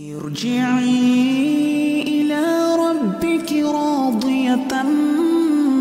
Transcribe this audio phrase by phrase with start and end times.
[0.00, 1.12] ارجعي
[2.08, 2.44] إلى
[2.80, 4.72] ربك راضية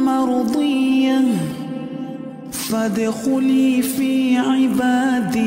[0.03, 1.23] مرضية
[2.51, 5.39] فادخلي في عبادي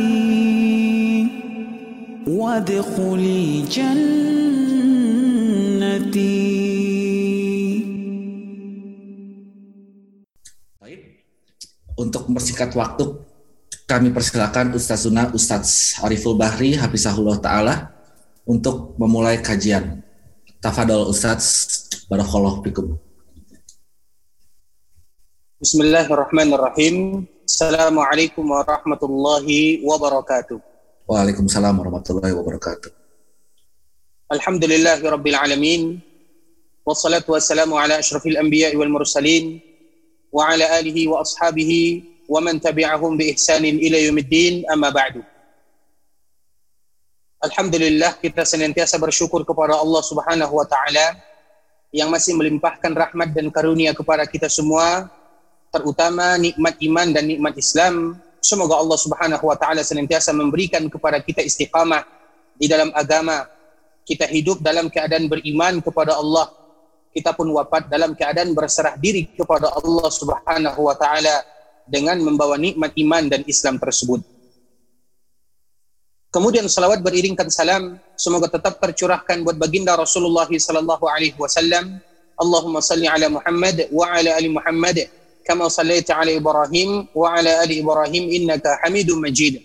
[2.27, 4.33] وادخلي جنتي
[10.81, 11.01] Baik.
[12.01, 13.21] Untuk mempersingkat waktu,
[13.85, 17.91] kami persilakan Ustaz Sunnah Ustaz Ariful Bahri, Hafizahullah Ta'ala,
[18.47, 20.03] untuk memulai kajian.
[20.63, 21.67] Tafadol Ustaz,
[22.07, 22.99] Barakallahu Fikum.
[25.63, 27.27] Bismillahirrahmanirrahim.
[27.47, 30.59] Assalamualaikum warahmatullahi wabarakatuh.
[31.07, 32.91] Waalaikumsalam warahmatullahi wabarakatuh.
[34.31, 35.83] Alhamdulillahi rabbil alamin.
[36.83, 39.63] Wassalatu wassalamu ala asyrafil anbiya'i wal mursalin
[40.35, 45.23] wa ala alihi wa ashabihi wa man tabi'ahum bi ihsanin ila yaumiddin amma ba'du.
[47.43, 51.19] Alhamdulillah kita senantiasa bersyukur kepada Allah Subhanahu wa taala
[51.91, 55.11] yang masih melimpahkan rahmat dan karunia kepada kita semua
[55.75, 58.15] terutama nikmat iman dan nikmat Islam.
[58.39, 62.07] Semoga Allah Subhanahu wa taala senantiasa memberikan kepada kita istiqamah
[62.55, 63.51] di dalam agama.
[64.07, 66.47] Kita hidup dalam keadaan beriman kepada Allah.
[67.11, 71.43] Kita pun wafat dalam keadaan berserah diri kepada Allah Subhanahu wa taala
[71.91, 74.32] dengan membawa nikmat iman dan Islam tersebut.
[76.33, 82.01] Kemudian salawat beriringkan salam semoga tetap tercurahkan buat baginda Rasulullah sallallahu alaihi wasallam.
[82.41, 85.13] Allahumma salli ala Muhammad wa ala ali Muhammad
[85.45, 89.61] kama sallaita ala Ibrahim wa ala ali Ibrahim innaka Hamidum Majid.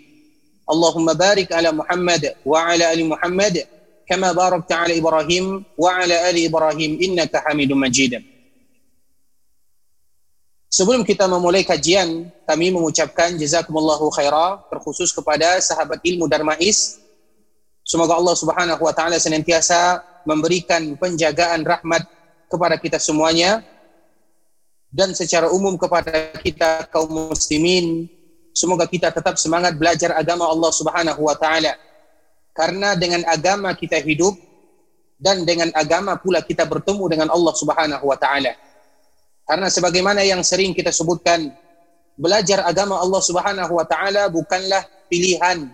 [0.67, 3.63] Allahumma barik ala Muhammad wa ala ali Muhammad
[4.03, 8.19] kama barakta ala Ibrahim wa ala ali Ibrahim innaka Hamidum Majid.
[10.77, 17.01] Sebelum kita memulai kajian, kami mengucapkan jazakumullahu khaira terkhusus kepada sahabat ilmu Darmais.
[17.81, 22.05] Semoga Allah Subhanahu wa taala senantiasa memberikan penjagaan rahmat
[22.45, 23.65] kepada kita semuanya
[24.93, 28.05] dan secara umum kepada kita kaum muslimin.
[28.53, 31.73] Semoga kita tetap semangat belajar agama Allah Subhanahu wa taala.
[32.53, 34.37] Karena dengan agama kita hidup
[35.17, 38.66] dan dengan agama pula kita bertemu dengan Allah Subhanahu wa taala.
[39.47, 41.47] Karena sebagaimana yang sering kita sebutkan,
[42.19, 45.71] belajar agama Allah Subhanahu wa taala bukanlah pilihan,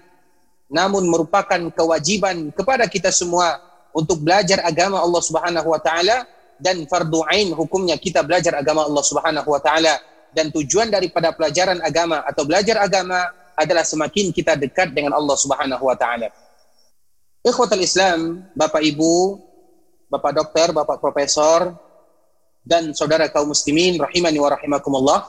[0.69, 3.57] namun merupakan kewajiban kepada kita semua
[3.89, 6.29] untuk belajar agama Allah Subhanahu wa taala
[6.61, 9.97] dan fardu ain hukumnya kita belajar agama Allah Subhanahu wa taala
[10.33, 13.25] dan tujuan daripada pelajaran agama atau belajar agama
[13.57, 16.29] adalah semakin kita dekat dengan Allah Subhanahu wa taala.
[17.41, 19.37] Ikhwatul Islam, Bapak Ibu,
[20.09, 21.73] Bapak dokter, Bapak profesor,
[22.63, 25.27] dan saudara kaum muslimin rahimani wa rahimakumullah.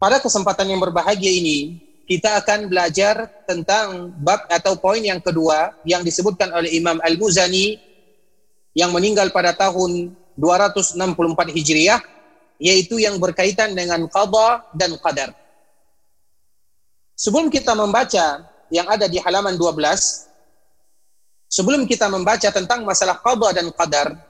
[0.00, 1.76] Pada kesempatan yang berbahagia ini,
[2.08, 7.78] kita akan belajar tentang bab atau poin yang kedua yang disebutkan oleh Imam Al-Muzani
[8.72, 10.96] yang meninggal pada tahun 264
[11.52, 12.00] Hijriah,
[12.56, 15.36] yaitu yang berkaitan dengan qada dan qadar.
[17.14, 19.76] Sebelum kita membaca yang ada di halaman 12,
[21.52, 24.29] sebelum kita membaca tentang masalah qada dan qadar,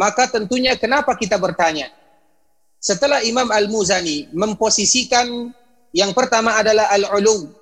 [0.00, 1.92] maka tentunya kenapa kita bertanya?
[2.80, 5.52] Setelah Imam Al-Muzani memposisikan
[5.92, 7.52] yang pertama adalah al-ulum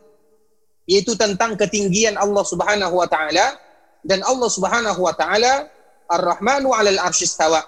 [0.86, 3.58] yaitu tentang ketinggian Allah Subhanahu wa taala
[4.06, 5.66] dan Allah Subhanahu wa taala
[6.06, 7.66] Ar-Rahmanu 'alal 'arsy istawa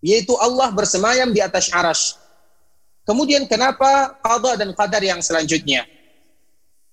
[0.00, 2.16] yaitu Allah bersemayam di atas aras.
[3.04, 5.84] Kemudian kenapa qada dan qadar yang selanjutnya?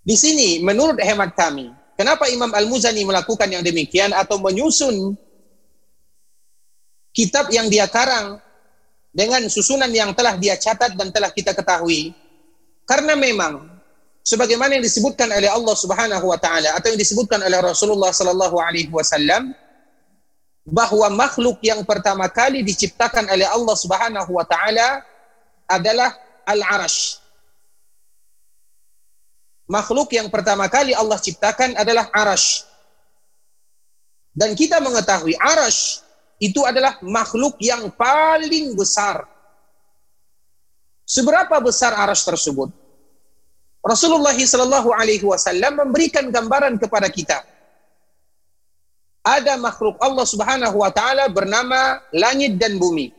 [0.03, 5.15] Di sini menurut hemat kami, kenapa Imam Al-Muzani melakukan yang demikian atau menyusun
[7.13, 8.37] kitab yang dia karang
[9.09, 12.13] dengan susunan yang telah dia catat dan telah kita ketahui.
[12.85, 13.69] Karena memang
[14.25, 18.89] sebagaimana yang disebutkan oleh Allah Subhanahu wa taala atau yang disebutkan oleh Rasulullah sallallahu alaihi
[18.89, 19.53] wasallam
[20.69, 25.01] bahwa makhluk yang pertama kali diciptakan oleh Allah Subhanahu wa taala
[25.69, 26.13] adalah
[26.45, 27.21] al-arash.
[29.69, 32.65] Makhluk yang pertama kali Allah ciptakan adalah arash.
[34.33, 36.01] Dan kita mengetahui arash
[36.39, 39.27] itu adalah makhluk yang paling besar.
[41.03, 42.71] Seberapa besar aras tersebut?
[43.83, 47.43] Rasulullah Shallallahu Alaihi Wasallam memberikan gambaran kepada kita.
[49.19, 53.11] Ada makhluk Allah Subhanahu Wa Taala bernama langit dan bumi.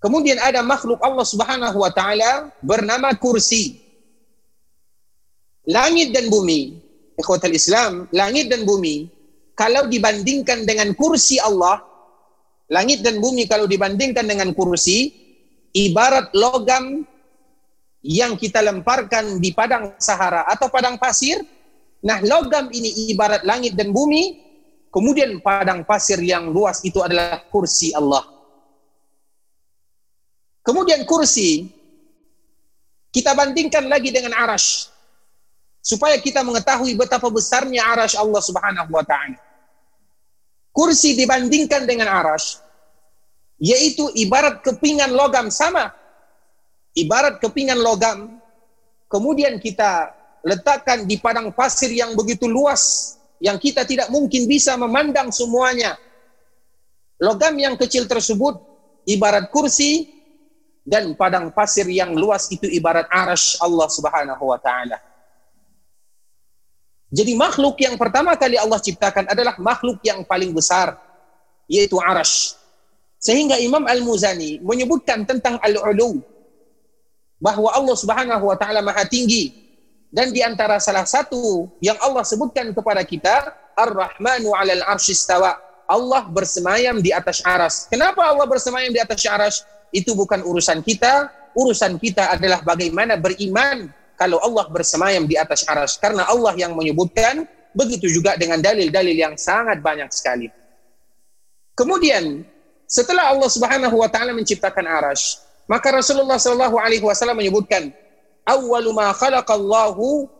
[0.00, 3.84] Kemudian ada makhluk Allah Subhanahu Wa Taala bernama kursi.
[5.62, 6.82] Langit dan bumi,
[7.14, 9.21] ikhwatal Islam, langit dan bumi
[9.54, 11.80] kalau dibandingkan dengan kursi Allah,
[12.72, 15.12] langit dan bumi kalau dibandingkan dengan kursi,
[15.76, 17.04] ibarat logam
[18.02, 21.38] yang kita lemparkan di padang Sahara atau padang pasir,
[22.02, 24.42] Nah, logam ini ibarat langit dan bumi,
[24.90, 28.26] kemudian padang pasir yang luas itu adalah kursi Allah.
[30.66, 31.70] Kemudian kursi
[33.14, 34.90] kita bandingkan lagi dengan arash
[35.82, 39.41] supaya kita mengetahui betapa besarnya arash Allah Subhanahu wa taala.
[40.72, 42.58] Kursi dibandingkan dengan arash
[43.62, 45.94] yaitu ibarat kepingan logam sama.
[46.92, 48.42] Ibarat kepingan logam
[49.06, 50.10] kemudian kita
[50.42, 55.94] letakkan di padang pasir yang begitu luas yang kita tidak mungkin bisa memandang semuanya.
[57.22, 58.58] Logam yang kecil tersebut
[59.06, 60.10] ibarat kursi
[60.82, 64.98] dan padang pasir yang luas itu ibarat arash Allah Subhanahu wa taala.
[67.12, 70.96] Jadi makhluk yang pertama kali Allah ciptakan adalah makhluk yang paling besar
[71.68, 72.56] yaitu arash.
[73.20, 76.24] Sehingga Imam Al-Muzani menyebutkan tentang al-ulu
[77.36, 79.62] bahwa Allah Subhanahu wa taala maha tinggi
[80.12, 85.56] dan di antara salah satu yang Allah sebutkan kepada kita, Ar-Rahmanu 'alal 'arsyistawa.
[85.88, 87.88] Allah bersemayam di atas aras.
[87.88, 89.64] Kenapa Allah bersemayam di atas aras?
[89.88, 91.32] Itu bukan urusan kita.
[91.52, 95.98] Urusan kita adalah bagaimana beriman kalau Allah bersemayam di atas aras.
[95.98, 97.42] Karena Allah yang menyebutkan,
[97.74, 100.46] begitu juga dengan dalil-dalil yang sangat banyak sekali.
[101.74, 102.46] Kemudian,
[102.86, 107.90] setelah Allah Subhanahu wa taala menciptakan aras, maka Rasulullah Shallallahu alaihi wasallam menyebutkan,
[108.46, 110.30] awwalu ma khalaqallahu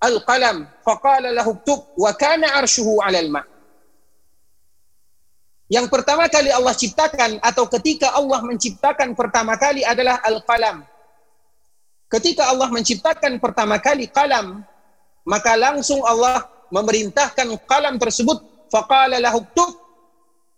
[0.00, 3.44] al-qalam faqala lahu uktub wa kana arshuhu 'alal ma.
[5.68, 10.88] Yang pertama kali Allah ciptakan atau ketika Allah menciptakan pertama kali adalah al-qalam.
[12.06, 14.62] Ketika Allah menciptakan pertama kali kalam,
[15.26, 19.42] maka langsung Allah memerintahkan kalam tersebut faqala lahu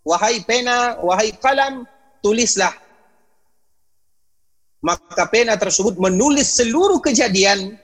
[0.05, 1.89] wahai pena, wahai kalam,
[2.21, 2.73] tulislah
[4.79, 7.75] maka pena tersebut menulis seluruh kejadian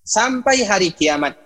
[0.00, 1.36] sampai hari kiamat.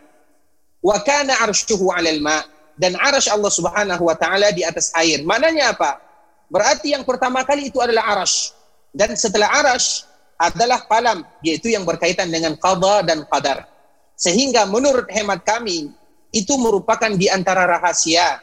[0.79, 2.45] Wa kana arsyuhu 'alal ma
[2.79, 5.25] dan arasy Allah Subhanahu wa taala di atas air.
[5.27, 5.99] Mananya apa?
[6.47, 8.55] Berarti yang pertama kali itu adalah arasy
[8.95, 10.07] dan setelah arasy
[10.39, 13.69] adalah kalam yaitu yang berkaitan dengan qada dan qadar.
[14.15, 15.91] Sehingga menurut hemat kami
[16.35, 18.43] itu merupakan di antara rahasia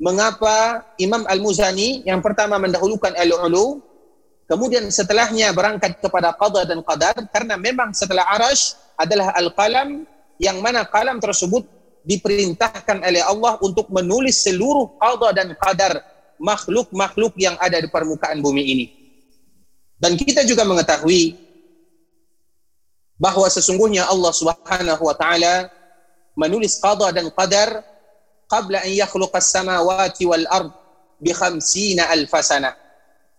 [0.00, 3.80] mengapa Imam Al-Muzani yang pertama mendahulukan al-ulu
[4.52, 10.04] Kemudian setelahnya berangkat kepada qada dan qadar karena memang setelah arash adalah al-qalam
[10.36, 11.64] yang mana kalam tersebut
[12.04, 16.04] diperintahkan oleh Allah untuk menulis seluruh qada dan qadar
[16.36, 18.86] makhluk-makhluk yang ada di permukaan bumi ini.
[20.02, 21.38] Dan kita juga mengetahui
[23.14, 25.70] bahwa sesungguhnya Allah Subhanahu wa taala
[26.34, 27.86] menulis qada dan qadar
[28.50, 30.74] qabla an yakhluqas samawati wal ard
[31.22, 32.74] bi 50 alf sanah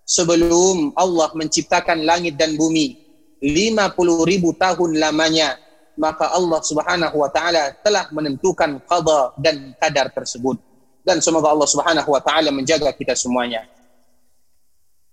[0.07, 2.95] sebelum Allah menciptakan langit dan bumi
[3.43, 3.83] 50
[4.23, 5.59] ribu tahun lamanya
[5.99, 10.57] maka Allah subhanahu wa ta'ala telah menentukan qada dan kadar tersebut.
[11.03, 13.67] Dan semoga Allah subhanahu wa ta'ala menjaga kita semuanya.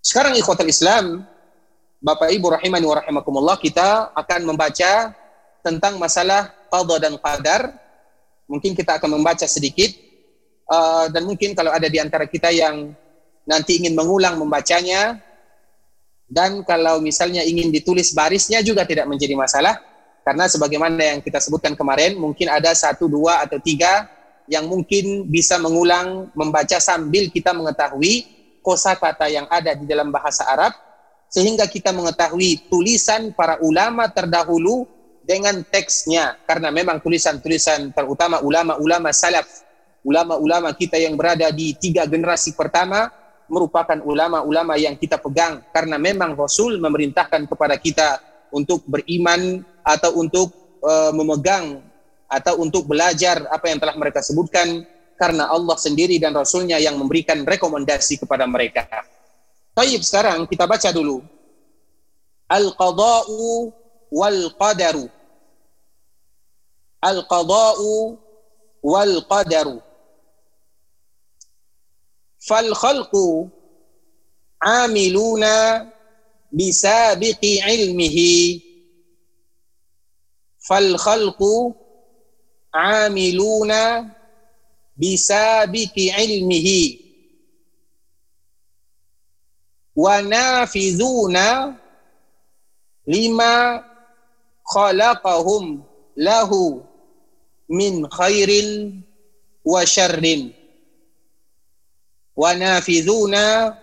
[0.00, 1.26] Sekarang ikhwatal Islam
[2.00, 5.12] Bapak Ibu rahimani wa rahimakumullah kita akan membaca
[5.60, 7.76] tentang masalah qada dan qadar.
[8.48, 9.92] Mungkin kita akan membaca sedikit.
[10.64, 12.96] Uh, dan mungkin kalau ada di antara kita yang
[13.44, 15.20] nanti ingin mengulang membacanya
[16.24, 19.76] dan kalau misalnya ingin ditulis barisnya juga tidak menjadi masalah.
[20.24, 24.08] Karena sebagaimana yang kita sebutkan kemarin mungkin ada satu dua atau tiga
[24.48, 28.24] yang mungkin bisa mengulang membaca sambil kita mengetahui
[28.64, 30.72] kosakata yang ada di dalam bahasa Arab
[31.30, 34.84] sehingga kita mengetahui tulisan para ulama terdahulu
[35.22, 36.36] dengan teksnya.
[36.42, 39.46] Karena memang tulisan-tulisan terutama ulama-ulama salaf
[40.04, 43.12] ulama-ulama kita yang berada di tiga generasi pertama
[43.50, 45.62] merupakan ulama-ulama yang kita pegang.
[45.74, 48.08] Karena memang Rasul memerintahkan kepada kita
[48.50, 50.50] untuk beriman atau untuk
[50.82, 51.82] uh, memegang
[52.30, 54.86] atau untuk belajar apa yang telah mereka sebutkan.
[55.20, 58.88] Karena Allah sendiri dan Rasulnya yang memberikan rekomendasi kepada mereka.
[59.74, 61.22] Tayyib sekarang kita baca dulu.
[62.50, 63.70] Al-qada'u
[64.10, 65.06] wal qadaru.
[67.00, 68.18] Al-qada'u
[68.82, 69.78] wal qadaru.
[72.40, 73.46] Fal khalqu
[74.58, 75.86] amiluna
[76.50, 78.34] bisabiqi ilmihi.
[80.66, 81.76] Fal khalqu
[82.74, 84.10] amiluna
[84.98, 87.09] bisabiqi ilmihi.
[93.06, 93.84] لما
[94.64, 95.82] خلقهم
[96.16, 96.50] له
[97.68, 98.50] من خير
[99.64, 100.24] وشر
[102.40, 103.76] wa nafidhuna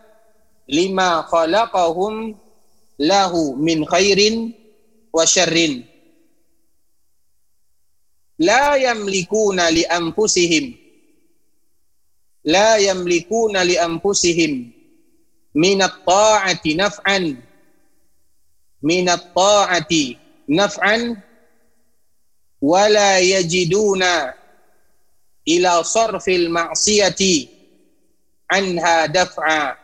[0.68, 2.34] lima khalaqahum
[2.98, 4.50] lahu min khairin
[5.14, 5.86] wa syarrin
[8.42, 10.74] la yamlikuna li anfusihim
[12.50, 14.54] la yamlikuna li anfusihim
[15.58, 17.34] min at-ta'ati naf'an.
[18.86, 20.06] Min at-ta'ati
[20.54, 21.18] naf'an.
[22.62, 24.34] Wala yajiduna
[25.46, 27.50] ila sarfil ma'siyati
[28.54, 29.78] anha daf'a.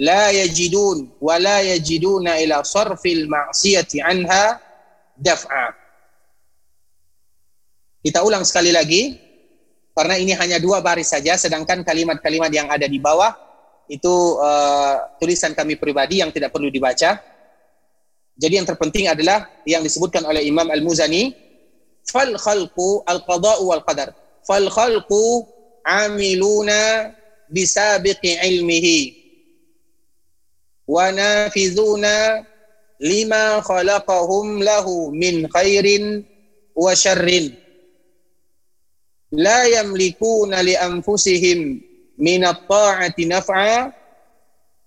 [0.00, 4.60] La yajidun wa la yajiduna ila sarfil ma'siyati anha
[5.16, 5.72] daf'a.
[8.02, 9.31] Kita ulang sekali lagi
[9.92, 13.32] karena ini hanya dua baris saja sedangkan kalimat-kalimat yang ada di bawah
[13.90, 17.20] itu uh, tulisan kami pribadi yang tidak perlu dibaca
[18.38, 21.30] jadi yang terpenting adalah yang disebutkan oleh Imam Al-Muzani,
[22.08, 24.16] fal khalqu al-qada'u wal qadar.
[24.42, 25.46] Fal khalqu
[25.84, 27.12] amiluna
[27.52, 28.98] bisabiqi ilmihi
[30.88, 32.42] wa nafizuna
[32.98, 36.24] lima khalaqahum lahu min khairin
[36.74, 37.52] wa syarrin.
[39.32, 41.80] Yamlikuna li anfusihim
[42.20, 43.88] min at-ta'ati naf'a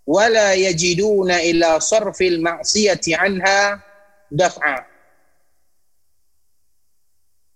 [0.06, 3.82] wala yajiduna ila sarfil ma'siyati anha
[4.30, 4.86] daf'a.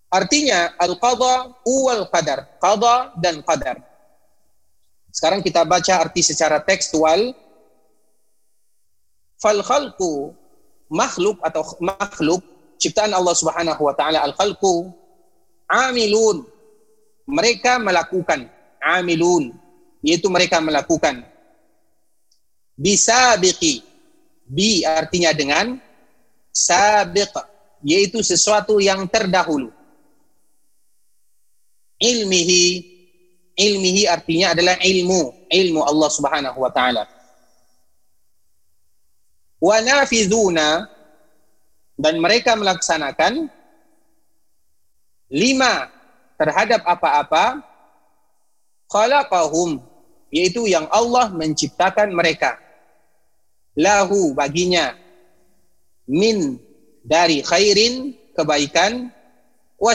[0.10, 3.78] Artinya al-qadha wal qadar, qadha dan qadar.
[5.14, 7.38] Sekarang kita baca arti secara tekstual.
[9.38, 10.34] Fal khalqu
[10.90, 12.42] makhluk atau makhluk
[12.82, 14.90] ciptaan Allah Subhanahu wa taala al khalqu
[15.70, 16.44] amilun
[17.30, 18.50] mereka melakukan
[18.82, 19.54] amilun
[20.02, 21.22] yaitu mereka melakukan
[22.74, 23.86] bisabiqi.
[24.50, 25.78] Bi artinya dengan
[26.50, 27.30] sabiq
[27.86, 29.70] yaitu sesuatu yang terdahulu.
[32.02, 32.98] Ilmihi
[33.60, 37.04] ilmihi artinya adalah ilmu, ilmu Allah Subhanahu wa taala.
[39.60, 40.88] Wa nafizuna
[42.00, 43.52] dan mereka melaksanakan
[45.28, 45.92] lima
[46.40, 47.60] terhadap apa-apa
[48.88, 49.84] khalaqahum
[50.32, 52.56] yaitu yang Allah menciptakan mereka.
[53.76, 54.96] Lahu baginya
[56.08, 56.58] min
[57.04, 59.12] dari khairin kebaikan
[59.78, 59.94] wa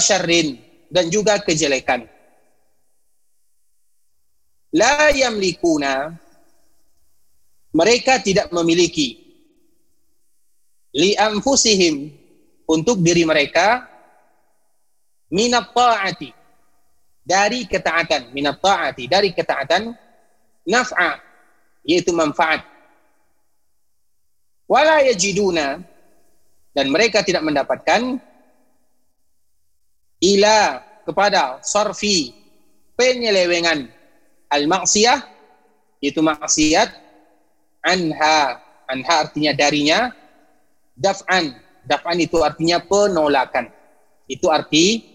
[0.92, 2.06] dan juga kejelekan.
[4.74, 6.14] La yamlikuna
[7.74, 9.22] mereka tidak memiliki.
[10.94, 12.10] Li anfusihim
[12.70, 13.93] untuk diri mereka
[15.32, 16.30] minat ta'ati
[17.24, 19.92] dari ketaatan minat ta'ati dari ketaatan
[20.68, 21.20] naf'a
[21.84, 22.64] yaitu manfaat.
[24.64, 25.84] Wala yajiduna
[26.72, 28.16] dan mereka tidak mendapatkan
[30.24, 32.32] ila kepada sarfi
[32.96, 33.92] penyelewengan.
[34.48, 35.20] Al maksiyah
[36.00, 36.88] itu maksiat
[37.84, 38.60] anha.
[38.84, 40.12] Anha artinya darinya
[40.96, 41.56] daf'an.
[41.84, 43.68] Daf'an itu artinya penolakan.
[44.24, 45.13] Itu arti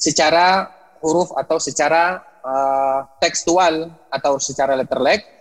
[0.00, 0.72] secara
[1.04, 5.40] huruf atau secara uh, tekstual atau secara letterlek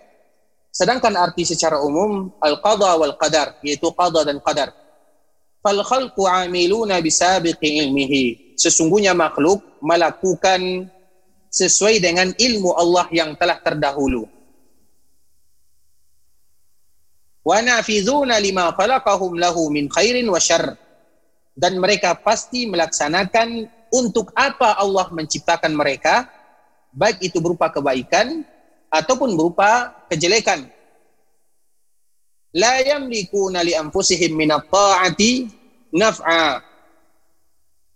[0.70, 4.70] Sedangkan arti secara umum al-qadha wal qadar yaitu qadha dan qadar.
[5.60, 8.56] Fal khalqu amiluna bisabiqi ilmihi.
[8.56, 10.88] Sesungguhnya makhluk melakukan
[11.50, 14.30] sesuai dengan ilmu Allah yang telah terdahulu.
[17.44, 20.78] Wa nafizuna lima khalaqahum lahu min khairin wa syarr.
[21.60, 26.30] Dan mereka pasti melaksanakan untuk apa Allah menciptakan mereka,
[26.94, 28.42] baik itu berupa kebaikan
[28.90, 30.66] ataupun berupa kejelekan.
[32.58, 35.46] La yamlikuna li anfusihim min at-ta'ati
[35.94, 36.66] naf'a.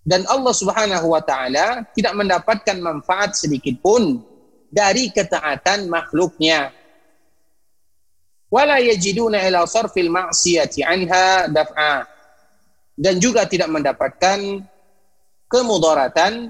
[0.03, 4.21] Dan Allah Subhanahu wa taala tidak mendapatkan manfaat sedikit pun
[4.69, 6.69] dari ketaatan makhluknya.
[8.53, 12.05] Wala yajiduna ila sarfil ma'siyati anha daf'a.
[12.93, 14.37] Dan juga tidak mendapatkan
[15.53, 16.49] kemudaratan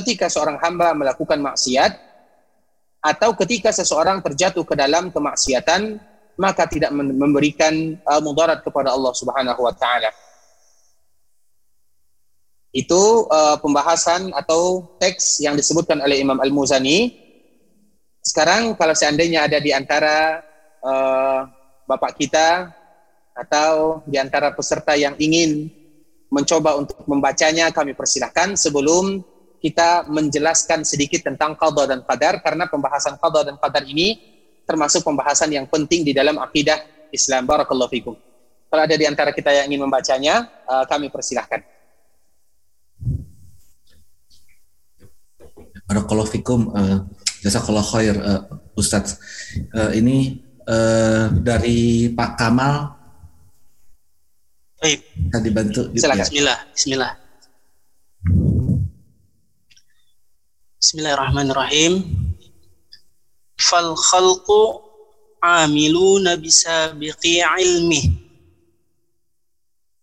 [0.00, 2.00] ketika seorang hamba melakukan maksiat
[3.04, 6.00] atau ketika seseorang terjatuh ke dalam kemaksiatan
[6.40, 10.08] maka tidak memberikan uh, mudarat kepada Allah Subhanahu wa taala.
[12.70, 17.10] Itu uh, pembahasan atau teks yang disebutkan oleh Imam Al-Muzani.
[18.22, 20.46] Sekarang kalau seandainya ada di antara
[20.80, 21.42] uh,
[21.90, 22.70] Bapak kita
[23.34, 25.72] atau di antara peserta yang ingin
[26.28, 29.24] mencoba untuk membacanya, kami persilahkan sebelum
[29.58, 34.20] kita menjelaskan sedikit tentang qada dan qadar karena pembahasan qada dan qadar ini
[34.68, 36.78] termasuk pembahasan yang penting di dalam akidah
[37.10, 37.48] Islam.
[37.48, 38.14] Barakallahu fikum.
[38.68, 41.64] Kalau ada di antara kita yang ingin membacanya, uh, kami persilahkan.
[45.88, 46.68] Barakallahu fikum.
[46.76, 47.08] Uh,
[47.80, 48.14] khair
[48.76, 49.16] Ustadz.
[49.72, 50.44] Uh, ini
[51.40, 52.97] dari Pak Kamal.
[54.78, 55.00] Baik.
[55.26, 55.82] Bisa dibantu.
[55.90, 56.22] Gitu Silakan.
[56.22, 56.24] Ya.
[56.30, 56.58] Bismillah.
[56.74, 57.12] Bismillah.
[60.78, 61.92] Bismillahirrahmanirrahim.
[63.58, 64.88] Fal khalqu
[65.42, 68.14] amiluna bisabiqi ilmi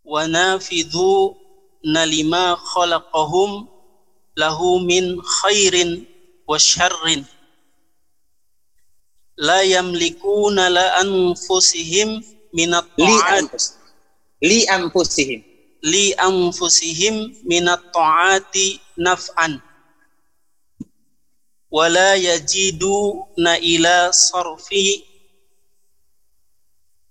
[0.03, 1.35] wa nafidhu
[1.83, 3.67] nalima khalaqahum
[4.35, 6.03] lahu min khairin
[6.47, 7.23] wa syarrin
[9.39, 12.19] la yamlikuna la anfusihim
[12.55, 13.51] minat ta'at
[14.41, 15.41] li anfusihim.
[15.85, 19.61] Li anfusihim minat ta'ati naf'an.
[21.69, 25.05] Wala yajiduna ila sarfi.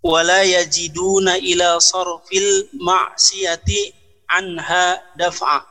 [0.02, 3.94] Wala yajiduna ila sarfil ma'siyati
[4.28, 5.62] anha daf'a.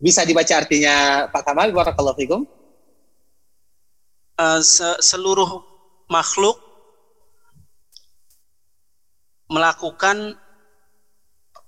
[0.00, 2.42] Bisa dibaca artinya Pak Kamal barakallahu fikum?
[4.34, 5.62] Uh, se- seluruh
[6.10, 6.58] makhluk
[9.54, 10.34] melakukan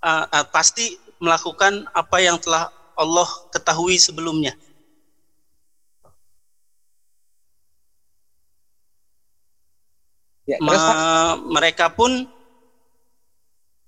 [0.03, 2.67] uh, uh, pasti melakukan apa yang telah
[2.99, 4.59] Allah ketahui sebelumnya.
[10.47, 12.23] ya terus Ma- mereka pun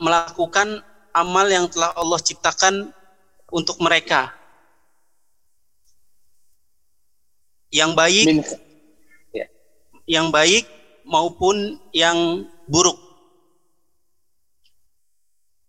[0.02, 0.82] melakukan
[1.14, 2.90] amal yang telah Allah ciptakan
[3.54, 4.34] untuk mereka.
[7.70, 8.40] Yang baik, min
[10.08, 10.64] yang baik
[11.04, 13.07] maupun yang buruk.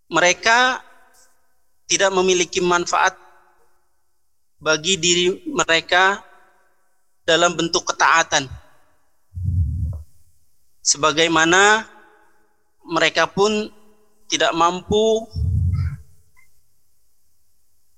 [0.10, 0.82] Mereka
[1.86, 3.13] tidak memiliki manfaat
[4.60, 6.22] bagi diri mereka
[7.24, 8.50] dalam bentuk ketaatan.
[10.82, 11.86] Sebagaimana
[12.89, 13.70] mereka pun
[14.25, 15.30] tidak mampu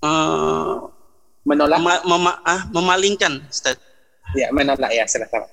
[0.04, 0.74] eh,
[1.48, 1.76] menolak?
[1.80, 3.80] mema- mema- ah, memalingkan Ustaz,
[4.36, 5.48] ya menolak ya silakan.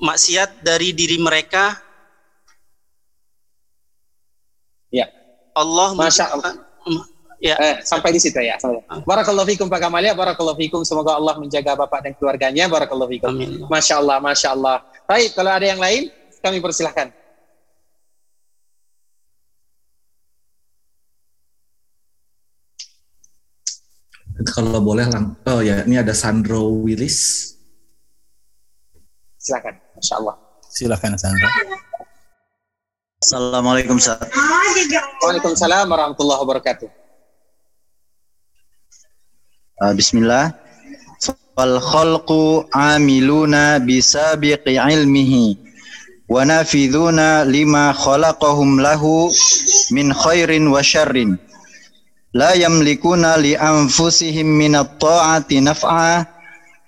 [0.00, 1.76] Maksiat dari diri mereka
[4.92, 5.08] ya
[5.58, 6.66] Allah Masya mencipta-
[7.38, 8.58] ya Eh, sampai di situ ya.
[9.06, 10.14] Barakallahu fikum Pak Kamal ya.
[10.14, 10.82] Barakallahu fikum.
[10.82, 12.66] Semoga Allah menjaga Bapak dan keluarganya.
[12.66, 13.30] Barakallahu fikum.
[13.30, 14.76] amin Masya Allah, Masya Allah.
[15.06, 16.10] Baik, kalau ada yang lain,
[16.42, 17.14] kami persilahkan.
[24.54, 27.50] Kalau boleh lang oh ya ini ada Sandro Willis.
[29.38, 29.74] Silakan.
[29.98, 30.34] Masya Allah.
[30.70, 31.48] Silakan Sandra.
[33.18, 34.30] Assalamualaikum Ustaz.
[35.26, 36.86] Waalaikumsalam warahmatullahi wabarakatuh.
[39.82, 40.54] Uh, Bismillah.
[41.58, 45.58] Fal khalqu amiluna bisabiqi ilmihi
[46.30, 49.34] wa nafidhuna lima khalaqahum lahu
[49.90, 51.34] min khairin wa syarrin.
[52.38, 56.22] La yamlikuna li anfusihim min at-ta'ati naf'a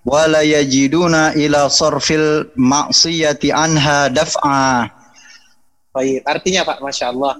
[0.07, 5.00] wa la yajiduna ila sarfil ma'siyati anha daf'a.
[5.91, 7.35] Baik, artinya Pak, Masya Allah.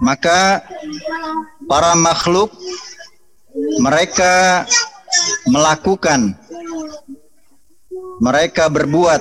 [0.00, 0.64] Maka
[1.68, 2.48] para makhluk
[3.76, 4.64] mereka
[5.44, 6.32] melakukan
[8.16, 9.20] mereka berbuat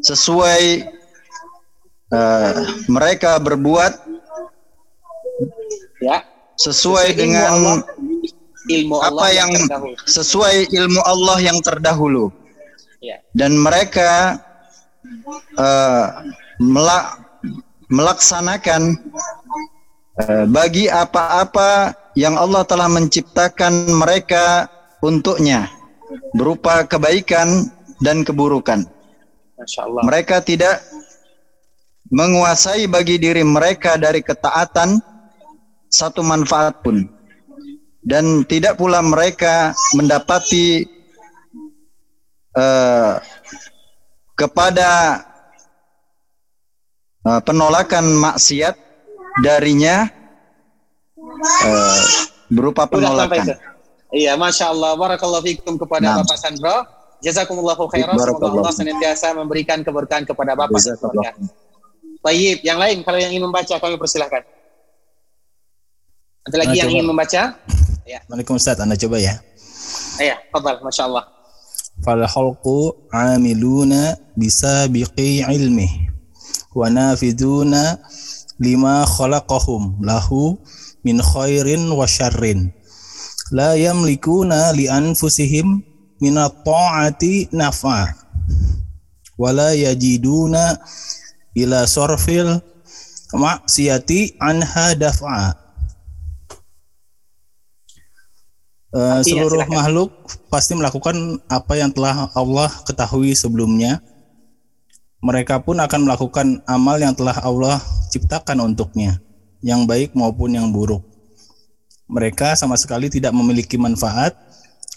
[0.00, 0.88] sesuai
[2.08, 2.52] eh,
[2.88, 3.92] mereka berbuat
[6.02, 6.18] Ya.
[6.58, 7.76] sesuai Sesuai ilmu dengan Allah,
[8.66, 9.94] Ilmu Allah apa yang terdahulu.
[10.02, 12.24] sesuai ilmu Allah yang terdahulu
[12.98, 13.22] Ya.
[13.36, 14.40] dan mereka
[15.58, 16.06] eh,
[16.62, 17.18] mela-
[17.92, 18.96] melaksanakan
[20.22, 24.68] eh, bagi apa-apa yang Allah telah menciptakan mereka
[25.00, 25.68] untuknya
[26.36, 27.68] berupa kebaikan
[28.00, 28.84] dan keburukan.
[29.62, 30.02] Allah.
[30.02, 30.82] Mereka tidak
[32.10, 35.00] menguasai bagi diri mereka dari ketaatan
[35.88, 37.08] satu manfaat pun.
[38.02, 40.82] Dan tidak pula mereka mendapati
[42.58, 43.14] eh,
[44.42, 45.22] kepada
[47.22, 48.74] eh, penolakan maksiat
[49.38, 50.10] darinya
[51.62, 52.02] eh,
[52.50, 53.54] berupa penolakan.
[54.12, 54.92] Iya, Masya Allah.
[54.98, 56.16] Barakallahu fikum kepada Nah.
[56.20, 56.84] Bapak Sandro.
[57.22, 58.18] Jazakumullahu khairan.
[58.18, 61.30] Semoga Allah senantiasa memberikan keberkahan kepada Bapak dan keluarga.
[62.22, 64.42] Tayyib, yang lain kalau yang ingin membaca kami persilahkan.
[66.50, 66.94] Ada lagi Nah, yang coba.
[66.98, 67.42] ingin membaca?
[68.02, 69.38] Assalamualaikum Ustaz, Anda coba ya.
[70.18, 71.24] Iya, fadal, Masya Allah.
[72.02, 75.86] Fal khalqu amiluna bisabiqi ilmi
[76.74, 77.94] wa nafiduna
[78.58, 80.58] lima khalaqahum lahu
[81.06, 82.74] min khairin wa syarrin
[83.54, 85.78] la yamlikuna li anfusihim
[86.18, 88.10] min at-ta'ati naf'a
[89.38, 90.82] wa la yajiduna
[91.54, 92.58] ila sarfil
[93.30, 95.61] maksiyati anha daf'a
[98.92, 99.76] Eh, Artinya, seluruh silakan.
[99.80, 100.10] makhluk
[100.52, 101.16] pasti melakukan
[101.48, 104.04] apa yang telah Allah ketahui sebelumnya.
[105.24, 107.80] Mereka pun akan melakukan amal yang telah Allah
[108.12, 109.16] ciptakan untuknya,
[109.64, 111.00] yang baik maupun yang buruk.
[112.12, 114.36] mereka sama sekali tidak memiliki manfaat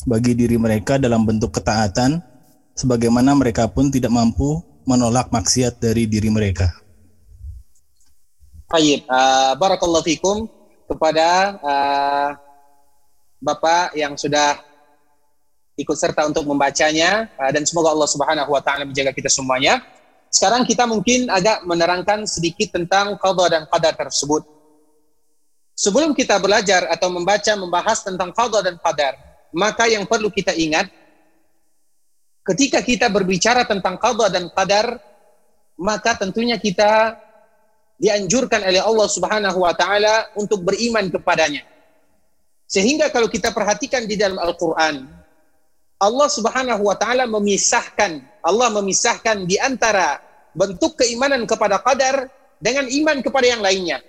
[0.03, 2.19] bagi diri mereka dalam bentuk ketaatan
[2.75, 6.75] sebagaimana mereka pun tidak mampu menolak maksiat dari diri mereka.
[8.67, 10.51] Baik, uh, barakallahu fikum
[10.91, 12.29] kepada uh,
[13.45, 14.57] Bapak yang sudah
[15.77, 19.85] ikut serta untuk membacanya uh, dan semoga Allah Subhanahu wa taala menjaga kita semuanya.
[20.33, 24.41] Sekarang kita mungkin agak menerangkan sedikit tentang qada dan qadar tersebut.
[25.77, 29.13] Sebelum kita belajar atau membaca membahas tentang qada dan qadar,
[29.53, 30.89] maka yang perlu kita ingat
[32.49, 34.97] ketika kita berbicara tentang qada dan qadar,
[35.77, 37.13] maka tentunya kita
[38.01, 41.74] dianjurkan oleh Allah Subhanahu wa taala untuk beriman kepadanya.
[42.65, 45.05] Sehingga kalau kita perhatikan di dalam Al-Qur'an,
[46.01, 50.19] Allah Subhanahu wa taala memisahkan, Allah memisahkan di antara
[50.51, 52.27] bentuk keimanan kepada qadar
[52.59, 54.01] dengan iman kepada yang lainnya.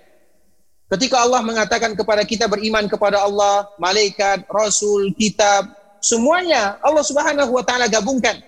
[0.87, 5.67] Ketika Allah mengatakan kepada kita beriman kepada Allah, malaikat, rasul, kitab,
[5.99, 8.39] semuanya Allah Subhanahu wa taala gabungkan.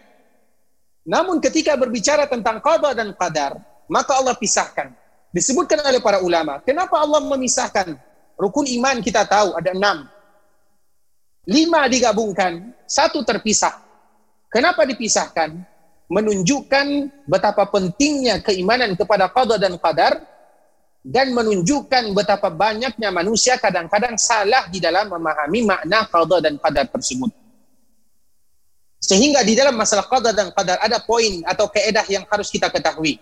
[1.04, 3.60] Namun ketika berbicara tentang qada dan qadar,
[3.92, 4.90] maka Allah pisahkan.
[5.30, 8.09] Disebutkan oleh para ulama, kenapa Allah memisahkan?
[8.40, 10.08] Rukun iman kita tahu ada enam.
[11.44, 13.84] Lima digabungkan, satu terpisah.
[14.48, 15.60] Kenapa dipisahkan?
[16.08, 20.24] Menunjukkan betapa pentingnya keimanan kepada qada dan qadar
[21.04, 27.30] dan menunjukkan betapa banyaknya manusia kadang-kadang salah di dalam memahami makna qada dan qadar tersebut.
[29.00, 33.20] Sehingga di dalam masalah qada dan qadar ada poin atau keedah yang harus kita ketahui.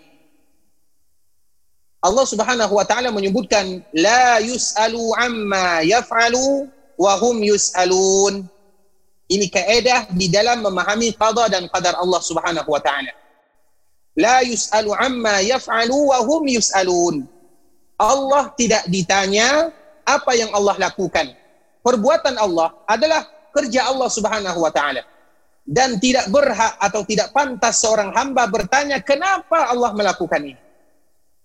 [1.98, 8.46] Allah Subhanahu wa taala menyebutkan la yusalu amma yaf'alu wa hum yusalun.
[9.28, 13.10] Ini kaidah di dalam memahami qada dan qadar Allah Subhanahu wa taala.
[14.14, 17.26] La yusalu amma yaf'alu wa hum yusalun.
[17.98, 19.74] Allah tidak ditanya
[20.06, 21.34] apa yang Allah lakukan.
[21.82, 25.02] Perbuatan Allah adalah kerja Allah Subhanahu wa taala.
[25.66, 30.67] Dan tidak berhak atau tidak pantas seorang hamba bertanya kenapa Allah melakukan ini.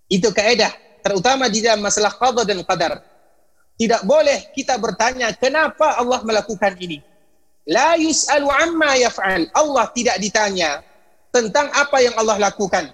[0.08, 0.72] Itu kaidah
[1.04, 3.04] terutama di dalam masalah qada dan qadar.
[3.74, 7.02] Tidak boleh kita bertanya kenapa Allah melakukan ini.
[7.68, 9.50] La yus'alu amma yaf'al.
[9.56, 10.84] Allah tidak ditanya
[11.34, 12.92] tentang apa yang Allah lakukan.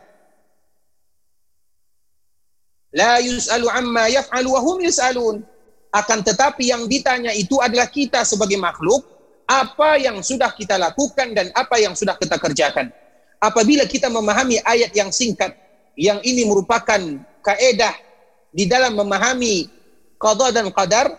[2.95, 5.43] La yus'alu amma yaf'al wa hum yus'alun.
[5.89, 9.03] Akan tetapi yang ditanya itu adalah kita sebagai makhluk,
[9.49, 12.93] apa yang sudah kita lakukan dan apa yang sudah kita kerjakan.
[13.41, 15.57] Apabila kita memahami ayat yang singkat
[15.99, 16.95] yang ini merupakan
[17.43, 17.91] kaedah
[18.55, 19.67] di dalam memahami
[20.15, 21.11] qada dan qadar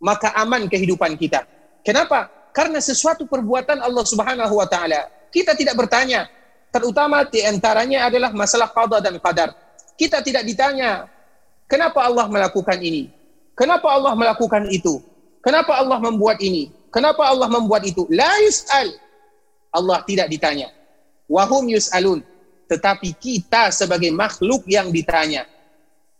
[0.00, 1.44] maka aman kehidupan kita.
[1.84, 2.32] Kenapa?
[2.56, 6.32] Karena sesuatu perbuatan Allah Subhanahu wa taala kita tidak bertanya.
[6.72, 9.52] Terutama di antaranya adalah masalah qada dan qadar.
[9.94, 11.06] Kita tidak ditanya
[11.68, 13.12] kenapa Allah melakukan ini?
[13.54, 14.98] Kenapa Allah melakukan itu?
[15.38, 16.72] Kenapa Allah membuat ini?
[16.90, 18.08] Kenapa Allah membuat itu?
[18.10, 18.90] La yus'al.
[19.70, 20.72] Allah tidak ditanya.
[21.30, 22.26] Wahum yus'alun
[22.64, 25.44] tetapi kita sebagai makhluk yang ditanya.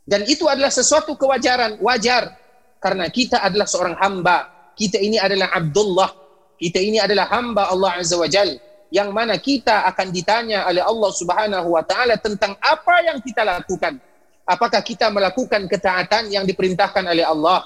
[0.05, 2.37] Dan itu adalah sesuatu kewajaran, wajar.
[2.77, 4.53] Karena kita adalah seorang hamba.
[4.77, 6.13] Kita ini adalah Abdullah.
[6.61, 8.61] Kita ini adalah hamba Allah Azza wa Jal.
[8.93, 13.97] Yang mana kita akan ditanya oleh Allah Subhanahu wa Ta'ala tentang apa yang kita lakukan.
[14.45, 17.65] Apakah kita melakukan ketaatan yang diperintahkan oleh Allah?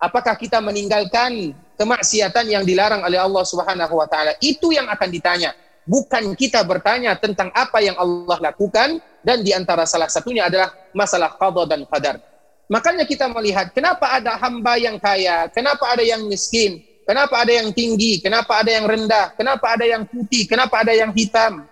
[0.00, 4.32] Apakah kita meninggalkan kemaksiatan yang dilarang oleh Allah Subhanahu wa Ta'ala?
[4.40, 5.52] Itu yang akan ditanya
[5.86, 11.32] bukan kita bertanya tentang apa yang Allah lakukan dan di antara salah satunya adalah masalah
[11.38, 12.18] qada dan qadar.
[12.66, 17.70] Makanya kita melihat kenapa ada hamba yang kaya, kenapa ada yang miskin, kenapa ada yang
[17.70, 21.62] tinggi, kenapa ada yang rendah, kenapa ada yang putih, kenapa ada yang hitam.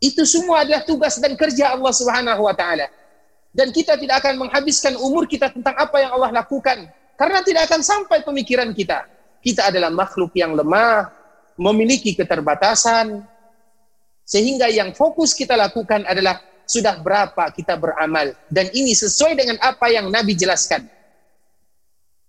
[0.00, 2.88] Itu semua adalah tugas dan kerja Allah Subhanahu wa taala.
[3.54, 7.80] Dan kita tidak akan menghabiskan umur kita tentang apa yang Allah lakukan karena tidak akan
[7.84, 9.06] sampai pemikiran kita.
[9.44, 11.12] Kita adalah makhluk yang lemah,
[11.54, 13.22] memiliki keterbatasan,
[14.24, 18.32] sehingga yang fokus kita lakukan adalah sudah berapa kita beramal.
[18.48, 20.88] Dan ini sesuai dengan apa yang Nabi jelaskan.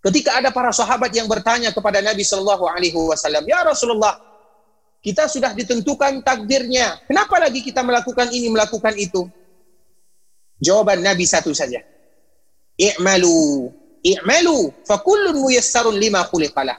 [0.03, 4.21] Ketika ada para sahabat yang bertanya kepada Nabi Shallallahu Alaihi Wasallam, ya Rasulullah,
[5.01, 7.01] kita sudah ditentukan takdirnya.
[7.09, 9.25] Kenapa lagi kita melakukan ini, melakukan itu?
[10.61, 11.81] Jawaban Nabi satu saja.
[12.77, 13.71] I'malu,
[14.05, 16.77] i'malu, fakullun muyassarun lima khuliqalah.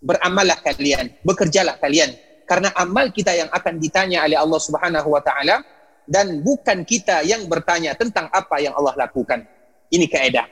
[0.00, 5.64] Beramallah kalian, bekerjalah kalian karena amal kita yang akan ditanya oleh Allah Subhanahu wa taala
[6.04, 9.44] dan bukan kita yang bertanya tentang apa yang Allah lakukan.
[9.88, 10.46] Ini kaidah.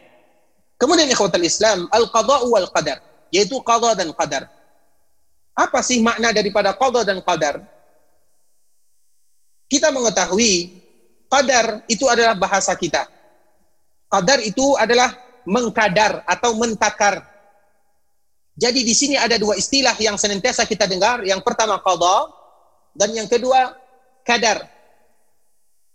[0.80, 2.98] Kemudian ikhwatul Islam, al-qada wal qadar,
[3.30, 4.50] yaitu qada dan qadar.
[5.52, 7.60] Apa sih makna daripada qada dan qadar?
[9.68, 10.82] Kita mengetahui
[11.28, 13.08] qadar itu adalah bahasa kita.
[14.08, 15.16] Qadar itu adalah
[15.48, 17.31] mengkadar atau mentakar.
[18.52, 21.24] Jadi di sini ada dua istilah yang senantiasa kita dengar.
[21.24, 22.28] Yang pertama qada
[22.92, 23.72] dan yang kedua
[24.22, 24.68] kadar.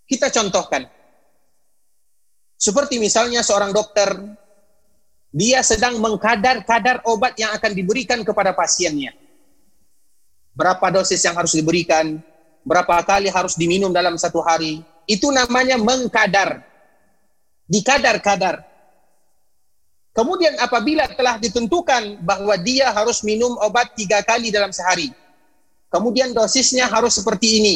[0.07, 0.87] Kita contohkan.
[2.57, 4.09] Seperti misalnya seorang dokter
[5.29, 9.13] dia sedang mengkadar-kadar obat yang akan diberikan kepada pasiennya.
[10.57, 12.17] Berapa dosis yang harus diberikan,
[12.65, 14.83] berapa kali harus diminum dalam satu hari.
[15.07, 16.65] Itu namanya mengkadar.
[17.69, 18.66] Dikadar-kadar.
[20.17, 25.13] Kemudian apabila telah ditentukan bahwa dia harus minum obat tiga kali dalam sehari,
[25.93, 27.75] kemudian dosisnya harus seperti ini.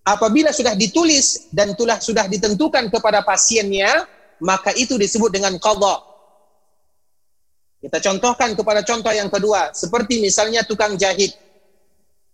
[0.00, 4.08] Apabila sudah ditulis dan telah sudah ditentukan kepada pasiennya,
[4.40, 6.00] maka itu disebut dengan qadha.
[7.84, 11.36] Kita contohkan kepada contoh yang kedua, seperti misalnya tukang jahit.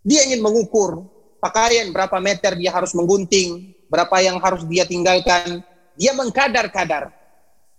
[0.06, 1.02] Dia ingin mengukur
[1.42, 5.58] pakaian berapa meter dia harus menggunting, berapa yang harus dia tinggalkan.
[5.98, 7.17] Dia mengkadar-kadar.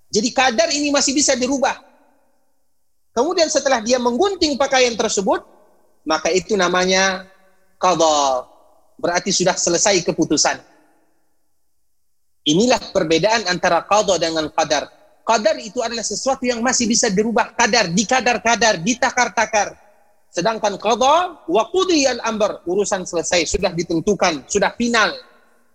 [0.10, 1.78] Jadi kadar ini masih bisa dirubah.
[3.14, 5.46] Kemudian setelah dia menggunting pakaian tersebut,
[6.06, 7.30] maka itu namanya
[7.78, 8.46] qadha.
[8.98, 10.58] Berarti sudah selesai keputusan.
[12.50, 14.90] Inilah perbedaan antara qadha dengan qadar.
[15.22, 19.78] Qadar itu adalah sesuatu yang masih bisa dirubah kadar, dikadar-kadar, ditakar-takar.
[20.34, 25.14] Sedangkan qadha wa qudiyal amr, urusan selesai, sudah ditentukan, sudah final.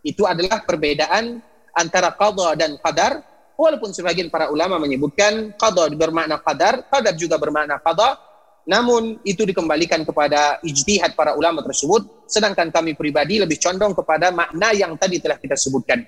[0.02, 1.38] Itu adalah perbedaan
[1.70, 3.22] antara qadha dan qadar
[3.54, 8.18] Walaupun sebagian para ulama menyebutkan qada bermakna qadar, qadar juga bermakna qada,
[8.66, 14.74] namun itu dikembalikan kepada ijtihad para ulama tersebut, sedangkan kami pribadi lebih condong kepada makna
[14.74, 16.02] yang tadi telah kita sebutkan.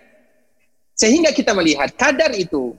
[0.97, 2.75] Sehingga kita melihat kadar itu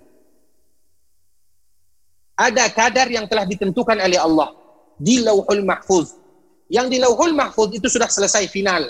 [2.35, 4.51] ada kadar yang telah ditentukan oleh Allah
[4.97, 6.17] di Lauhul Mahfuz.
[6.67, 8.89] Yang di Lauhul Mahfuz itu sudah selesai final.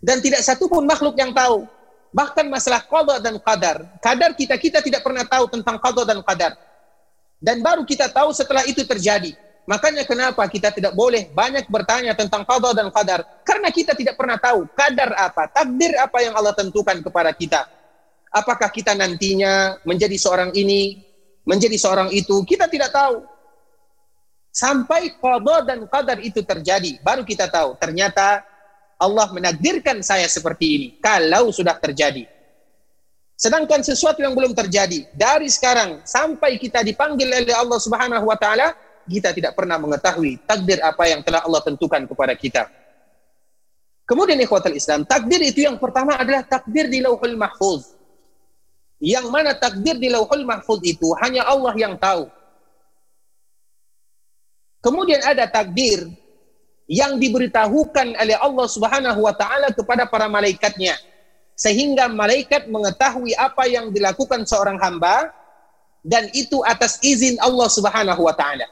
[0.00, 1.66] Dan tidak satu pun makhluk yang tahu
[2.16, 3.84] Bahkan masalah qada dan qadar.
[4.00, 6.56] Kadar kita, kita tidak pernah tahu tentang qada dan qadar.
[7.36, 9.36] Dan baru kita tahu setelah itu terjadi.
[9.68, 13.20] Makanya kenapa kita tidak boleh banyak bertanya tentang qada dan qadar?
[13.44, 17.68] Karena kita tidak pernah tahu kadar apa, takdir apa yang Allah tentukan kepada kita.
[18.32, 21.04] Apakah kita nantinya menjadi seorang ini,
[21.44, 23.28] menjadi seorang itu, kita tidak tahu.
[24.48, 27.76] Sampai qada dan qadar itu terjadi, baru kita tahu.
[27.76, 28.40] Ternyata
[28.96, 32.24] Allah menakdirkan saya seperti ini kalau sudah terjadi.
[33.36, 38.72] Sedangkan sesuatu yang belum terjadi dari sekarang sampai kita dipanggil oleh Allah Subhanahu wa taala,
[39.04, 42.64] kita tidak pernah mengetahui takdir apa yang telah Allah tentukan kepada kita.
[44.08, 47.92] Kemudian ikhwatul Islam, takdir itu yang pertama adalah takdir di Lauhul Mahfuz.
[48.96, 52.32] Yang mana takdir di Lauhul Mahfuz itu hanya Allah yang tahu.
[54.80, 56.08] Kemudian ada takdir
[56.86, 60.94] yang diberitahukan oleh Allah Subhanahu wa taala kepada para malaikatnya
[61.58, 65.34] sehingga malaikat mengetahui apa yang dilakukan seorang hamba
[66.06, 68.68] dan itu atas izin Allah Subhanahu wa taala.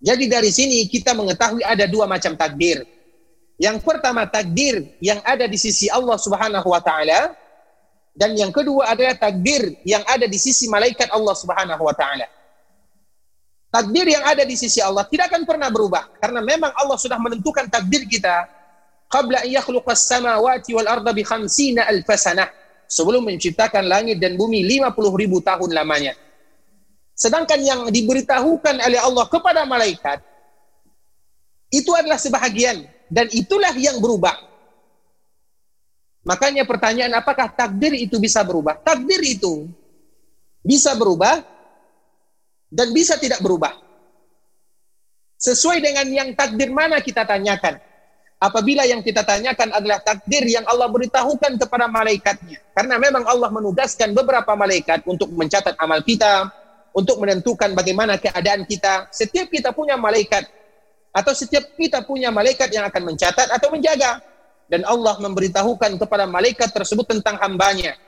[0.00, 2.82] Jadi dari sini kita mengetahui ada dua macam takdir.
[3.60, 7.36] Yang pertama takdir yang ada di sisi Allah Subhanahu wa taala
[8.16, 12.26] dan yang kedua adalah takdir yang ada di sisi malaikat Allah Subhanahu wa taala.
[13.70, 17.70] Takdir yang ada di sisi Allah tidak akan pernah berubah karena memang Allah sudah menentukan
[17.70, 18.50] takdir kita
[19.06, 22.50] qabla yakhluqas samawati wal arda bi khamsina alf sanah
[22.90, 26.18] sebelum menciptakan langit dan bumi 50 ribu tahun lamanya.
[27.14, 30.18] Sedangkan yang diberitahukan oleh Allah kepada malaikat
[31.70, 34.34] itu adalah sebahagian dan itulah yang berubah.
[36.26, 38.82] Makanya pertanyaan apakah takdir itu bisa berubah?
[38.82, 39.70] Takdir itu
[40.66, 41.59] bisa berubah
[42.70, 43.74] dan bisa tidak berubah.
[45.36, 47.82] Sesuai dengan yang takdir mana kita tanyakan.
[48.40, 52.56] Apabila yang kita tanyakan adalah takdir yang Allah beritahukan kepada malaikatnya.
[52.72, 56.48] Karena memang Allah menugaskan beberapa malaikat untuk mencatat amal kita,
[56.96, 59.12] untuk menentukan bagaimana keadaan kita.
[59.12, 60.48] Setiap kita punya malaikat,
[61.12, 64.24] atau setiap kita punya malaikat yang akan mencatat atau menjaga.
[64.70, 67.98] Dan Allah memberitahukan kepada malaikat tersebut tentang hambanya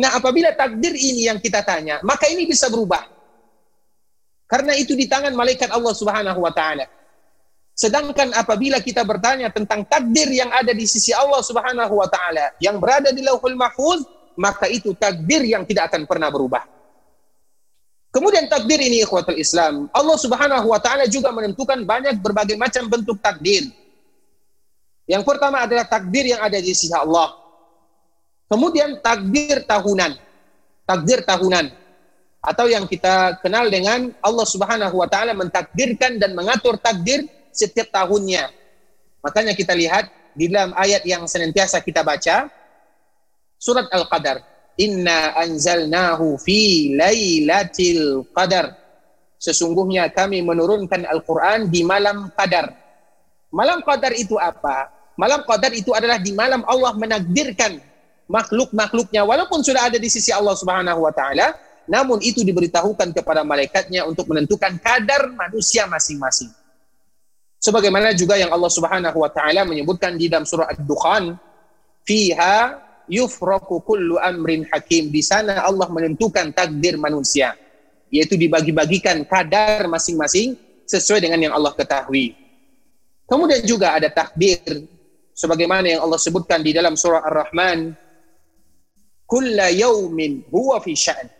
[0.00, 3.04] Nah, apabila takdir ini yang kita tanya, maka ini bisa berubah.
[4.48, 6.88] Karena itu di tangan malaikat Allah Subhanahu wa taala.
[7.76, 12.80] Sedangkan apabila kita bertanya tentang takdir yang ada di sisi Allah Subhanahu wa taala yang
[12.80, 14.08] berada di Lauhul Mahfuz,
[14.40, 16.64] maka itu takdir yang tidak akan pernah berubah.
[18.10, 23.20] Kemudian takdir ini ikhwatul Islam, Allah Subhanahu wa taala juga menentukan banyak berbagai macam bentuk
[23.20, 23.68] takdir.
[25.06, 27.39] Yang pertama adalah takdir yang ada di sisi Allah.
[28.50, 30.18] Kemudian takdir tahunan.
[30.82, 31.70] Takdir tahunan.
[32.42, 38.50] Atau yang kita kenal dengan Allah Subhanahu wa taala mentakdirkan dan mengatur takdir setiap tahunnya.
[39.22, 42.50] Makanya kita lihat di dalam ayat yang senantiasa kita baca
[43.54, 44.42] surat Al-Qadar.
[44.80, 48.80] Inna anzalnahu fi lailatul qadar.
[49.36, 52.72] sesungguhnya kami menurunkan Al-Quran di malam qadar.
[53.52, 54.88] Malam qadar itu apa?
[55.20, 57.89] Malam qadar itu adalah di malam Allah menakdirkan
[58.30, 61.58] makhluk-makhluknya walaupun sudah ada di sisi Allah Subhanahu wa taala,
[61.90, 66.54] namun itu diberitahukan kepada malaikatnya untuk menentukan kadar manusia masing-masing.
[67.58, 71.34] Sebagaimana juga yang Allah Subhanahu wa taala menyebutkan di dalam surah Ad-Dukhan,
[72.06, 72.78] fiha
[73.10, 75.10] yufraku kullu amrin hakim.
[75.10, 77.58] Di sana Allah menentukan takdir manusia,
[78.08, 80.54] yaitu dibagi-bagikan kadar masing-masing
[80.86, 82.38] sesuai dengan yang Allah ketahui.
[83.26, 84.86] Kemudian juga ada takdir
[85.34, 87.94] sebagaimana yang Allah sebutkan di dalam surah Ar-Rahman,
[89.30, 91.30] kulla yaumin huwa fi sya'n.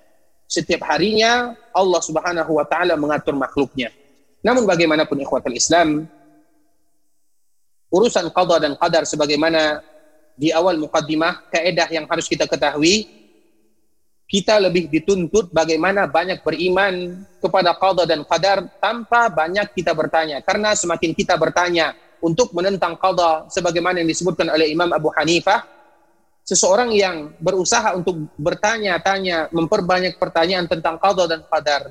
[0.47, 3.91] Setiap harinya Allah Subhanahu wa taala mengatur makhluknya.
[4.47, 6.07] Namun bagaimanapun ikhwatul Islam,
[7.91, 9.83] urusan qada dan qadar sebagaimana
[10.39, 13.21] di awal mukaddimah kaedah yang harus kita ketahui
[14.31, 20.71] kita lebih dituntut bagaimana banyak beriman kepada qada dan qadar tanpa banyak kita bertanya karena
[20.79, 25.67] semakin kita bertanya untuk menentang qada sebagaimana yang disebutkan oleh Imam Abu Hanifah
[26.45, 31.83] seseorang yang berusaha untuk bertanya-tanya, memperbanyak pertanyaan tentang qada dan qadar,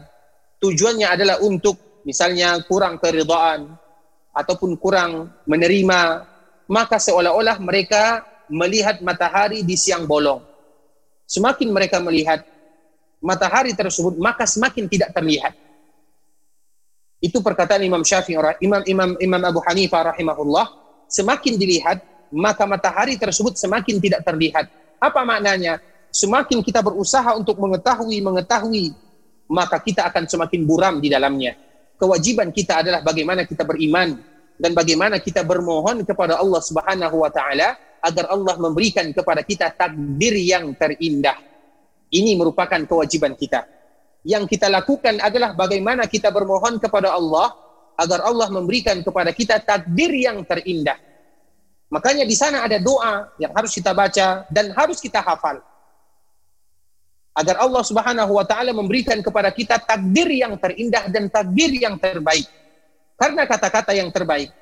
[0.59, 3.75] tujuannya adalah untuk misalnya kurang keridhaan
[4.35, 6.25] ataupun kurang menerima,
[6.69, 10.41] maka seolah-olah mereka melihat matahari di siang bolong.
[11.29, 12.41] Semakin mereka melihat
[13.21, 15.53] matahari tersebut, maka semakin tidak terlihat.
[17.19, 20.65] Itu perkataan Imam Syafi'i, Imam Imam Imam Abu Hanifah rahimahullah,
[21.11, 21.99] semakin dilihat
[22.33, 24.65] maka matahari tersebut semakin tidak terlihat.
[25.01, 25.81] Apa maknanya?
[26.09, 28.97] Semakin kita berusaha untuk mengetahui, mengetahui,
[29.49, 31.57] maka kita akan semakin buram di dalamnya.
[31.99, 34.17] Kewajiban kita adalah bagaimana kita beriman
[34.55, 40.33] dan bagaimana kita bermohon kepada Allah Subhanahu wa taala agar Allah memberikan kepada kita takdir
[40.39, 41.35] yang terindah.
[42.09, 43.67] Ini merupakan kewajiban kita.
[44.23, 47.53] Yang kita lakukan adalah bagaimana kita bermohon kepada Allah
[47.99, 51.08] agar Allah memberikan kepada kita takdir yang terindah.
[51.89, 55.57] Makanya di sana ada doa yang harus kita baca dan harus kita hafal.
[57.33, 62.45] Agar Allah Subhanahu wa taala memberikan kepada kita takdir yang terindah dan takdir yang terbaik.
[63.17, 64.53] Karena kata-kata yang terbaik.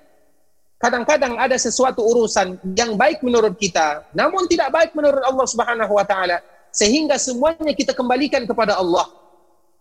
[0.79, 6.05] Kadang-kadang ada sesuatu urusan yang baik menurut kita, namun tidak baik menurut Allah Subhanahu wa
[6.07, 6.39] taala,
[6.71, 9.09] sehingga semuanya kita kembalikan kepada Allah.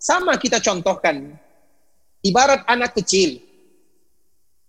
[0.02, 1.36] Sama kita contohkan.
[2.26, 3.38] Ibarat anak kecil.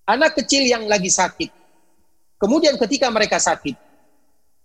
[0.05, 1.66] Anak kecil yang lagi sakit
[2.37, 3.73] Kemudian ketika mereka sakit,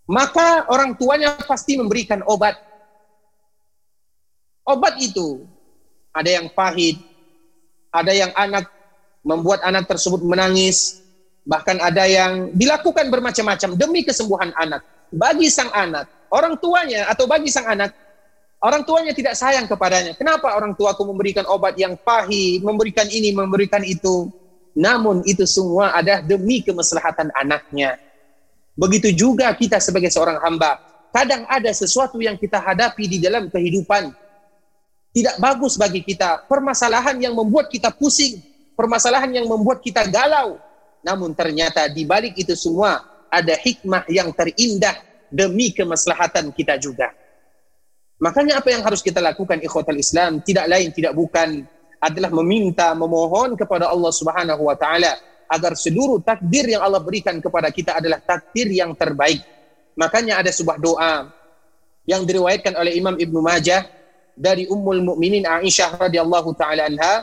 [0.04, 2.58] maka orang tuanya pasti memberikan obat.
[4.68, 5.48] Obat itu
[6.12, 7.00] ada yang pahit,
[7.88, 8.68] ada yang anak
[9.24, 11.00] membuat anak tersebut menangis,
[11.48, 14.84] bahkan ada yang dilakukan bermacam-macam demi kesembuhan anak.
[15.12, 17.92] Bagi sang anak, orang tuanya atau bagi sang anak,
[18.60, 20.16] orang tuanya tidak sayang kepadanya.
[20.16, 24.28] Kenapa orang tuaku memberikan obat yang pahit, memberikan ini, memberikan itu?
[24.72, 28.00] Namun itu semua ada demi kemaslahatan anaknya.
[28.72, 30.80] Begitu juga kita sebagai seorang hamba.
[31.12, 34.08] Kadang ada sesuatu yang kita hadapi di dalam kehidupan.
[35.12, 36.48] Tidak bagus bagi kita.
[36.48, 38.40] Permasalahan yang membuat kita pusing.
[38.72, 40.56] Permasalahan yang membuat kita galau.
[41.04, 44.96] Namun ternyata di balik itu semua ada hikmah yang terindah
[45.28, 47.12] demi kemaslahatan kita juga.
[48.22, 51.66] Makanya apa yang harus kita lakukan ikhwatal Islam tidak lain tidak bukan
[52.02, 55.14] adalah meminta, memohon kepada Allah Subhanahu wa taala
[55.46, 59.38] agar seluruh takdir yang Allah berikan kepada kita adalah takdir yang terbaik.
[59.94, 61.30] Makanya ada sebuah doa
[62.08, 63.86] yang diriwayatkan oleh Imam Ibnu Majah
[64.34, 67.22] dari Ummul Mukminin Aisyah radhiyallahu taala anha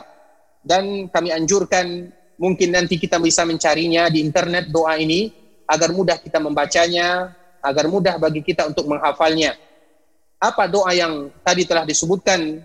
[0.64, 2.08] dan kami anjurkan
[2.40, 5.28] mungkin nanti kita bisa mencarinya di internet doa ini
[5.68, 9.54] agar mudah kita membacanya, agar mudah bagi kita untuk menghafalnya.
[10.40, 12.64] Apa doa yang tadi telah disebutkan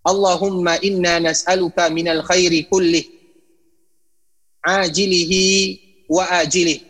[0.00, 3.04] Allahumma inna nas'aluka minal khairi kullih
[4.64, 5.44] ajilihi
[6.08, 6.80] wa ajilih.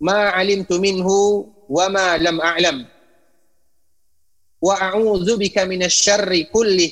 [0.00, 2.88] Ma alimtu minhu wa ma lam a'lam.
[4.62, 6.90] Wa a'udzu bika minasy syarri kullih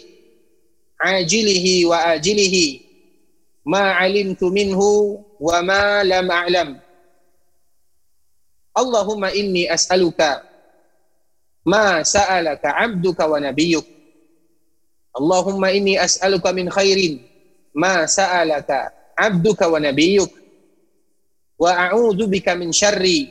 [1.00, 2.66] ajilihi wa ajilihi.
[3.64, 6.70] Ma alimtu minhu wa ma lam a'lam.
[8.76, 10.44] Allahumma inni as'aluka
[11.64, 13.99] ma sa'alaka 'abduka wa nabiyyuka
[15.10, 17.18] Allahumma inni as'aluka min khairin
[17.74, 20.30] ma sa'alaka abduka wa nabiyyuk
[21.58, 23.26] wa a'udzu bika min syarri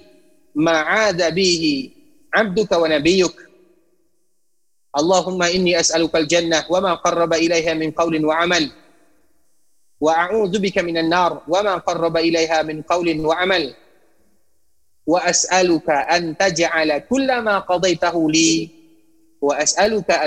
[0.60, 1.96] ma 'ada bihi
[2.36, 3.32] abduka wa nabiyyuk
[4.90, 8.68] Allahumma inni as'aluka al-jannah wa ma qarraba ilaiha min qawlin wa 'amal
[10.04, 13.72] wa a'udzu bika minan nar wa ma qarraba ilaiha min qawlin wa 'amal
[15.08, 16.36] wa as'aluka an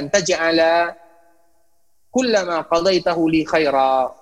[0.08, 1.01] taj'ala
[2.12, 4.12] kullama qadaitahu li khaira.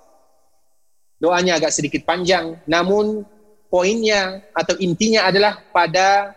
[1.21, 3.21] Doanya agak sedikit panjang, namun
[3.69, 6.33] poinnya atau intinya adalah pada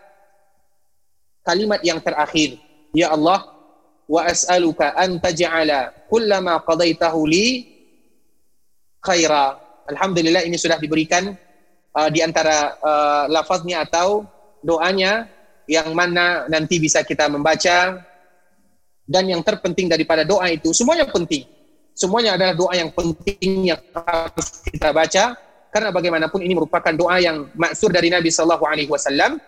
[1.41, 2.61] kalimat yang terakhir.
[2.93, 3.49] Ya Allah,
[4.05, 7.47] wa as'aluka an taj'ala kullama qadaitahu li
[9.01, 9.57] khaira.
[9.89, 11.33] Alhamdulillah ini sudah diberikan
[11.97, 14.25] uh, di antara uh, lafaznya atau
[14.61, 15.29] doanya
[15.65, 18.01] yang mana nanti bisa kita membaca
[19.05, 21.45] dan yang terpenting daripada doa itu semuanya penting.
[21.95, 25.23] Semuanya adalah doa yang penting yang harus kita baca
[25.71, 29.39] karena bagaimanapun ini merupakan doa yang maksur dari Nabi sallallahu alaihi wasallam.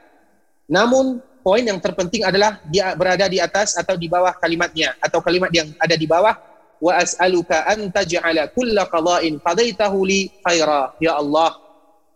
[0.72, 5.52] Namun poin yang terpenting adalah dia berada di atas atau di bawah kalimatnya atau kalimat
[5.52, 6.36] yang ada di bawah
[6.78, 11.56] wa as'aluka an taj'ala kulla qada'in qadaitahu li khaira ya Allah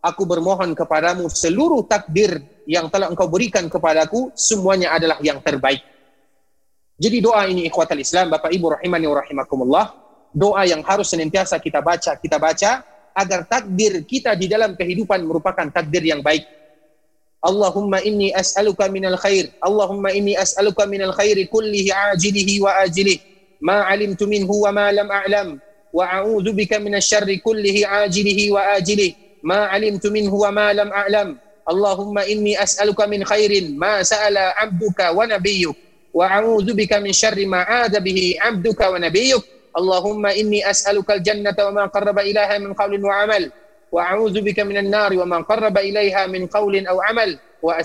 [0.04, 5.82] aku bermohon kepadamu seluruh takdir yang telah engkau berikan kepadaku semuanya adalah yang terbaik
[7.02, 9.86] jadi doa ini ikhwatal Islam, Bapak Ibu rahimani wa rahimakumullah,
[10.38, 12.86] doa yang harus senantiasa kita baca, kita baca
[13.18, 16.46] agar takdir kita di dalam kehidupan merupakan takdir yang baik.
[17.42, 19.50] Allahumma inni as'aluka minal khair.
[19.66, 23.18] Allahumma inni as'aluka minal khairi kullihi ajilihi wa ajilih.
[23.66, 25.58] Ma alimtu minhu wa ma lam a'lam.
[25.90, 29.42] Wa a'udzu bika minasy syarri kullihi ajilihi wa ajilih.
[29.42, 31.34] Ma alimtu minhu wa ma lam a'lam.
[31.66, 37.48] Allahumma inni as'aluka min khairin ma sa'ala abduka wa nabiyyuka wa a'udzu bika min syarri
[37.48, 42.76] ma aada bihi 'abduka wa nabiyyuk Allahumma inni as'aluka jannata wa ma qarraba ilaiha min
[42.76, 43.44] qawlin wa amal.
[43.88, 47.40] Wa a'udzu bika minan nari wa ma qarraba ilaiha min qawlin aw amal.
[47.64, 47.80] Wa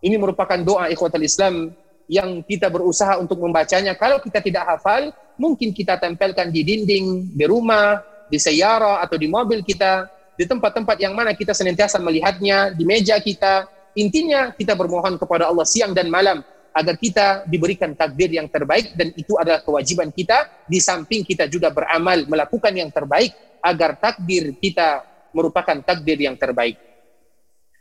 [0.00, 1.76] ini merupakan doa ikhwatul Islam
[2.10, 3.94] yang kita berusaha untuk membacanya.
[3.94, 9.28] Kalau kita tidak hafal mungkin kita tempelkan di dinding di rumah di sayara atau di
[9.28, 13.68] mobil kita di tempat-tempat yang mana kita senantiasa melihatnya di meja kita
[13.98, 19.10] Intinya kita bermohon kepada Allah siang dan malam agar kita diberikan takdir yang terbaik dan
[19.18, 25.02] itu adalah kewajiban kita di samping kita juga beramal melakukan yang terbaik agar takdir kita
[25.34, 26.78] merupakan takdir yang terbaik.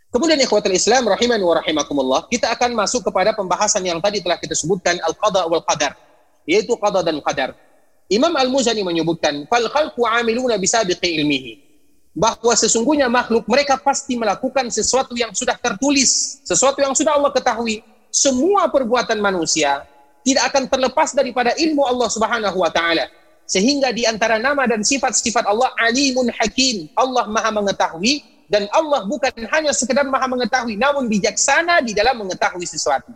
[0.10, 4.58] Kemudian ikhwatul Islam rahimani wa rahimakumullah, kita akan masuk kepada pembahasan yang tadi telah kita
[4.58, 5.94] sebutkan al-qada wal qadar,
[6.50, 7.54] yaitu qada dan qadar.
[8.10, 11.69] Imam Al-Muzani menyebutkan, "Fal khalqu 'amiluna bisabiqi ilmihi."
[12.14, 17.86] Bahwa sesungguhnya makhluk mereka pasti melakukan sesuatu yang sudah tertulis, sesuatu yang sudah Allah ketahui.
[18.10, 19.86] Semua perbuatan manusia
[20.26, 23.06] tidak akan terlepas daripada ilmu Allah Subhanahu wa taala.
[23.50, 29.30] Sehingga di antara nama dan sifat-sifat Allah Alimun Hakim, Allah Maha mengetahui dan Allah bukan
[29.54, 33.14] hanya sekedar maha mengetahui namun bijaksana di dalam mengetahui sesuatu.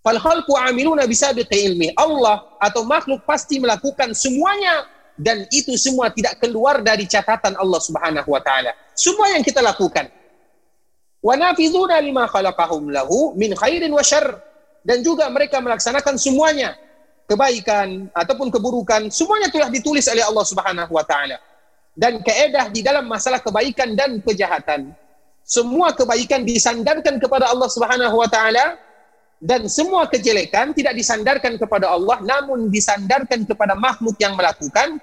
[0.00, 1.92] Fal khalqu amiluna bisabiqi ilmi.
[1.98, 4.86] Allah atau makhluk pasti melakukan semuanya
[5.20, 8.72] dan itu semua tidak keluar dari catatan Allah Subhanahu wa taala.
[8.96, 10.08] Semua yang kita lakukan.
[11.20, 14.40] Wa nafizuna lima khalaqahum lahu min khairin wa syarr
[14.80, 16.72] dan juga mereka melaksanakan semuanya
[17.28, 21.36] kebaikan ataupun keburukan semuanya telah ditulis oleh Allah Subhanahu wa taala
[21.92, 24.96] dan keedah di dalam masalah kebaikan dan kejahatan.
[25.44, 28.80] Semua kebaikan disandarkan kepada Allah Subhanahu wa taala
[29.40, 35.00] dan semua kejelekan tidak disandarkan kepada Allah namun disandarkan kepada makhluk yang melakukan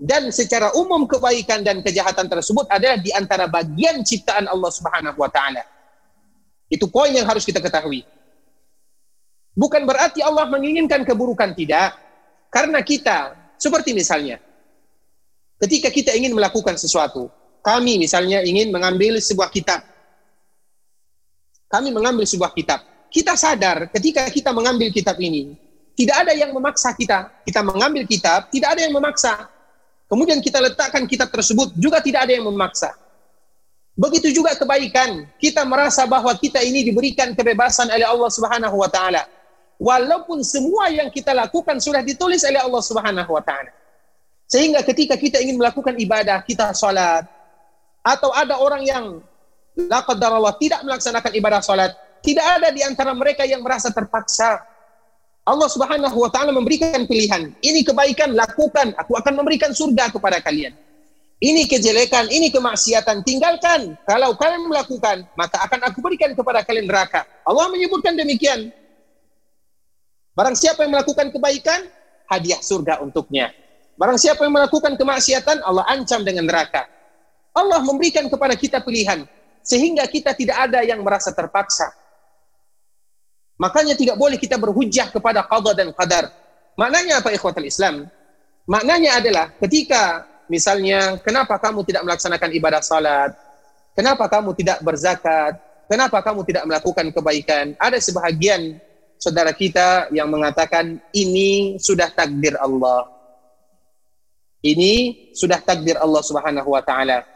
[0.00, 5.28] dan secara umum kebaikan dan kejahatan tersebut adalah di antara bagian ciptaan Allah Subhanahu wa
[5.28, 5.60] taala.
[6.72, 8.08] Itu poin yang harus kita ketahui.
[9.52, 12.00] Bukan berarti Allah menginginkan keburukan tidak.
[12.48, 14.40] Karena kita seperti misalnya
[15.60, 17.28] ketika kita ingin melakukan sesuatu,
[17.60, 19.84] kami misalnya ingin mengambil sebuah kitab.
[21.68, 22.80] Kami mengambil sebuah kitab.
[23.12, 25.54] Kita sadar ketika kita mengambil kitab ini,
[25.92, 27.28] tidak ada yang memaksa kita.
[27.44, 29.59] Kita mengambil kitab, tidak ada yang memaksa.
[30.10, 32.90] Kemudian kita letakkan kitab tersebut, juga tidak ada yang memaksa.
[33.94, 35.30] Begitu juga kebaikan.
[35.38, 39.22] Kita merasa bahwa kita ini diberikan kebebasan oleh Allah Subhanahu wa taala.
[39.78, 43.70] Walaupun semua yang kita lakukan sudah ditulis oleh Allah Subhanahu wa taala.
[44.50, 47.22] Sehingga ketika kita ingin melakukan ibadah, kita sholat,
[48.02, 49.04] atau ada orang yang
[49.78, 54.58] Allah tidak melaksanakan ibadah sholat, tidak ada di antara mereka yang merasa terpaksa.
[55.50, 57.50] Allah Subhanahu wa taala memberikan pilihan.
[57.58, 60.70] Ini kebaikan, lakukan, aku akan memberikan surga kepada kalian.
[61.42, 63.98] Ini kejelekan, ini kemaksiatan, tinggalkan.
[64.06, 67.26] Kalau kalian melakukan, maka akan aku berikan kepada kalian neraka.
[67.42, 68.70] Allah menyebutkan demikian.
[70.38, 71.90] Barang siapa yang melakukan kebaikan,
[72.30, 73.50] hadiah surga untuknya.
[73.98, 76.86] Barang siapa yang melakukan kemaksiatan, Allah ancam dengan neraka.
[77.50, 79.26] Allah memberikan kepada kita pilihan
[79.66, 81.90] sehingga kita tidak ada yang merasa terpaksa.
[83.60, 86.32] Makanya tidak boleh kita berhujah kepada qada dan qadar.
[86.80, 88.08] Maknanya apa ikhwatul Islam?
[88.64, 93.36] Maknanya adalah ketika misalnya kenapa kamu tidak melaksanakan ibadah salat?
[93.92, 95.60] Kenapa kamu tidak berzakat?
[95.90, 97.74] kenapa kamu tidak melakukan kebaikan?
[97.74, 98.78] Ada sebahagian
[99.18, 103.10] saudara kita yang mengatakan ini sudah takdir Allah.
[104.62, 104.92] Ini
[105.34, 107.26] sudah takdir Allah Subhanahu wa taala.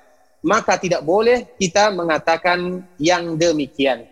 [0.45, 4.07] Maka tidak boleh kita mengatakan yang demikian.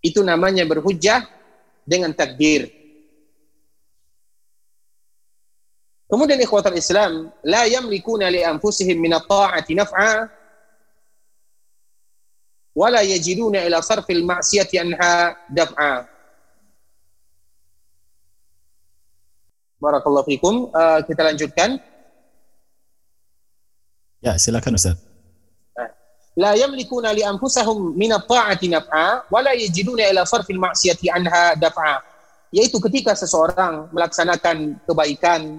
[0.00, 1.28] Itu namanya berhujjah
[1.84, 2.72] dengan takdir.
[6.10, 10.26] Kemudian ikhwatal Islam, la yamlikuna li anfusihim min at-ta'ati naf'a
[12.74, 16.10] wa la yajiduna ila sarfil ma'siyati anha daf'a.
[19.78, 20.68] Barakallahu fikum.
[20.74, 21.78] Uh, kita lanjutkan.
[24.20, 25.09] Ya, silakan Ustaz.
[26.38, 32.02] La yamlikuna li anfusahum min at-ta'ati naf'a wa la yajiduna ila sarfil ma'siyati anha daf'a.
[32.54, 35.58] Yaitu ketika seseorang melaksanakan kebaikan,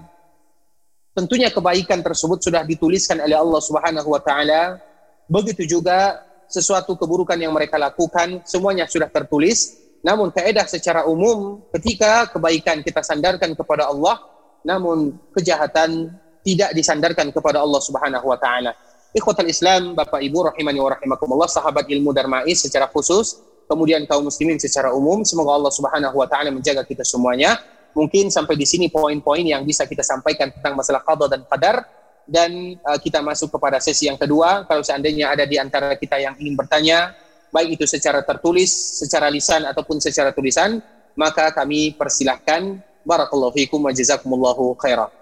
[1.12, 4.80] tentunya kebaikan tersebut sudah dituliskan oleh Allah Subhanahu wa taala.
[5.28, 12.26] Begitu juga sesuatu keburukan yang mereka lakukan semuanya sudah tertulis namun kaedah secara umum ketika
[12.34, 14.18] kebaikan kita sandarkan kepada Allah,
[14.66, 16.10] namun kejahatan
[16.42, 18.74] tidak disandarkan kepada Allah Subhanahu wa taala.
[19.12, 24.56] Ikhwatal Islam, Bapak Ibu rahimani wa rahimakumullah, sahabat ilmu Darmais secara khusus, kemudian kaum muslimin
[24.56, 27.60] secara umum, semoga Allah Subhanahu wa taala menjaga kita semuanya.
[27.92, 31.84] Mungkin sampai di sini poin-poin yang bisa kita sampaikan tentang masalah qada dan qadar
[32.24, 34.64] dan uh, kita masuk kepada sesi yang kedua.
[34.64, 37.12] Kalau seandainya ada di antara kita yang ingin bertanya,
[37.52, 40.80] baik itu secara tertulis, secara lisan ataupun secara tulisan,
[41.12, 42.80] maka kami persilahkan.
[43.04, 45.12] Barakallahu fikum wa jazakumullahu khairan.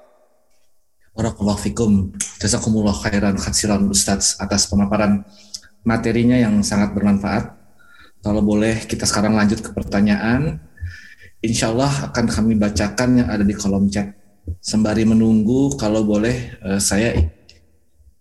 [1.21, 2.17] Barakallahu fikum.
[2.41, 5.21] Jazakumullah khairan khatsiran Ustaz atas pemaparan
[5.85, 7.61] materinya yang sangat bermanfaat.
[8.25, 10.65] Kalau boleh kita sekarang lanjut ke pertanyaan.
[11.45, 14.17] Insya Allah akan kami bacakan yang ada di kolom chat.
[14.65, 17.13] Sembari menunggu, kalau boleh eh, saya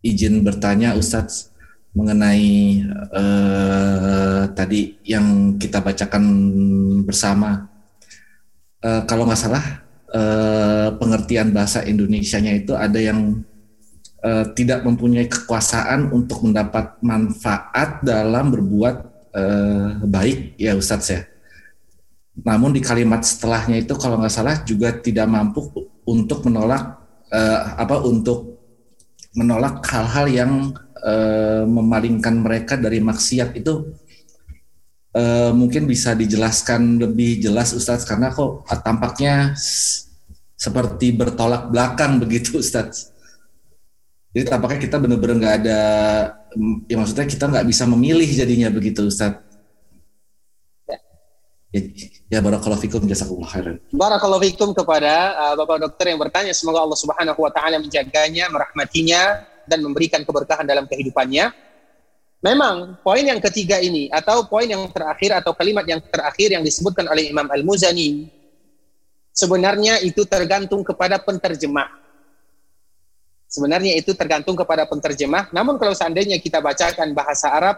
[0.04, 1.56] izin bertanya Ustadz
[1.96, 2.84] mengenai
[3.16, 6.24] uh, tadi yang kita bacakan
[7.08, 7.66] bersama.
[8.84, 13.42] Uh, kalau nggak salah, uh, pengertian bahasa Indonesianya itu ada yang
[14.24, 18.96] uh, tidak mempunyai kekuasaan untuk mendapat manfaat dalam berbuat
[19.34, 21.22] uh, baik, ya Ustadz ya.
[22.40, 25.68] Namun di kalimat setelahnya itu kalau nggak salah juga tidak mampu
[26.08, 26.96] untuk menolak
[27.30, 28.60] uh, apa untuk
[29.36, 30.52] menolak hal-hal yang
[31.04, 33.94] uh, memalingkan mereka dari maksiat itu
[35.20, 39.52] uh, mungkin bisa dijelaskan lebih jelas Ustadz karena kok tampaknya
[40.56, 43.12] seperti bertolak belakang begitu Ustadz.
[44.30, 45.82] Jadi tampaknya kita benar-benar nggak ada,
[46.86, 49.50] ya maksudnya kita nggak bisa memilih jadinya begitu Ustadz.
[51.70, 51.86] Ya,
[52.34, 53.78] ya barakallahu fikum jazakumullah khairan.
[53.94, 59.46] Barakallahu fikum kepada uh, Bapak dokter yang bertanya semoga Allah Subhanahu wa taala menjaganya, merahmatinya
[59.70, 61.69] dan memberikan keberkahan dalam kehidupannya.
[62.40, 67.04] Memang poin yang ketiga ini atau poin yang terakhir atau kalimat yang terakhir yang disebutkan
[67.12, 68.32] oleh Imam Al-Muzani
[69.36, 72.00] sebenarnya itu tergantung kepada penterjemah.
[73.50, 75.52] Sebenarnya itu tergantung kepada penterjemah.
[75.52, 77.76] Namun kalau seandainya kita bacakan bahasa Arab,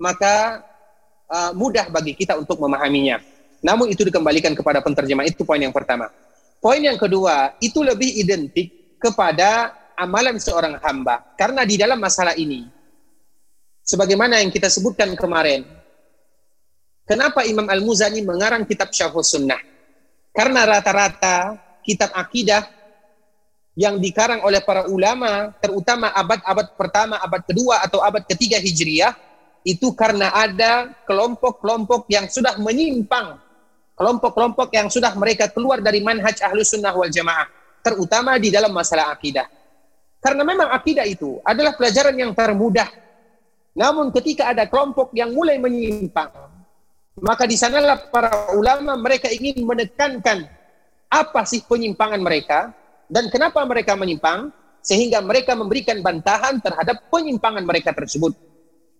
[0.00, 0.64] maka
[1.28, 3.20] uh, mudah bagi kita untuk memahaminya.
[3.60, 5.28] Namun itu dikembalikan kepada penterjemah.
[5.28, 6.08] Itu poin yang pertama.
[6.58, 11.20] Poin yang kedua, itu lebih identik kepada amalan seorang hamba.
[11.36, 12.64] Karena di dalam masalah ini,
[13.84, 15.62] sebagaimana yang kita sebutkan kemarin,
[17.04, 19.60] kenapa Imam Al-Muzani mengarang kitab Syarh Sunnah?
[20.34, 22.66] Karena rata-rata kitab akidah
[23.78, 29.14] yang dikarang oleh para ulama, terutama abad-abad pertama, abad kedua, atau abad ketiga Hijriyah,
[29.66, 33.38] itu karena ada kelompok-kelompok yang sudah menyimpang,
[33.98, 37.50] kelompok-kelompok yang sudah mereka keluar dari manhaj ahlus sunnah wal jamaah,
[37.82, 39.46] terutama di dalam masalah akidah.
[40.22, 43.03] Karena memang akidah itu adalah pelajaran yang termudah.
[43.74, 46.30] Namun ketika ada kelompok yang mulai menyimpang,
[47.18, 50.46] maka di sanalah para ulama mereka ingin menekankan
[51.10, 52.74] apa sih penyimpangan mereka
[53.10, 54.50] dan kenapa mereka menyimpang
[54.82, 58.34] sehingga mereka memberikan bantahan terhadap penyimpangan mereka tersebut.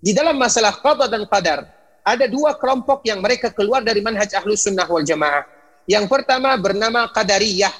[0.04, 1.64] Di dalam masalah qada dan qadar,
[2.04, 5.48] ada dua kelompok yang mereka keluar dari manhaj ahlus sunnah wal jamaah.
[5.88, 7.72] Yang pertama bernama Qadariyah.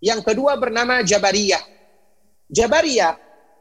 [0.00, 1.60] Yang kedua bernama Jabariyah.
[2.48, 3.16] Jabariyah,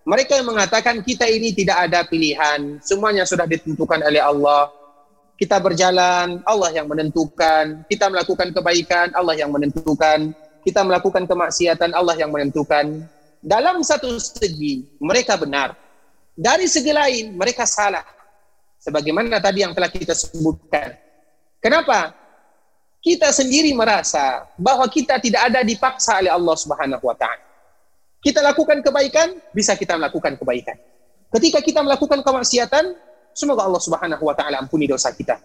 [0.08, 4.72] mereka yang mengatakan kita ini tidak ada pilihan, semuanya sudah ditentukan oleh Allah.
[5.36, 7.84] Kita berjalan, Allah yang menentukan.
[7.92, 10.32] Kita melakukan kebaikan, Allah yang menentukan.
[10.64, 13.04] Kita melakukan kemaksiatan, Allah yang menentukan.
[13.44, 15.76] Dalam satu segi, mereka benar.
[16.40, 18.08] Dari segi lain, mereka salah.
[18.80, 20.96] Sebagaimana tadi yang telah kita sebutkan.
[21.60, 22.16] Kenapa?
[23.04, 27.47] Kita sendiri merasa bahwa kita tidak ada dipaksa oleh Allah Subhanahu wa taala.
[28.18, 30.78] Kita lakukan kebaikan, bisa kita melakukan kebaikan.
[31.28, 32.96] Ketika kita melakukan kemaksiatan,
[33.36, 35.38] semoga Allah Subhanahu wa taala ampuni dosa kita.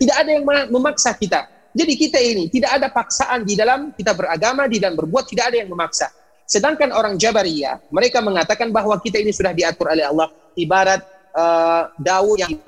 [0.00, 1.44] Tidak ada yang memaksa kita.
[1.70, 5.56] Jadi kita ini tidak ada paksaan di dalam kita beragama, di dalam berbuat tidak ada
[5.60, 6.08] yang memaksa.
[6.48, 10.98] Sedangkan orang Jabariyah, mereka mengatakan bahwa kita ini sudah diatur oleh Allah ibarat
[11.30, 12.58] uh, daun yang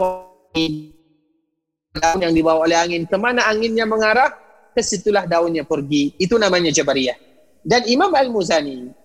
[1.91, 3.03] daun yang dibawa oleh angin.
[3.11, 4.31] Ke mana anginnya mengarah,
[4.71, 6.15] ke situlah daunnya pergi.
[6.15, 7.19] Itu namanya Jabariyah.
[7.67, 9.02] Dan Imam Al-Muzani,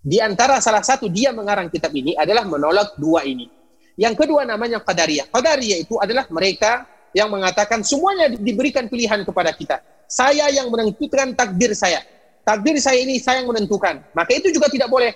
[0.00, 3.48] di antara salah satu dia mengarang kitab ini adalah menolak dua ini.
[4.00, 5.28] Yang kedua namanya Qadariyah.
[5.28, 9.84] Qadariyah itu adalah mereka yang mengatakan semuanya diberikan pilihan kepada kita.
[10.08, 12.00] Saya yang menentukan takdir saya
[12.44, 14.02] takdir saya ini saya yang menentukan.
[14.10, 15.12] Maka itu juga tidak boleh.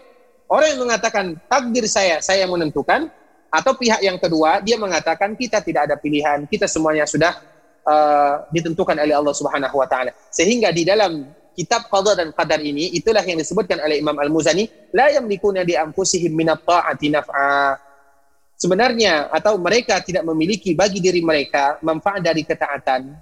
[0.47, 3.09] Orang yang mengatakan takdir saya, saya yang menentukan,
[3.49, 7.39] atau pihak yang kedua dia mengatakan kita tidak ada pilihan, kita semuanya sudah
[7.87, 10.11] uh, ditentukan oleh Allah Subhanahu wa taala.
[10.31, 15.09] Sehingga di dalam kitab qada dan qadar ini itulah yang disebutkan oleh Imam Al-Muzani, la
[15.15, 17.79] yamlikuna di anfusihim min taati naf'a.
[18.59, 23.15] Sebenarnya atau mereka tidak memiliki bagi diri mereka manfaat dari ketaatan.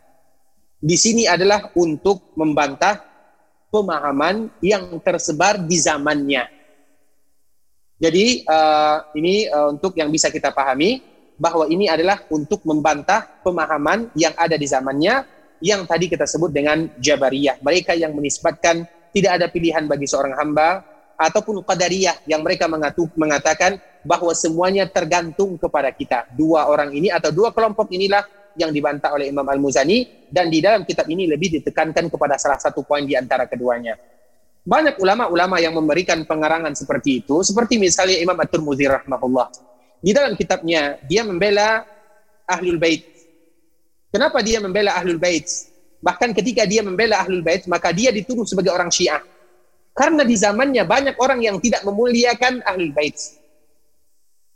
[0.83, 3.01] Di sini adalah untuk membantah
[3.73, 6.45] pemahaman yang tersebar di zamannya.
[8.03, 11.01] Jadi uh, ini uh, untuk yang bisa kita pahami
[11.39, 15.23] bahwa ini adalah untuk membantah pemahaman yang ada di zamannya
[15.63, 17.63] yang tadi kita sebut dengan Jabariyah.
[17.63, 18.83] Mereka yang menisbatkan
[19.15, 20.83] tidak ada pilihan bagi seorang hamba
[21.15, 26.27] ataupun Qadariyah yang mereka mengatu, mengatakan bahwa semuanya tergantung kepada kita.
[26.35, 28.27] Dua orang ini atau dua kelompok inilah
[28.59, 32.83] yang dibantah oleh Imam Al-Muzani dan di dalam kitab ini lebih ditekankan kepada salah satu
[32.85, 33.97] poin di antara keduanya.
[34.63, 39.49] Banyak ulama-ulama yang memberikan pengarangan seperti itu, seperti misalnya Imam At-Tirmidzi rahimahullah.
[40.03, 41.87] Di dalam kitabnya dia membela
[42.47, 43.12] Ahlul Bait.
[44.13, 45.49] Kenapa dia membela Ahlul Bait?
[46.05, 49.25] Bahkan ketika dia membela Ahlul Bait, maka dia dituduh sebagai orang Syiah.
[49.97, 53.17] Karena di zamannya banyak orang yang tidak memuliakan Ahlul Bait.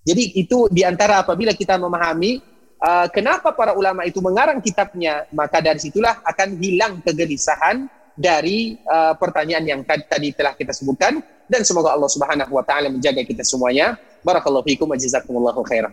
[0.04, 2.38] Jadi itu di antara apabila kita memahami
[2.84, 9.16] uh, kenapa para ulama itu mengarang kitabnya, maka dari situlah akan hilang kegelisahan dari uh,
[9.16, 13.96] pertanyaan yang tadi telah kita sebutkan dan semoga Allah Subhanahu wa taala menjaga kita semuanya.
[14.20, 15.92] Barakallahu fikum wa jazakumullahu khairan.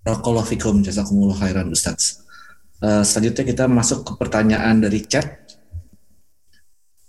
[0.00, 2.29] Barakallahu fikum jazakumullahu khairan Ustaz.
[2.80, 5.36] Uh, selanjutnya kita masuk ke pertanyaan dari chat.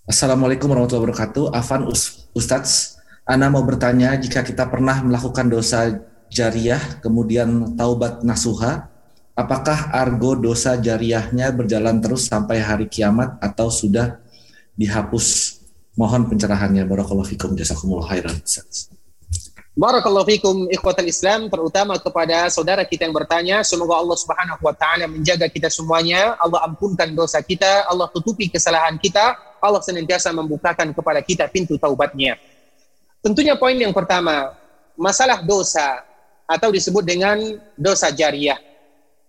[0.04, 1.56] Assalamualaikum warahmatullahi wabarakatuh.
[1.56, 1.88] Afan
[2.36, 8.88] Ustaz, Ana mau bertanya jika kita pernah melakukan dosa jariah kemudian taubat nasuha
[9.36, 14.20] apakah argo dosa jariahnya berjalan terus sampai hari kiamat atau sudah
[14.80, 15.60] dihapus
[16.00, 18.40] mohon pencerahannya barakallahu fikum jazakumullah khairan
[19.72, 25.08] Barakallahu fikum ikhwatal Islam terutama kepada saudara kita yang bertanya semoga Allah Subhanahu wa taala
[25.08, 31.24] menjaga kita semuanya Allah ampunkan dosa kita Allah tutupi kesalahan kita Allah senantiasa membukakan kepada
[31.24, 32.36] kita pintu taubatnya
[33.22, 34.58] Tentunya poin yang pertama
[34.98, 36.02] masalah dosa
[36.50, 37.38] atau disebut dengan
[37.78, 38.58] dosa jariah.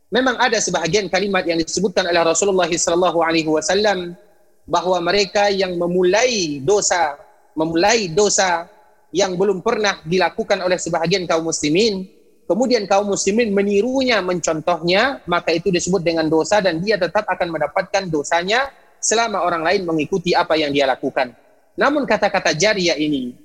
[0.08, 4.16] Memang ada sebahagian kalimat yang disebutkan oleh Rasulullah sallallahu alaihi wasallam
[4.64, 7.20] bahwa mereka yang memulai dosa
[7.52, 8.64] memulai dosa
[9.12, 12.08] yang belum pernah dilakukan oleh sebahagian kaum muslimin
[12.48, 18.08] kemudian kaum muslimin menirunya mencontohnya maka itu disebut dengan dosa dan dia tetap akan mendapatkan
[18.08, 21.36] dosanya selama orang lain mengikuti apa yang dia lakukan
[21.76, 23.36] namun kata-kata jariah ini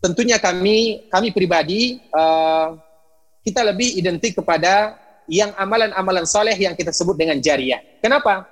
[0.00, 2.78] tentunya kami kami pribadi uh,
[3.46, 4.98] kita lebih identik kepada
[5.30, 7.82] yang amalan-amalan soleh yang kita sebut dengan jariah.
[8.02, 8.46] Kenapa?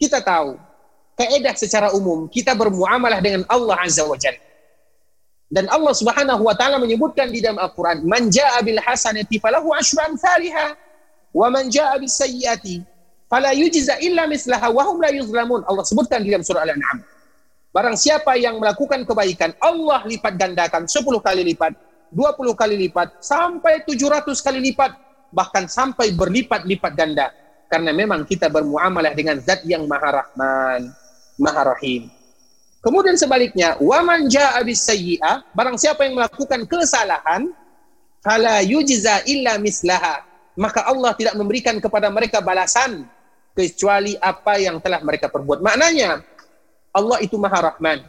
[0.00, 0.56] Kita tahu,
[1.16, 4.40] keedah secara umum, kita bermuamalah dengan Allah Azza wa Jalla.
[5.50, 10.14] Dan Allah Subhanahu wa taala menyebutkan di dalam Al-Qur'an, "Man jaa'a bil hasanati falahu asyru
[10.14, 10.78] amsalha,
[11.34, 12.86] wa man jaa'a bis sayyi'ati
[13.26, 17.02] fala yujza illa mislaha wa hum la yuzlamun." Allah sebutkan di dalam surah Al-An'am.
[17.74, 21.74] Barang siapa yang melakukan kebaikan, Allah lipat gandakan 10 kali lipat
[22.10, 24.98] 20 kali lipat sampai 700 kali lipat
[25.30, 27.30] bahkan sampai berlipat-lipat ganda
[27.70, 30.90] karena memang kita bermuamalah dengan zat yang maha rahman
[31.38, 32.10] maha rahim
[32.80, 37.52] kemudian sebaliknya waman jaa bis sayyi'ah barang siapa yang melakukan kesalahan
[38.20, 40.24] fala yujza illa mislaha
[40.58, 43.08] maka Allah tidak memberikan kepada mereka balasan
[43.56, 46.24] kecuali apa yang telah mereka perbuat maknanya
[46.90, 48.02] Allah itu maha rahman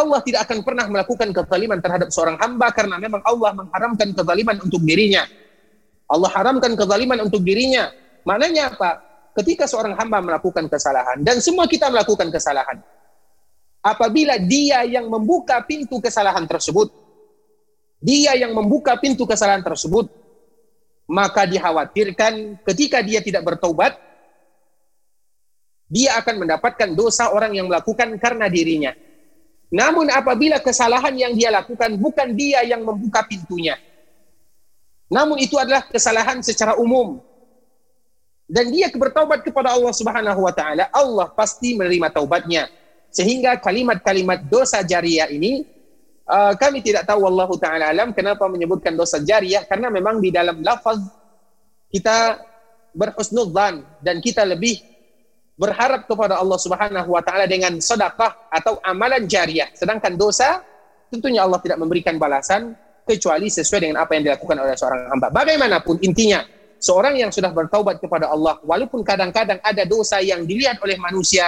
[0.00, 4.80] Allah tidak akan pernah melakukan kezaliman terhadap seorang hamba karena memang Allah mengharamkan kezaliman untuk
[4.80, 5.28] dirinya.
[6.10, 7.92] Allah haramkan kezaliman untuk dirinya.
[8.24, 8.90] Maknanya apa?
[9.36, 12.80] Ketika seorang hamba melakukan kesalahan dan semua kita melakukan kesalahan.
[13.80, 16.92] Apabila dia yang membuka pintu kesalahan tersebut,
[18.00, 20.08] dia yang membuka pintu kesalahan tersebut,
[21.08, 23.96] maka dikhawatirkan ketika dia tidak bertobat,
[25.90, 28.92] dia akan mendapatkan dosa orang yang melakukan karena dirinya.
[29.74, 33.74] Namun apabila kesalahan yang dia lakukan bukan dia yang membuka pintunya.
[35.10, 37.18] Namun itu adalah kesalahan secara umum.
[38.50, 42.66] Dan dia bertaubat kepada Allah Subhanahu wa taala, Allah pasti menerima taubatnya.
[43.10, 45.66] Sehingga kalimat-kalimat dosa jariah ini
[46.30, 50.62] uh, kami tidak tahu Allah taala alam kenapa menyebutkan dosa jariah karena memang di dalam
[50.62, 51.02] lafaz
[51.90, 52.38] kita
[52.94, 54.78] berhusnudzan dan kita lebih
[55.58, 59.68] berharap kepada Allah Subhanahu wa taala dengan sedekah atau amalan jariah.
[59.76, 60.62] Sedangkan dosa
[61.10, 62.72] tentunya Allah tidak memberikan balasan
[63.04, 65.28] kecuali sesuai dengan apa yang dilakukan oleh seorang hamba.
[65.34, 66.46] Bagaimanapun intinya,
[66.80, 71.44] seorang yang sudah bertaubat kepada Allah walaupun kadang-kadang ada dosa yang dilihat oleh manusia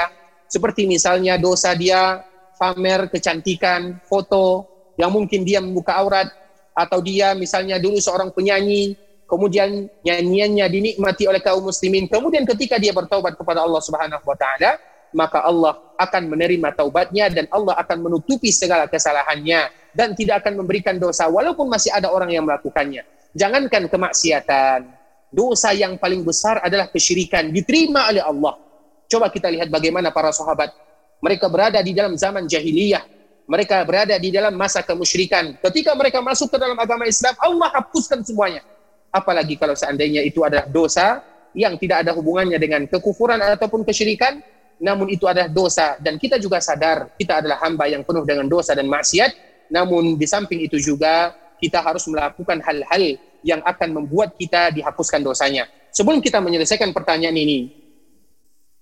[0.53, 2.20] seperti misalnya dosa dia
[2.61, 4.68] pamer kecantikan, foto
[5.00, 6.28] yang mungkin dia membuka aurat
[6.76, 8.92] atau dia misalnya dulu seorang penyanyi
[9.24, 12.05] kemudian nyanyiannya dinikmati oleh kaum muslimin.
[12.05, 14.76] Kemudian ketika dia bertaubat kepada Allah Subhanahu wa taala
[15.16, 21.00] maka Allah akan menerima taubatnya dan Allah akan menutupi segala kesalahannya dan tidak akan memberikan
[21.00, 23.09] dosa walaupun masih ada orang yang melakukannya.
[23.32, 25.00] Jangankan kemaksiatan.
[25.32, 28.71] Dosa yang paling besar adalah kesyirikan diterima oleh Allah
[29.12, 30.72] Coba kita lihat bagaimana para sahabat.
[31.20, 33.04] Mereka berada di dalam zaman jahiliyah.
[33.44, 35.60] Mereka berada di dalam masa kemusyrikan.
[35.60, 38.64] Ketika mereka masuk ke dalam agama Islam, Allah hapuskan semuanya.
[39.12, 41.20] Apalagi kalau seandainya itu adalah dosa
[41.52, 44.40] yang tidak ada hubungannya dengan kekufuran ataupun kesyirikan,
[44.80, 46.00] namun itu adalah dosa.
[46.00, 49.36] Dan kita juga sadar, kita adalah hamba yang penuh dengan dosa dan maksiat.
[49.68, 55.68] Namun di samping itu juga, kita harus melakukan hal-hal yang akan membuat kita dihapuskan dosanya.
[55.92, 57.82] Sebelum kita menyelesaikan pertanyaan ini,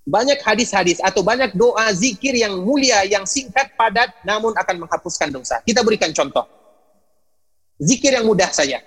[0.07, 5.61] banyak hadis-hadis atau banyak doa zikir yang mulia, yang singkat, padat, namun akan menghapuskan dosa.
[5.63, 6.45] Kita berikan contoh.
[7.81, 8.81] Zikir yang mudah saja.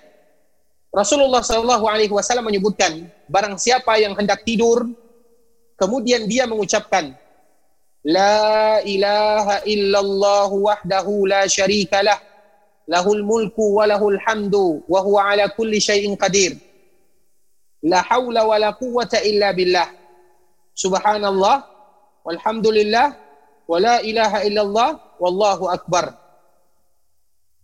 [0.94, 4.86] Rasulullah Shallallahu Alaihi Wasallam menyebutkan, barang siapa yang hendak tidur,
[5.74, 7.18] kemudian dia mengucapkan,
[8.04, 12.20] La ilaha illallah wahdahu la syarikalah,
[12.84, 16.60] lahul mulku wa lahul hamdu, wa huwa ala kulli syai'in qadir.
[17.80, 20.03] La hawla wa la quwwata illa billah.
[20.74, 21.62] Subhanallah,
[22.26, 23.14] walhamdulillah,
[23.70, 24.90] wala ilaha illallah,
[25.22, 26.18] wallahu akbar.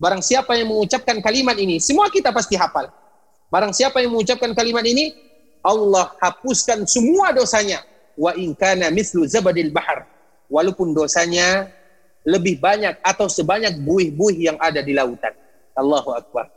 [0.01, 2.89] Barang siapa yang mengucapkan kalimat ini, semua kita pasti hafal.
[3.53, 5.13] Barang siapa yang mengucapkan kalimat ini,
[5.61, 7.85] Allah hapuskan semua dosanya.
[8.17, 10.09] Wa in kana mislu zabadil bahar.
[10.49, 11.69] Walaupun dosanya
[12.25, 15.33] lebih banyak atau sebanyak buih-buih yang ada di lautan.
[15.77, 16.49] Allahu Akbar.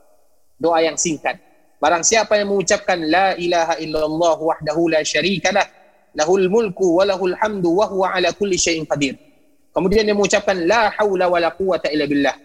[0.60, 1.39] Doa yang singkat.
[1.80, 5.68] Barang siapa yang mengucapkan la ilaha illallah wahdahu la syarikalah
[6.14, 9.18] lahul mulku wa lahul hamdu wa huwa ala kulli syai'in qadir.
[9.74, 12.36] Kemudian dia mengucapkan la haula wa la quwata illa billah.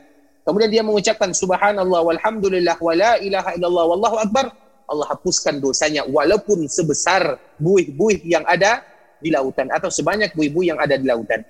[0.48, 4.48] Kemudian dia mengucapkan subhanallah walhamdulillah wa la ilaha illallah wallahu akbar.
[4.88, 8.80] Allah hapuskan dosanya walaupun sebesar buih-buih yang ada
[9.20, 11.44] di lautan atau sebanyak buih-buih yang ada di lautan.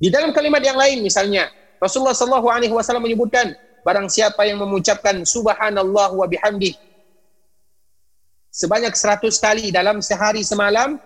[0.00, 3.52] Di dalam kalimat yang lain misalnya Rasulullah sallallahu alaihi wasallam menyebutkan
[3.84, 6.72] barang siapa yang mengucapkan subhanallah wa bihamdih
[8.48, 10.96] sebanyak 100 kali dalam sehari semalam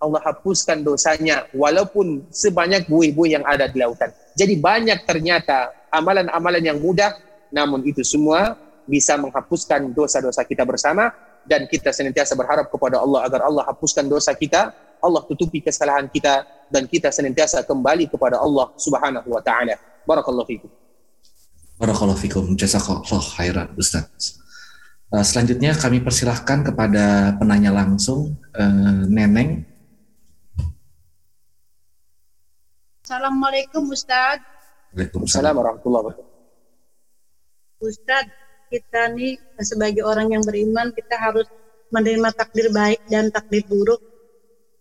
[0.00, 4.08] Allah hapuskan dosanya walaupun sebanyak buih-buih yang ada di lautan.
[4.32, 7.12] Jadi banyak ternyata amalan-amalan yang mudah
[7.52, 8.56] namun itu semua
[8.88, 11.12] bisa menghapuskan dosa-dosa kita bersama
[11.44, 14.72] dan kita senantiasa berharap kepada Allah agar Allah hapuskan dosa kita,
[15.04, 19.76] Allah tutupi kesalahan kita dan kita senantiasa kembali kepada Allah Subhanahu wa taala.
[20.08, 20.70] Barakallahu fikum.
[21.76, 22.44] Barakallahu fikum.
[22.56, 24.40] Jazakallah khairan Ustaz.
[25.10, 29.69] Uh, selanjutnya kami persilahkan kepada penanya langsung uh, Neneng
[33.10, 34.38] Assalamualaikum Ustaz.
[34.94, 36.30] Waalaikumsalam warahmatullahi wabarakatuh.
[37.82, 38.30] Ustaz,
[38.70, 41.50] kita nih sebagai orang yang beriman kita harus
[41.90, 43.98] menerima takdir baik dan takdir buruk.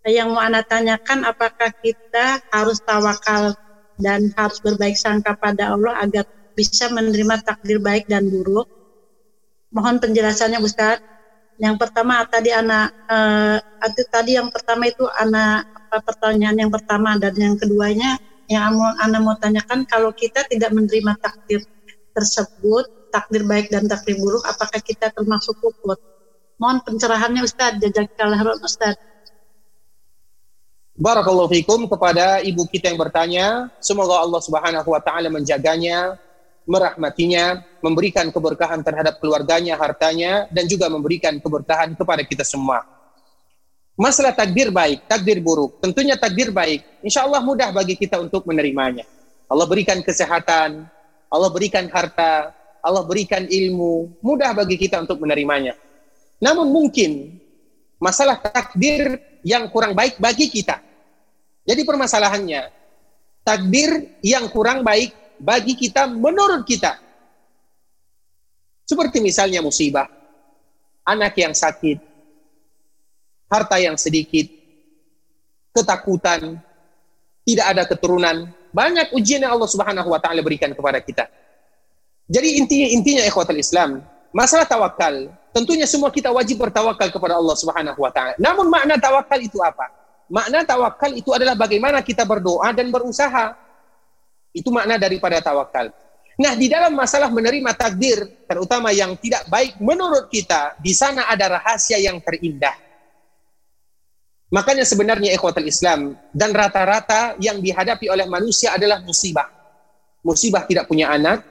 [0.05, 3.57] Yang mau Anda tanyakan apakah kita harus tawakal
[3.97, 8.69] dan harus berbaik sangka pada Allah agar bisa menerima takdir baik dan buruk?
[9.73, 11.01] Mohon penjelasannya Ustaz.
[11.59, 13.59] Yang pertama tadi anak eh,
[14.07, 15.67] tadi yang pertama itu anak
[16.07, 18.15] pertanyaan yang pertama dan yang keduanya
[18.49, 21.61] yang mau Anda mau tanyakan kalau kita tidak menerima takdir
[22.17, 25.95] tersebut, takdir baik dan takdir buruk, apakah kita termasuk kufur?
[26.57, 28.97] Mohon pencerahannya Ustaz, jazakallah Ustaz.
[30.99, 33.71] Barakallahu fikum kepada ibu kita yang bertanya.
[33.79, 36.19] Semoga Allah Subhanahu wa taala menjaganya,
[36.69, 42.85] merahmatinya, memberikan keberkahan terhadap keluarganya, hartanya dan juga memberikan keberkahan kepada kita semua.
[43.97, 45.81] Masalah takdir baik, takdir buruk.
[45.81, 49.03] Tentunya takdir baik, insya Allah mudah bagi kita untuk menerimanya.
[49.49, 50.85] Allah berikan kesehatan,
[51.27, 52.53] Allah berikan harta,
[52.85, 55.73] Allah berikan ilmu, mudah bagi kita untuk menerimanya.
[56.39, 57.41] Namun mungkin
[57.99, 60.79] masalah takdir yang kurang baik bagi kita.
[61.67, 62.71] Jadi permasalahannya,
[63.43, 66.99] takdir yang kurang baik bagi kita menurut kita.
[68.85, 70.05] Seperti misalnya musibah,
[71.07, 71.97] anak yang sakit,
[73.49, 74.49] harta yang sedikit,
[75.73, 76.57] ketakutan,
[77.45, 81.25] tidak ada keturunan, banyak ujian yang Allah Subhanahu wa taala berikan kepada kita.
[82.29, 87.99] Jadi intinya intinya ikhwatul Islam, masalah tawakal, tentunya semua kita wajib bertawakal kepada Allah Subhanahu
[88.01, 88.37] wa taala.
[88.37, 89.89] Namun makna tawakal itu apa?
[90.29, 93.57] Makna tawakal itu adalah bagaimana kita berdoa dan berusaha.
[94.51, 95.93] Itu makna daripada tawakal.
[96.39, 101.59] Nah, di dalam masalah menerima takdir, terutama yang tidak baik menurut kita, di sana ada
[101.59, 102.71] rahasia yang terindah.
[104.49, 109.51] Makanya sebenarnya ikhwatul Islam dan rata-rata yang dihadapi oleh manusia adalah musibah.
[110.23, 111.43] Musibah tidak punya anak,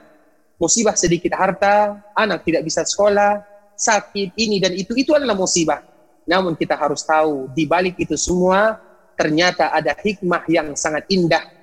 [0.57, 3.45] musibah sedikit harta, anak tidak bisa sekolah,
[3.77, 5.85] sakit ini dan itu itu adalah musibah.
[6.25, 8.81] Namun kita harus tahu di balik itu semua
[9.13, 11.58] ternyata ada hikmah yang sangat indah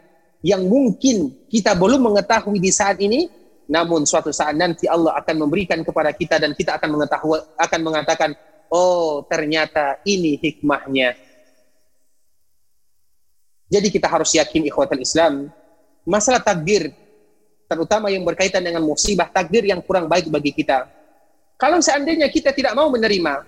[0.47, 3.27] yang mungkin kita belum mengetahui di saat ini,
[3.67, 8.31] namun suatu saat nanti Allah akan memberikan kepada kita dan kita akan mengetahui akan mengatakan,
[8.71, 11.19] oh ternyata ini hikmahnya.
[13.67, 15.51] Jadi kita harus yakin ikhwatul Islam,
[16.07, 16.95] masalah takdir
[17.67, 20.87] terutama yang berkaitan dengan musibah takdir yang kurang baik bagi kita.
[21.59, 23.43] Kalau seandainya kita tidak mau menerima,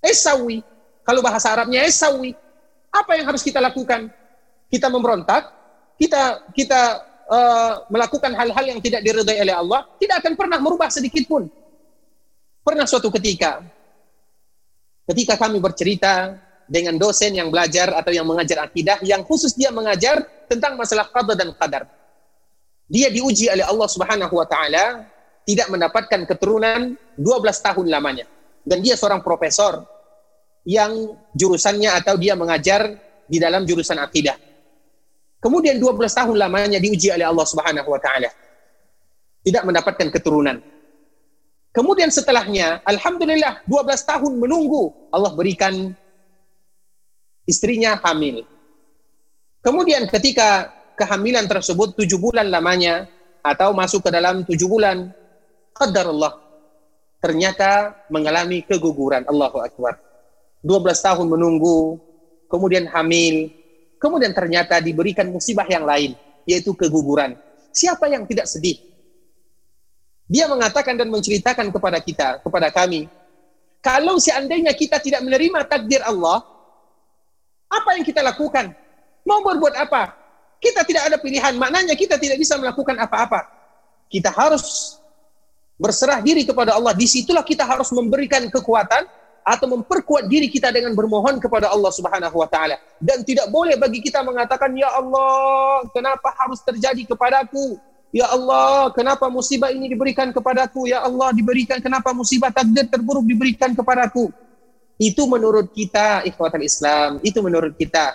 [0.00, 0.64] esawi,
[1.04, 2.32] kalau bahasa Arabnya esawi,
[2.88, 4.08] apa yang harus kita lakukan?
[4.70, 5.50] Kita memberontak,
[5.98, 6.80] kita kita
[7.26, 11.50] uh, melakukan hal-hal yang tidak diridai oleh Allah, tidak akan pernah merubah sedikit pun.
[12.62, 13.60] Pernah suatu ketika,
[15.10, 16.38] ketika kami bercerita
[16.70, 21.34] dengan dosen yang belajar atau yang mengajar akidah, yang khusus dia mengajar tentang masalah qadar
[21.34, 21.84] dan qadar.
[22.90, 25.06] Dia diuji oleh Allah Subhanahu wa taala
[25.46, 28.26] tidak mendapatkan keturunan 12 tahun lamanya.
[28.62, 29.82] Dan dia seorang profesor
[30.68, 32.94] yang jurusannya atau dia mengajar
[33.24, 34.36] di dalam jurusan akidah.
[35.40, 38.28] Kemudian 12 tahun lamanya diuji oleh Allah Subhanahu wa taala.
[39.40, 40.60] Tidak mendapatkan keturunan.
[41.72, 45.96] Kemudian setelahnya, alhamdulillah 12 tahun menunggu Allah berikan
[47.48, 48.44] istrinya hamil.
[49.64, 50.68] Kemudian ketika
[51.00, 53.08] kehamilan tersebut 7 bulan lamanya
[53.40, 55.08] atau masuk ke dalam 7 bulan,
[55.80, 56.36] Allah
[57.24, 59.24] ternyata mengalami keguguran.
[59.24, 59.96] Allahu Akbar.
[60.60, 61.96] 12 tahun menunggu,
[62.52, 63.48] kemudian hamil,
[64.00, 66.16] kemudian ternyata diberikan musibah yang lain,
[66.48, 67.36] yaitu keguguran.
[67.70, 68.80] Siapa yang tidak sedih?
[70.26, 73.06] Dia mengatakan dan menceritakan kepada kita, kepada kami,
[73.84, 76.40] kalau seandainya kita tidak menerima takdir Allah,
[77.68, 78.72] apa yang kita lakukan?
[79.28, 80.16] Mau berbuat apa?
[80.60, 83.48] Kita tidak ada pilihan, maknanya kita tidak bisa melakukan apa-apa.
[84.10, 84.96] Kita harus
[85.80, 86.92] berserah diri kepada Allah.
[86.92, 89.08] Di situlah kita harus memberikan kekuatan
[89.50, 92.78] atau memperkuat diri kita dengan bermohon kepada Allah Subhanahu wa taala.
[93.02, 97.74] Dan tidak boleh bagi kita mengatakan ya Allah kenapa harus terjadi kepadaku?
[98.14, 100.86] Ya Allah kenapa musibah ini diberikan kepadaku?
[100.86, 104.30] Ya Allah diberikan kenapa musibah takdir terburuk diberikan kepadaku?
[105.02, 108.14] Itu menurut kita ikhwatul Islam itu menurut kita.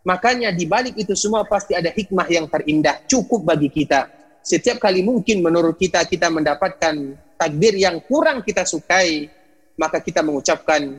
[0.00, 4.08] Makanya di balik itu semua pasti ada hikmah yang terindah cukup bagi kita.
[4.40, 9.39] Setiap kali mungkin menurut kita kita mendapatkan takdir yang kurang kita sukai
[9.78, 10.98] maka kita mengucapkan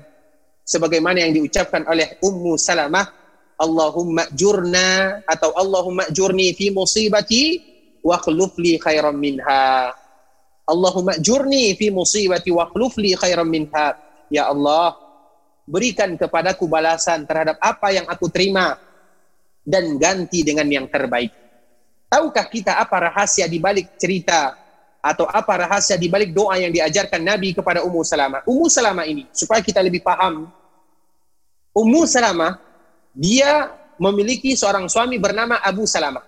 [0.64, 3.22] sebagaimana yang diucapkan oleh Ummu Salamah
[3.62, 7.62] Allahumma jurna atau Allahumma jurni fi musibati
[8.02, 9.94] wa khluf li khairan minha.
[10.66, 13.94] Allahumma jurni fi musibati wa khluf li khairan minha.
[14.34, 14.98] Ya Allah
[15.70, 18.82] berikan kepadaku balasan terhadap apa yang aku terima
[19.62, 21.30] dan ganti dengan yang terbaik.
[22.10, 24.58] Tahukah kita apa rahasia di balik cerita
[25.02, 28.46] atau apa rahasia di balik doa yang diajarkan Nabi kepada Ummu Salamah.
[28.46, 30.46] Ummu Salamah ini supaya kita lebih paham.
[31.74, 32.62] Ummu Salamah
[33.18, 36.24] dia memiliki seorang suami bernama Abu Salamah.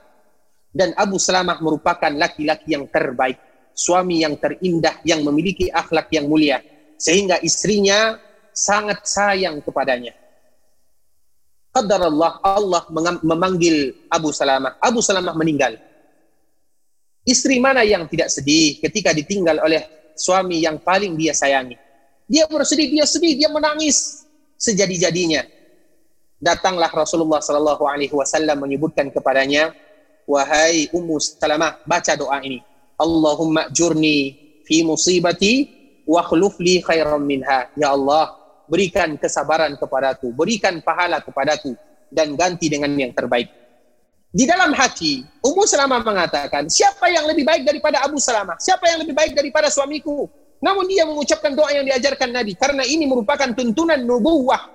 [0.74, 3.38] Dan Abu Salamah merupakan laki-laki yang terbaik,
[3.78, 6.66] suami yang terindah yang memiliki akhlak yang mulia
[6.98, 8.18] sehingga istrinya
[8.58, 10.18] sangat sayang kepadanya.
[11.74, 12.84] Qadar Allah, Allah
[13.22, 14.82] memanggil Abu Salamah.
[14.82, 15.78] Abu Salamah meninggal
[17.24, 21.80] Istri mana yang tidak sedih ketika ditinggal oleh suami yang paling dia sayangi?
[22.28, 24.28] Dia bersedih, dia sedih, dia menangis
[24.60, 25.48] sejadi-jadinya.
[26.44, 29.72] Datanglah Rasulullah Sallallahu Alaihi Wasallam menyebutkan kepadanya,
[30.28, 32.60] wahai Ummu Salamah, baca doa ini.
[33.00, 34.36] Allahumma jurni
[34.68, 35.68] fi musibati
[36.04, 37.72] wa khuluf li khairan minha.
[37.80, 38.36] Ya Allah,
[38.68, 41.76] berikan kesabaran kepadaku, berikan pahala kepadaku
[42.12, 43.63] dan ganti dengan yang terbaik.
[44.34, 48.58] Di dalam hati, Ummu Salamah mengatakan, siapa yang lebih baik daripada Abu Salamah?
[48.58, 50.26] Siapa yang lebih baik daripada suamiku?
[50.58, 52.58] Namun dia mengucapkan doa yang diajarkan Nabi.
[52.58, 54.74] Karena ini merupakan tuntunan nubuwah.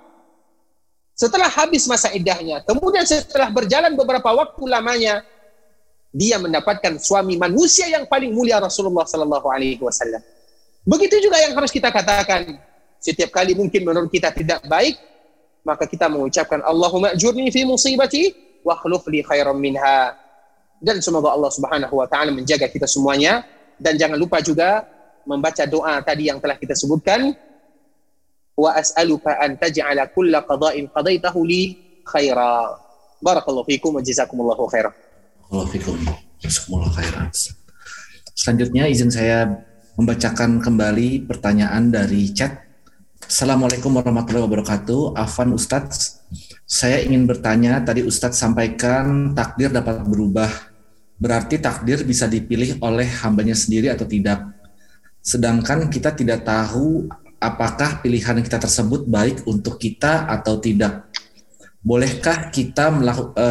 [1.11, 5.27] Setelah habis masa iddahnya, kemudian setelah berjalan beberapa waktu lamanya,
[6.15, 10.23] dia mendapatkan suami manusia yang paling mulia Rasulullah Sallallahu Alaihi Wasallam.
[10.87, 12.55] Begitu juga yang harus kita katakan.
[13.03, 14.95] Setiap kali mungkin menurut kita tidak baik,
[15.67, 20.15] maka kita mengucapkan Allahumma ajurni fi musibati wa akhluf li khairan minha.
[20.79, 23.43] Dan semoga Allah Subhanahu wa taala menjaga kita semuanya
[23.75, 24.87] dan jangan lupa juga
[25.27, 27.35] membaca doa tadi yang telah kita sebutkan
[28.59, 32.75] wa as'aluka an taj'ala kulla qada'in qadaitahu li khaira.
[33.19, 34.95] Barakallahu fikum wa jazakumullahu khairan.
[35.47, 35.95] Barakallahu fikum.
[36.39, 37.27] Jazakumullah khairan.
[38.31, 39.67] Selanjutnya izin saya
[39.99, 42.63] membacakan kembali pertanyaan dari chat.
[43.19, 45.19] Assalamualaikum warahmatullahi wabarakatuh.
[45.19, 46.23] Afan Ustadz,
[46.69, 50.69] saya ingin bertanya, tadi Ustadz sampaikan takdir dapat berubah.
[51.17, 54.53] Berarti takdir bisa dipilih oleh hambanya sendiri atau tidak.
[55.17, 57.09] Sedangkan kita tidak tahu
[57.41, 61.09] apakah pilihan kita tersebut baik untuk kita atau tidak.
[61.81, 63.47] Bolehkah kita melakukan e,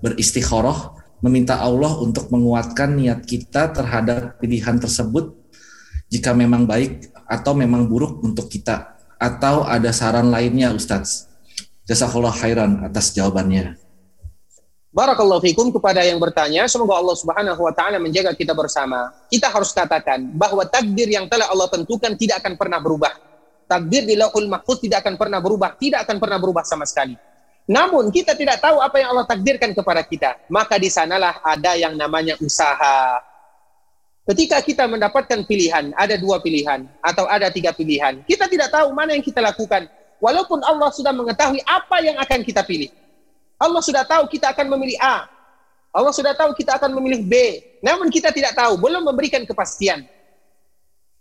[0.00, 5.36] beristikharah meminta Allah untuk menguatkan niat kita terhadap pilihan tersebut
[6.08, 11.31] jika memang baik atau memang buruk untuk kita atau ada saran lainnya Ustadz
[11.82, 13.74] Jazakallah khairan atas jawabannya
[14.92, 19.08] Barakallahu fikum kepada yang bertanya, semoga Allah Subhanahu wa taala menjaga kita bersama.
[19.32, 23.16] Kita harus katakan bahwa takdir yang telah Allah tentukan tidak akan pernah berubah.
[23.64, 27.16] Takdir di Lauhul Mahfuz tidak akan pernah berubah, tidak akan pernah berubah sama sekali.
[27.64, 30.36] Namun kita tidak tahu apa yang Allah takdirkan kepada kita.
[30.52, 33.16] Maka di sanalah ada yang namanya usaha.
[34.28, 38.20] Ketika kita mendapatkan pilihan, ada dua pilihan atau ada tiga pilihan.
[38.28, 39.88] Kita tidak tahu mana yang kita lakukan.
[40.22, 42.94] Walaupun Allah sudah mengetahui apa yang akan kita pilih.
[43.58, 45.26] Allah sudah tahu kita akan memilih A.
[45.90, 47.34] Allah sudah tahu kita akan memilih B.
[47.82, 50.06] Namun kita tidak tahu, belum memberikan kepastian.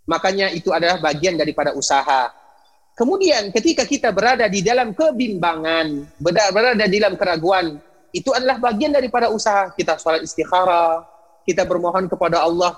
[0.06, 2.30] Makanya itu adalah bagian daripada usaha.
[2.93, 7.82] Kemudian ketika kita berada di dalam kebimbangan, berada di dalam keraguan,
[8.14, 9.74] itu adalah bagian daripada usaha.
[9.74, 11.02] Kita sholat istikharah,
[11.41, 12.78] kita bermohon kepada Allah.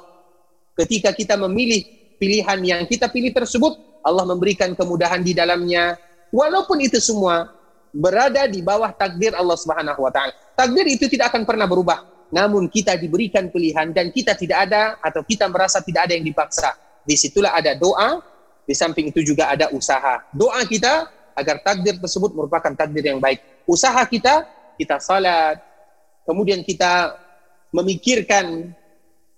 [0.80, 1.84] Ketika kita memilih
[2.16, 6.00] pilihan yang kita pilih tersebut, Allah memberikan kemudahan di dalamnya.
[6.34, 7.54] Walaupun itu semua
[7.94, 10.34] berada di bawah takdir Allah Subhanahu wa taala.
[10.58, 12.10] Takdir itu tidak akan pernah berubah.
[12.34, 16.74] Namun kita diberikan pilihan dan kita tidak ada atau kita merasa tidak ada yang dipaksa.
[17.06, 18.26] Di situlah ada doa,
[18.66, 20.26] di samping itu juga ada usaha.
[20.34, 23.38] Doa kita agar takdir tersebut merupakan takdir yang baik.
[23.70, 24.50] Usaha kita,
[24.82, 25.62] kita salat,
[26.26, 27.14] kemudian kita
[27.70, 28.74] memikirkan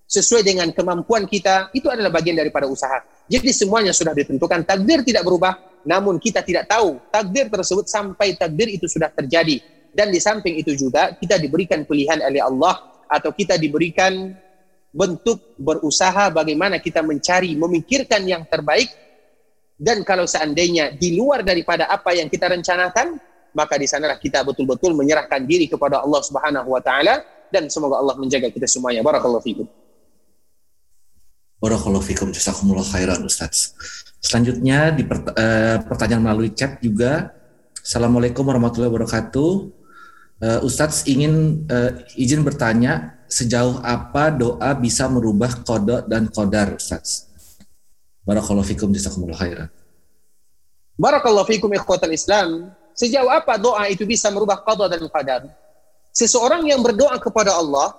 [0.08, 3.04] sesuai dengan kemampuan kita, itu adalah bagian daripada usaha.
[3.28, 8.68] Jadi semuanya sudah ditentukan, takdir tidak berubah, namun kita tidak tahu takdir tersebut sampai takdir
[8.74, 9.62] itu sudah terjadi.
[9.96, 14.36] Dan di samping itu juga kita diberikan pilihan oleh Allah atau kita diberikan
[14.92, 18.92] bentuk berusaha bagaimana kita mencari, memikirkan yang terbaik
[19.76, 23.20] dan kalau seandainya di luar daripada apa yang kita rencanakan,
[23.52, 28.16] maka di sanalah kita betul-betul menyerahkan diri kepada Allah Subhanahu wa taala dan semoga Allah
[28.16, 29.04] menjaga kita semuanya.
[29.04, 29.68] Barakallahu fikum.
[31.60, 33.76] Barakallahu fikum jazakumullah khairan Ustaz.
[34.26, 37.30] Selanjutnya di pert uh, pertanyaan melalui chat juga.
[37.78, 39.52] Assalamualaikum warahmatullahi wabarakatuh.
[40.42, 47.30] Uh, Ustadz ingin uh, izin bertanya sejauh apa doa bisa merubah kodok dan kodar Ustadz.
[48.26, 49.70] Barakallahu fikum jazakumullah khairan.
[50.98, 52.74] Barakallahu fikum ikhwatal Islam.
[52.98, 55.46] Sejauh apa doa itu bisa merubah kodok dan kodar?
[56.10, 57.94] Seseorang yang berdoa kepada Allah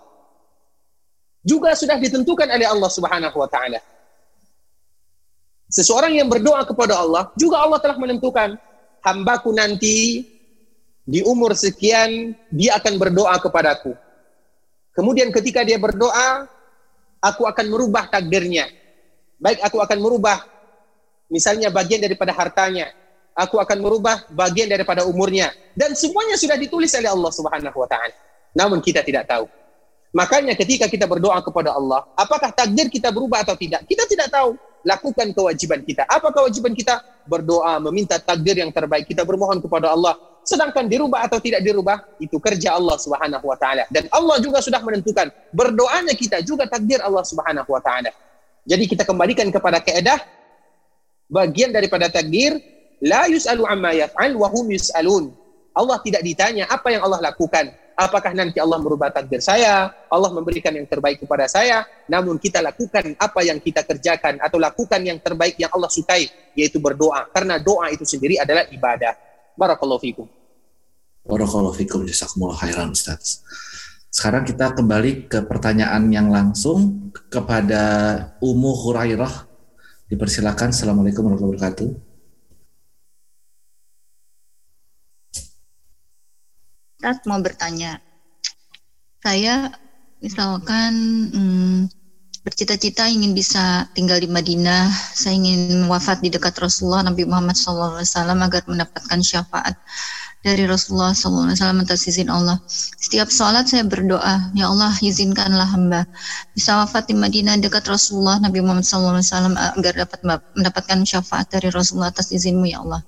[1.46, 3.78] juga sudah ditentukan oleh Allah Subhanahu wa taala.
[5.66, 8.54] Seseorang yang berdoa kepada Allah, juga Allah telah menentukan
[9.02, 10.22] hambaku nanti
[11.06, 13.94] di umur sekian dia akan berdoa kepadaku.
[14.94, 16.46] Kemudian ketika dia berdoa,
[17.22, 18.70] aku akan merubah takdirnya.
[19.36, 20.42] Baik aku akan merubah
[21.28, 22.94] misalnya bagian daripada hartanya,
[23.36, 27.86] aku akan merubah bagian daripada umurnya dan semuanya sudah ditulis oleh Allah Subhanahu wa.
[28.56, 29.44] Namun kita tidak tahu.
[30.16, 33.84] Makanya ketika kita berdoa kepada Allah, apakah takdir kita berubah atau tidak?
[33.84, 34.56] Kita tidak tahu
[34.86, 36.06] lakukan kewajiban kita.
[36.06, 37.02] Apa kewajiban kita?
[37.26, 39.10] Berdoa, meminta takdir yang terbaik.
[39.10, 40.14] Kita bermohon kepada Allah.
[40.46, 43.82] Sedangkan dirubah atau tidak dirubah, itu kerja Allah Subhanahu wa taala.
[43.90, 48.14] Dan Allah juga sudah menentukan berdoanya kita juga takdir Allah Subhanahu wa taala.
[48.62, 50.22] Jadi kita kembalikan kepada keedah
[51.26, 52.62] bagian daripada takdir
[53.02, 55.34] la yus'alu amma yaf'al wa hum yus'alun.
[55.76, 60.72] Allah tidak ditanya apa yang Allah lakukan, apakah nanti Allah merubah takdir saya, Allah memberikan
[60.72, 65.60] yang terbaik kepada saya, namun kita lakukan apa yang kita kerjakan atau lakukan yang terbaik
[65.60, 67.28] yang Allah sukai, yaitu berdoa.
[67.28, 69.12] Karena doa itu sendiri adalah ibadah.
[69.52, 70.26] Barakallahu fikum.
[71.28, 72.08] Barakallahu fikum.
[72.08, 73.44] Jazakumullah khairan Ustaz.
[74.08, 77.82] Sekarang kita kembali ke pertanyaan yang langsung kepada
[78.40, 79.44] Ummu Hurairah.
[80.08, 80.72] Dipersilakan.
[80.72, 82.05] Assalamualaikum warahmatullahi wabarakatuh.
[87.28, 88.02] Mau bertanya.
[89.22, 89.70] Saya
[90.18, 90.92] misalkan
[91.30, 91.78] hmm,
[92.46, 94.90] bercita-cita ingin bisa tinggal di Madinah.
[94.90, 99.74] Saya ingin wafat di dekat Rasulullah Nabi Muhammad SAW agar mendapatkan syafaat
[100.46, 102.62] dari Rasulullah SAW atas izin Allah.
[102.70, 106.06] Setiap sholat saya berdoa, Ya Allah izinkanlah hamba
[106.54, 110.22] bisa wafat di Madinah dekat Rasulullah Nabi Muhammad SAW agar dapat
[110.54, 113.02] mendapatkan syafaat dari Rasulullah atas izinmu Ya Allah.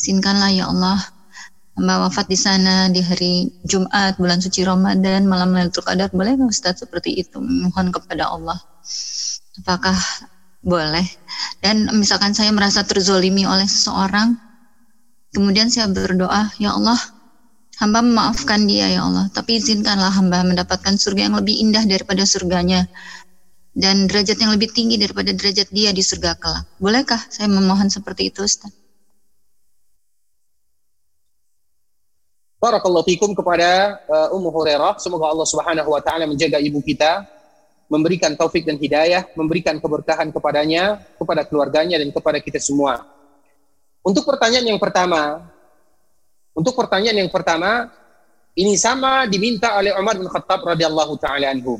[0.00, 0.96] Izinkanlah Ya Allah
[1.76, 6.08] hamba wafat di sana di hari Jumat bulan suci Ramadan malam Lailatul Qadar.
[6.10, 7.36] Boleh nggak Ustaz seperti itu?
[7.36, 8.56] Mohon kepada Allah.
[9.60, 9.96] Apakah
[10.64, 11.04] boleh?
[11.60, 14.40] Dan misalkan saya merasa terzolimi oleh seseorang
[15.36, 16.96] kemudian saya berdoa ya Allah
[17.76, 19.28] hamba memaafkan dia ya Allah.
[19.28, 22.88] Tapi izinkanlah hamba mendapatkan surga yang lebih indah daripada surganya
[23.76, 26.64] dan derajat yang lebih tinggi daripada derajat dia di surga kelak.
[26.80, 27.20] Bolehkah?
[27.28, 28.85] Saya memohon seperti itu Ustaz
[32.56, 34.96] Barakallahu fikum kepada uh, Ummu Hurairah.
[34.96, 37.28] Semoga Allah Subhanahu wa taala menjaga ibu kita,
[37.92, 43.04] memberikan taufik dan hidayah, memberikan keberkahan kepadanya, kepada keluarganya dan kepada kita semua.
[44.00, 45.44] Untuk pertanyaan yang pertama,
[46.56, 47.92] untuk pertanyaan yang pertama,
[48.56, 51.76] ini sama diminta oleh Umar bin Khattab radhiyallahu taala anhu.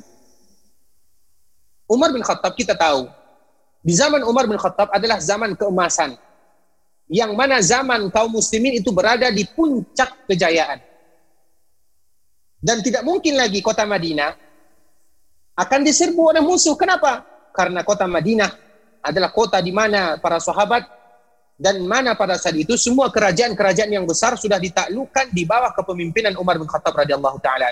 [1.88, 3.08] Umar bin Khattab kita tahu,
[3.80, 6.20] di zaman Umar bin Khattab adalah zaman keemasan
[7.06, 10.82] yang mana zaman kaum muslimin itu berada di puncak kejayaan.
[12.58, 14.34] Dan tidak mungkin lagi kota Madinah
[15.54, 16.74] akan diserbu oleh musuh.
[16.74, 17.22] Kenapa?
[17.54, 18.50] Karena kota Madinah
[19.06, 20.82] adalah kota di mana para sahabat
[21.56, 26.58] dan mana pada saat itu semua kerajaan-kerajaan yang besar sudah ditaklukkan di bawah kepemimpinan Umar
[26.58, 27.70] bin Khattab radhiyallahu taala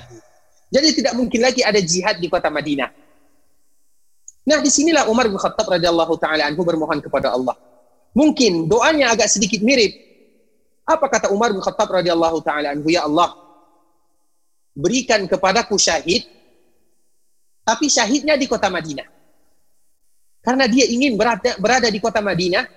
[0.72, 2.88] Jadi tidak mungkin lagi ada jihad di kota Madinah.
[4.44, 7.56] Nah, di sinilah Umar bin Khattab radhiyallahu taala anhu bermohon kepada Allah.
[8.14, 9.90] Mungkin doanya agak sedikit mirip.
[10.86, 13.34] Apa kata Umar bin Khattab radhiyallahu taala anhu, ya Allah,
[14.76, 16.22] berikan kepadaku syahid
[17.64, 19.08] tapi syahidnya di kota Madinah.
[20.44, 22.68] Karena dia ingin berada, berada di kota Madinah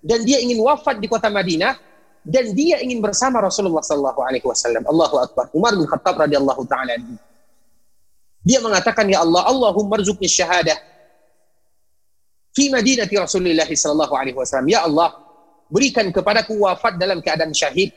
[0.00, 1.76] dan dia ingin wafat di kota Madinah
[2.24, 4.82] dan dia ingin bersama Rasulullah sallallahu alaihi wasallam.
[4.88, 5.52] Allahu akbar.
[5.52, 7.20] Umar bin Khattab radhiyallahu taala anhu.
[8.40, 10.80] Dia mengatakan ya Allah, Allahumma rzuqni syahadah
[12.54, 14.68] fi madinati Rasulullah sallallahu alaihi wasallam.
[14.70, 15.14] Ya Allah,
[15.70, 17.94] berikan kepadaku wafat dalam keadaan syahid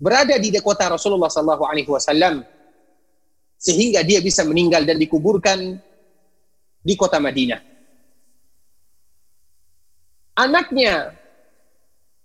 [0.00, 2.40] berada di kota Rasulullah sallallahu alaihi wasallam
[3.60, 5.76] sehingga dia bisa meninggal dan dikuburkan
[6.80, 7.60] di kota Madinah.
[10.40, 11.12] Anaknya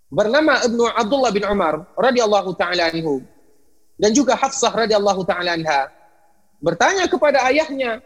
[0.07, 3.19] bernama Ibnu Abdullah bin Umar radhiyallahu taala anhu
[3.99, 5.91] dan juga Hafsah radhiyallahu taala anha
[6.63, 7.99] bertanya kepada ayahnya,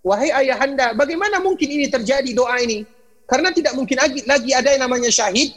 [0.00, 2.88] Wahai ayahanda, bagaimana mungkin ini terjadi doa ini?
[3.28, 5.52] Karena tidak mungkin lagi, lagi ada yang namanya syahid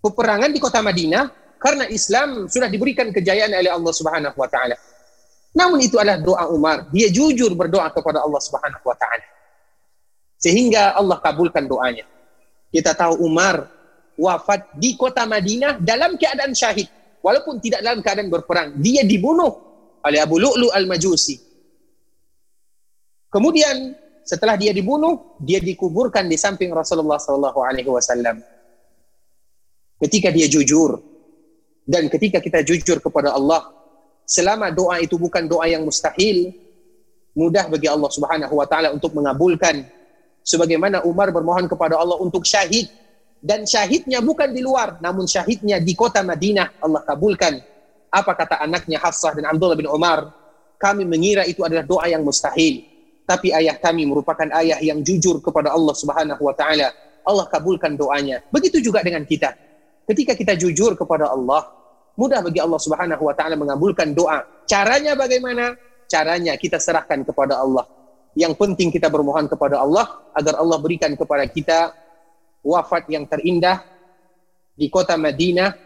[0.00, 4.74] peperangan di kota Madinah karena Islam sudah diberikan kejayaan oleh Allah Subhanahu wa taala.
[5.52, 6.88] Namun itu adalah doa Umar.
[6.90, 9.26] Dia jujur berdoa kepada Allah Subhanahu wa taala.
[10.38, 12.06] Sehingga Allah kabulkan doanya.
[12.72, 13.68] Kita tahu Umar
[14.16, 16.88] wafat di kota Madinah dalam keadaan syahid
[17.20, 18.78] walaupun tidak dalam keadaan berperang.
[18.80, 19.50] Dia dibunuh
[20.02, 21.47] oleh Abu Lu'lu al-Majusi
[23.28, 23.92] Kemudian
[24.24, 28.40] setelah dia dibunuh, dia dikuburkan di samping Rasulullah Sallallahu Alaihi Wasallam.
[30.00, 31.00] Ketika dia jujur
[31.84, 33.68] dan ketika kita jujur kepada Allah,
[34.28, 36.52] selama doa itu bukan doa yang mustahil,
[37.36, 39.84] mudah bagi Allah Subhanahu Wa Taala untuk mengabulkan.
[40.44, 42.88] Sebagaimana Umar bermohon kepada Allah untuk syahid
[43.44, 47.60] dan syahidnya bukan di luar, namun syahidnya di kota Madinah Allah kabulkan.
[48.08, 50.32] Apa kata anaknya Hafsah dan Abdullah bin Umar?
[50.80, 52.97] Kami mengira itu adalah doa yang mustahil
[53.28, 56.88] tapi ayah kami merupakan ayah yang jujur kepada Allah Subhanahu wa taala.
[57.28, 58.40] Allah kabulkan doanya.
[58.48, 59.52] Begitu juga dengan kita.
[60.08, 61.68] Ketika kita jujur kepada Allah,
[62.16, 64.48] mudah bagi Allah Subhanahu wa taala mengabulkan doa.
[64.64, 65.76] Caranya bagaimana?
[66.08, 67.84] Caranya kita serahkan kepada Allah.
[68.32, 71.92] Yang penting kita bermohon kepada Allah agar Allah berikan kepada kita
[72.64, 73.84] wafat yang terindah
[74.72, 75.76] di kota Madinah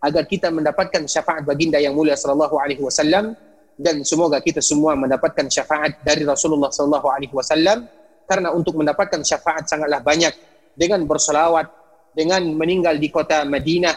[0.00, 3.36] agar kita mendapatkan syafaat baginda yang mulia sallallahu alaihi wasallam
[3.76, 7.84] dan semoga kita semua mendapatkan syafaat dari Rasulullah sallallahu alaihi wasallam
[8.24, 10.32] karena untuk mendapatkan syafaat sangatlah banyak
[10.72, 11.68] dengan berselawat
[12.16, 13.96] dengan meninggal di kota Madinah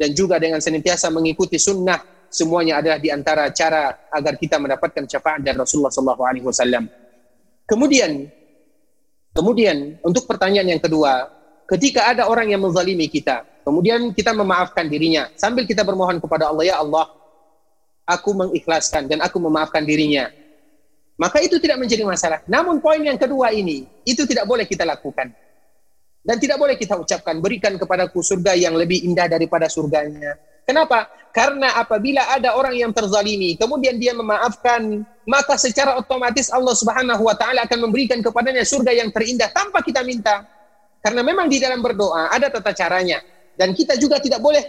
[0.00, 2.00] dan juga dengan senantiasa mengikuti sunnah
[2.32, 6.88] semuanya adalah di antara cara agar kita mendapatkan syafaat dari Rasulullah sallallahu alaihi wasallam.
[7.68, 8.24] Kemudian
[9.36, 11.28] kemudian untuk pertanyaan yang kedua,
[11.68, 16.64] ketika ada orang yang menzalimi kita, kemudian kita memaafkan dirinya sambil kita bermohon kepada Allah
[16.64, 17.17] ya Allah
[18.08, 20.32] aku mengikhlaskan dan aku memaafkan dirinya.
[21.20, 22.40] Maka itu tidak menjadi masalah.
[22.48, 25.28] Namun poin yang kedua ini, itu tidak boleh kita lakukan.
[26.24, 30.38] Dan tidak boleh kita ucapkan, berikan kepadaku surga yang lebih indah daripada surganya.
[30.64, 31.08] Kenapa?
[31.32, 37.32] Karena apabila ada orang yang terzalimi, kemudian dia memaafkan, maka secara otomatis Allah Subhanahu wa
[37.32, 40.44] taala akan memberikan kepadanya surga yang terindah tanpa kita minta.
[41.00, 43.22] Karena memang di dalam berdoa ada tata caranya
[43.56, 44.60] dan kita juga tidak boleh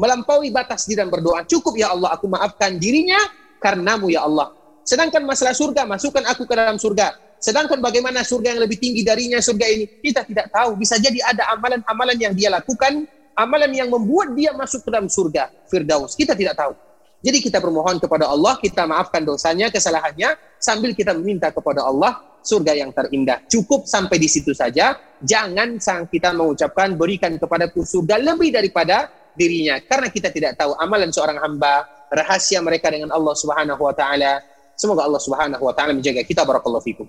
[0.00, 1.44] melampaui batas di dalam berdoa.
[1.44, 3.20] Cukup ya Allah aku maafkan dirinya
[3.60, 4.56] karenamu ya Allah.
[4.80, 7.12] Sedangkan masalah surga, masukkan aku ke dalam surga.
[7.36, 10.80] Sedangkan bagaimana surga yang lebih tinggi darinya surga ini, kita tidak tahu.
[10.80, 13.04] Bisa jadi ada amalan-amalan yang dia lakukan,
[13.36, 16.16] amalan yang membuat dia masuk ke dalam surga, Firdaus.
[16.16, 16.72] Kita tidak tahu.
[17.20, 22.72] Jadi kita bermohon kepada Allah, kita maafkan dosanya, kesalahannya, sambil kita meminta kepada Allah surga
[22.72, 23.44] yang terindah.
[23.48, 24.96] Cukup sampai di situ saja.
[25.20, 29.78] Jangan sang kita mengucapkan berikan kepadaku surga lebih daripada dirinya.
[29.82, 34.42] Karena kita tidak tahu amalan seorang hamba, rahasia mereka dengan Allah Subhanahu wa taala.
[34.74, 37.06] Semoga Allah Subhanahu wa taala menjaga kita barakallahu fikum.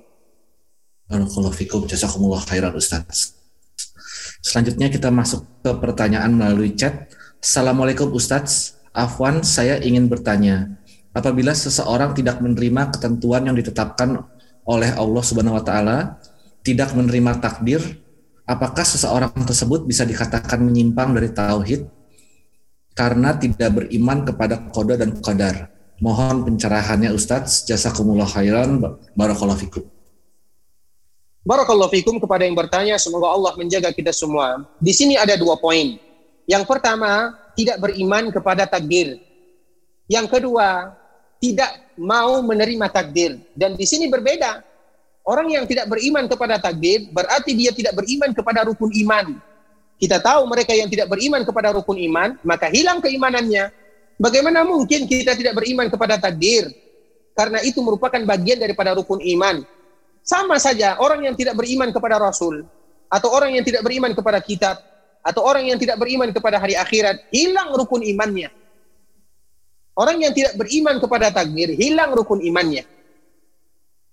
[1.10, 1.84] Barakallahu fikum.
[1.90, 3.36] Jazakumullah khairan Ustaz.
[4.42, 7.10] Selanjutnya kita masuk ke pertanyaan melalui chat.
[7.42, 8.78] Assalamualaikum Ustaz.
[8.92, 10.68] Afwan, saya ingin bertanya,
[11.16, 14.20] apabila seseorang tidak menerima ketentuan yang ditetapkan
[14.68, 16.20] oleh Allah Subhanahu wa taala,
[16.60, 17.80] tidak menerima takdir,
[18.44, 21.88] apakah seseorang tersebut bisa dikatakan menyimpang dari tauhid
[22.94, 25.72] karena tidak beriman kepada koda dan qadar?
[26.02, 27.70] Mohon pencerahannya Ustadz.
[27.70, 28.82] Jazakumullah khairan.
[29.14, 29.86] Barakallahu fikum.
[31.46, 32.98] Barakallahu fikum kepada yang bertanya.
[32.98, 34.66] Semoga Allah menjaga kita semua.
[34.82, 36.02] Di sini ada dua poin.
[36.50, 39.22] Yang pertama, tidak beriman kepada takdir.
[40.10, 40.98] Yang kedua,
[41.38, 43.38] tidak mau menerima takdir.
[43.54, 44.66] Dan di sini berbeda.
[45.22, 49.38] Orang yang tidak beriman kepada takdir berarti dia tidak beriman kepada rukun iman.
[50.02, 53.70] Kita tahu mereka yang tidak beriman kepada rukun iman, maka hilang keimanannya.
[54.18, 56.74] Bagaimana mungkin kita tidak beriman kepada takdir?
[57.38, 59.62] Karena itu merupakan bagian daripada rukun iman.
[60.26, 62.66] Sama saja orang yang tidak beriman kepada Rasul
[63.14, 64.82] atau orang yang tidak beriman kepada kitab
[65.22, 68.50] atau orang yang tidak beriman kepada hari akhirat, hilang rukun imannya.
[69.94, 72.90] Orang yang tidak beriman kepada takdir, hilang rukun imannya.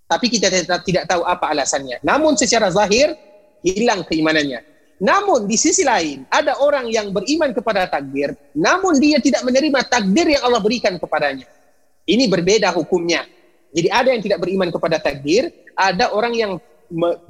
[0.04, 0.52] Tapi kita
[0.84, 2.00] tidak tahu apa alasannya.
[2.04, 3.16] Namun secara zahir,
[3.64, 4.76] hilang keimanannya.
[4.98, 10.26] Namun di sisi lain, ada orang yang beriman kepada takdir, namun dia tidak menerima takdir
[10.26, 11.46] yang Allah berikan kepadanya.
[12.02, 13.22] Ini berbeda hukumnya.
[13.70, 16.52] Jadi ada yang tidak beriman kepada takdir, ada orang yang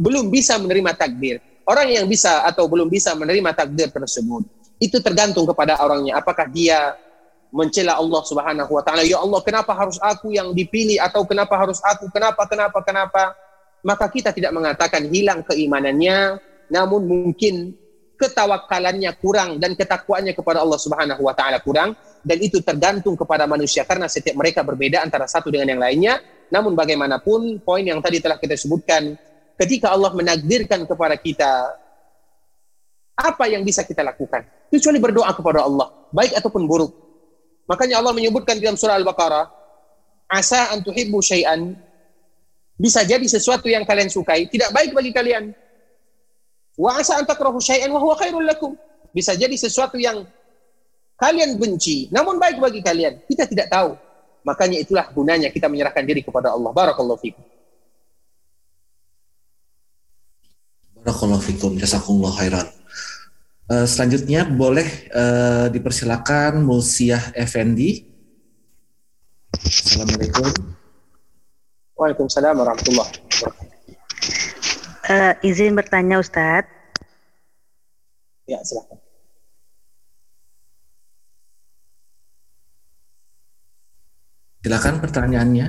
[0.00, 1.44] belum bisa menerima takdir.
[1.68, 4.48] Orang yang bisa atau belum bisa menerima takdir tersebut,
[4.80, 6.16] itu tergantung kepada orangnya.
[6.16, 6.96] Apakah dia
[7.52, 11.76] mencela Allah Subhanahu wa taala, "Ya Allah, kenapa harus aku yang dipilih atau kenapa harus
[11.84, 12.08] aku?
[12.08, 12.48] Kenapa?
[12.48, 12.78] Kenapa?
[12.80, 13.36] Kenapa?"
[13.84, 17.76] Maka kita tidak mengatakan hilang keimanannya, namun mungkin
[18.18, 21.94] ketawakalannya kurang dan ketakwaannya kepada Allah Subhanahu wa taala kurang
[22.26, 26.14] dan itu tergantung kepada manusia karena setiap mereka berbeda antara satu dengan yang lainnya.
[26.50, 29.14] Namun bagaimanapun poin yang tadi telah kita sebutkan
[29.54, 31.76] ketika Allah menakdirkan kepada kita
[33.18, 34.42] apa yang bisa kita lakukan?
[34.66, 36.92] Kecuali berdoa kepada Allah baik ataupun buruk.
[37.70, 39.44] Makanya Allah menyebutkan dalam surah Al-Baqarah
[40.26, 41.76] asa an tuhibbu syai'an.
[42.78, 45.50] Bisa jadi sesuatu yang kalian sukai tidak baik bagi kalian
[46.78, 48.78] wa asa an takrahu syai'an wa huwa khairul lakum
[49.10, 50.22] bisa jadi sesuatu yang
[51.18, 53.98] kalian benci namun baik bagi kalian kita tidak tahu
[54.46, 57.42] makanya itulah gunanya kita menyerahkan diri kepada Allah barakallahu fikum
[61.08, 62.66] Barakallahu fikum, jazakumullah khairan.
[63.64, 68.04] Uh, selanjutnya boleh uh, dipersilakan Mulsiah Effendi.
[69.56, 70.52] Assalamualaikum.
[71.96, 73.67] Waalaikumsalam warahmatullahi
[75.08, 76.68] uh, Izin bertanya Ustadz.
[78.48, 78.98] Ya, silakan.
[84.64, 85.66] Silakan pertanyaannya.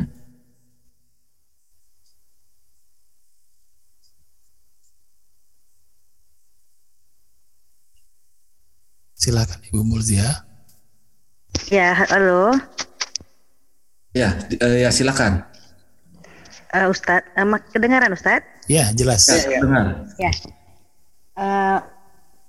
[9.19, 10.47] Silakan Ibu Mulzia.
[11.67, 12.55] Ya, halo.
[14.15, 14.31] Ya,
[14.63, 15.43] uh, ya silakan.
[16.71, 18.58] Uh, Ustadz, uh, kedengaran Ustadz?
[18.69, 19.25] Ya, jelas.
[19.25, 19.59] Ya, ya.
[19.65, 19.85] dengar.
[20.21, 20.31] Ya.
[21.33, 21.79] Uh,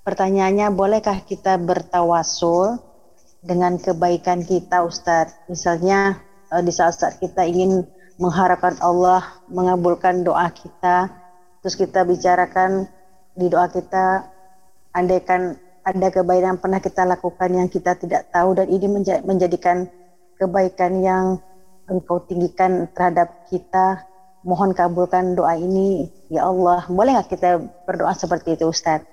[0.05, 2.77] pertanyaannya, bolehkah kita bertawasul
[3.41, 5.49] dengan kebaikan kita Ustadz?
[5.49, 6.21] Misalnya
[6.53, 7.89] uh, di saat-saat kita ingin
[8.21, 11.09] mengharapkan Allah mengabulkan doa kita,
[11.65, 12.85] terus kita bicarakan
[13.33, 14.29] di doa kita,
[14.93, 18.85] andaikan ada kebaikan yang pernah kita lakukan yang kita tidak tahu dan ini
[19.25, 19.89] menjadikan
[20.37, 21.41] kebaikan yang
[21.89, 24.10] engkau tinggikan terhadap kita
[24.41, 29.05] mohon kabulkan doa ini ya Allah boleh nggak kita berdoa seperti itu Ustadz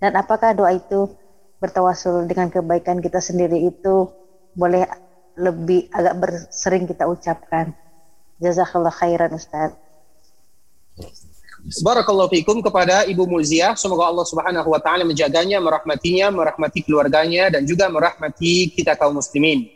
[0.00, 1.08] dan apakah doa itu
[1.56, 4.12] bertawasul dengan kebaikan kita sendiri itu
[4.52, 4.84] boleh
[5.36, 7.72] lebih agak bersering kita ucapkan
[8.40, 9.76] jazakallah khairan Ustadz
[11.82, 13.74] Barakallahu fikum kepada Ibu Mulziah.
[13.74, 19.75] Semoga Allah Subhanahu wa taala menjaganya, merahmatinya, merahmati keluarganya dan juga merahmati kita kaum muslimin.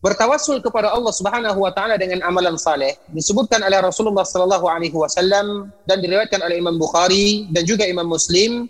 [0.00, 5.68] Bertawassul kepada Allah Subhanahu wa taala dengan amalan saleh disebutkan oleh Rasulullah sallallahu alaihi wasallam
[5.84, 8.64] dan diriwayatkan oleh Imam Bukhari dan juga Imam Muslim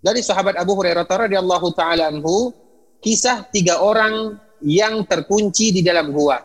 [0.00, 2.52] dari sahabat Abu Hurairah radhiyallahu taala anhu
[3.04, 6.40] kisah tiga orang yang terkunci di dalam gua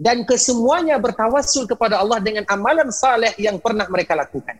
[0.00, 4.56] dan kesemuanya bertawassul kepada Allah dengan amalan saleh yang pernah mereka lakukan.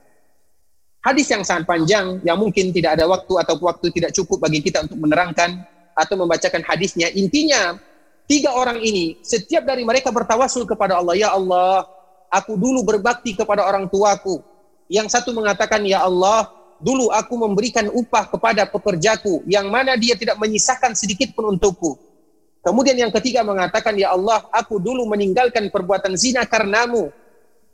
[1.01, 4.85] Hadis yang sangat panjang yang mungkin tidak ada waktu atau waktu tidak cukup bagi kita
[4.85, 5.65] untuk menerangkan
[5.97, 7.09] atau membacakan hadisnya.
[7.17, 7.81] Intinya
[8.31, 11.19] Tiga orang ini, setiap dari mereka bertawasul kepada Allah.
[11.19, 11.83] Ya Allah,
[12.31, 14.39] aku dulu berbakti kepada orang tuaku.
[14.87, 16.47] Yang satu mengatakan, Ya Allah,
[16.79, 21.99] dulu aku memberikan upah kepada pekerjaku, yang mana dia tidak menyisakan sedikit pun untukku.
[22.63, 27.11] Kemudian yang ketiga mengatakan, Ya Allah, aku dulu meninggalkan perbuatan zina karenamu.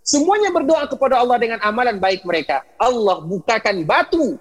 [0.00, 2.64] Semuanya berdoa kepada Allah dengan amalan baik mereka.
[2.80, 4.40] Allah bukakan batu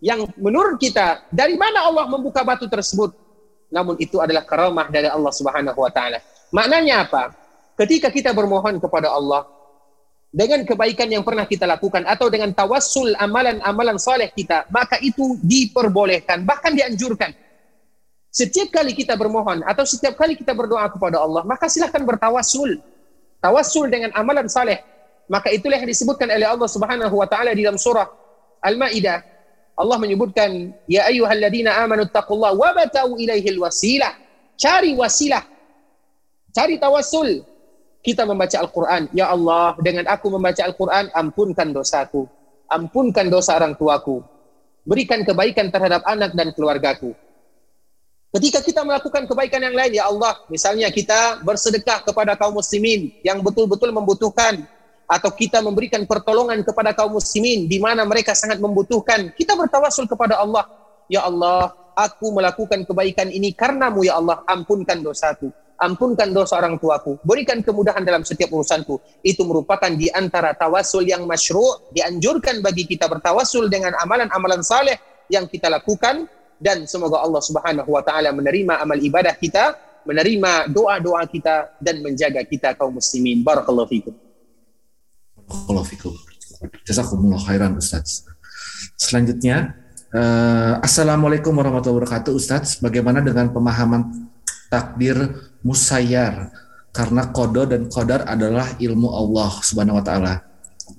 [0.00, 3.12] yang menurut kita, dari mana Allah membuka batu tersebut?
[3.70, 6.18] Namun itu adalah karamah dari Allah Subhanahu wa taala.
[6.50, 7.32] Maknanya apa?
[7.78, 9.46] Ketika kita bermohon kepada Allah
[10.30, 16.42] dengan kebaikan yang pernah kita lakukan atau dengan tawassul amalan-amalan saleh kita, maka itu diperbolehkan,
[16.44, 17.32] bahkan dianjurkan.
[18.30, 22.78] Setiap kali kita bermohon atau setiap kali kita berdoa kepada Allah, maka silahkan bertawassul.
[23.40, 24.84] Tawassul dengan amalan saleh.
[25.30, 28.06] Maka itulah yang disebutkan oleh Allah Subhanahu wa taala di dalam surah
[28.60, 29.39] Al-Maidah
[29.78, 34.12] Allah menyebutkan ya ayyuhalladzina amanu taqullaha wa batau ilaihil wasilah.
[34.60, 35.44] Cari wasilah.
[36.52, 37.46] Cari tawassul.
[38.00, 39.12] Kita membaca Al-Qur'an.
[39.12, 42.28] Ya Allah, dengan aku membaca Al-Qur'an, ampunkan dosaku.
[42.68, 44.24] Ampunkan dosa orang tuaku.
[44.84, 47.12] Berikan kebaikan terhadap anak dan keluargaku.
[48.30, 53.42] Ketika kita melakukan kebaikan yang lain, ya Allah, misalnya kita bersedekah kepada kaum muslimin yang
[53.42, 54.64] betul-betul membutuhkan,
[55.10, 60.38] atau kita memberikan pertolongan kepada kaum muslimin di mana mereka sangat membutuhkan, kita bertawasul kepada
[60.38, 60.70] Allah.
[61.10, 65.50] Ya Allah, aku melakukan kebaikan ini karenamu ya Allah, ampunkan dosaku.
[65.80, 67.18] Ampunkan dosa orang tuaku.
[67.24, 69.00] Berikan kemudahan dalam setiap urusanku.
[69.24, 75.00] Itu merupakan di antara tawasul yang masyru' dianjurkan bagi kita bertawasul dengan amalan-amalan saleh
[75.32, 76.28] yang kita lakukan
[76.60, 79.74] dan semoga Allah Subhanahu wa taala menerima amal ibadah kita,
[80.04, 83.40] menerima doa-doa kita dan menjaga kita kaum muslimin.
[83.40, 84.29] Barakallahu fikum.
[85.50, 86.14] Barakallahu.
[86.86, 88.22] Jazakumullah khairan Ustaz.
[88.94, 89.74] Selanjutnya,
[90.14, 92.78] uh, Assalamualaikum warahmatullahi wabarakatuh Ustaz.
[92.78, 94.30] Bagaimana dengan pemahaman
[94.70, 95.18] takdir
[95.66, 96.54] musayyar?
[96.94, 100.34] Karena kodo dan kodar adalah ilmu Allah subhanahu wa ta'ala.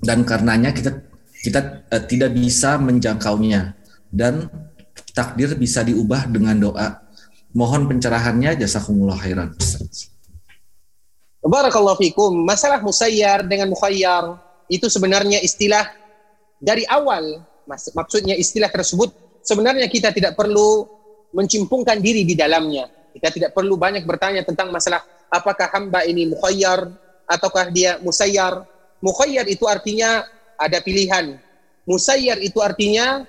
[0.00, 1.00] Dan karenanya kita
[1.40, 3.72] kita uh, tidak bisa menjangkaunya.
[4.12, 4.52] Dan
[5.16, 7.00] takdir bisa diubah dengan doa.
[7.56, 10.11] Mohon pencerahannya jazakumullah khairan Ustaz.
[11.42, 12.46] Barakallahu fikum.
[12.46, 14.38] Masalah musayyar dengan mukhayyar
[14.70, 15.90] itu sebenarnya istilah
[16.62, 17.42] dari awal.
[17.66, 19.10] Maksudnya istilah tersebut
[19.42, 20.86] sebenarnya kita tidak perlu
[21.34, 22.86] mencimpungkan diri di dalamnya.
[23.10, 26.86] Kita tidak perlu banyak bertanya tentang masalah apakah hamba ini mukhayyar
[27.26, 28.62] ataukah dia musayyar.
[29.02, 30.22] Mukhayyar itu artinya
[30.54, 31.42] ada pilihan.
[31.82, 33.26] Musayyar itu artinya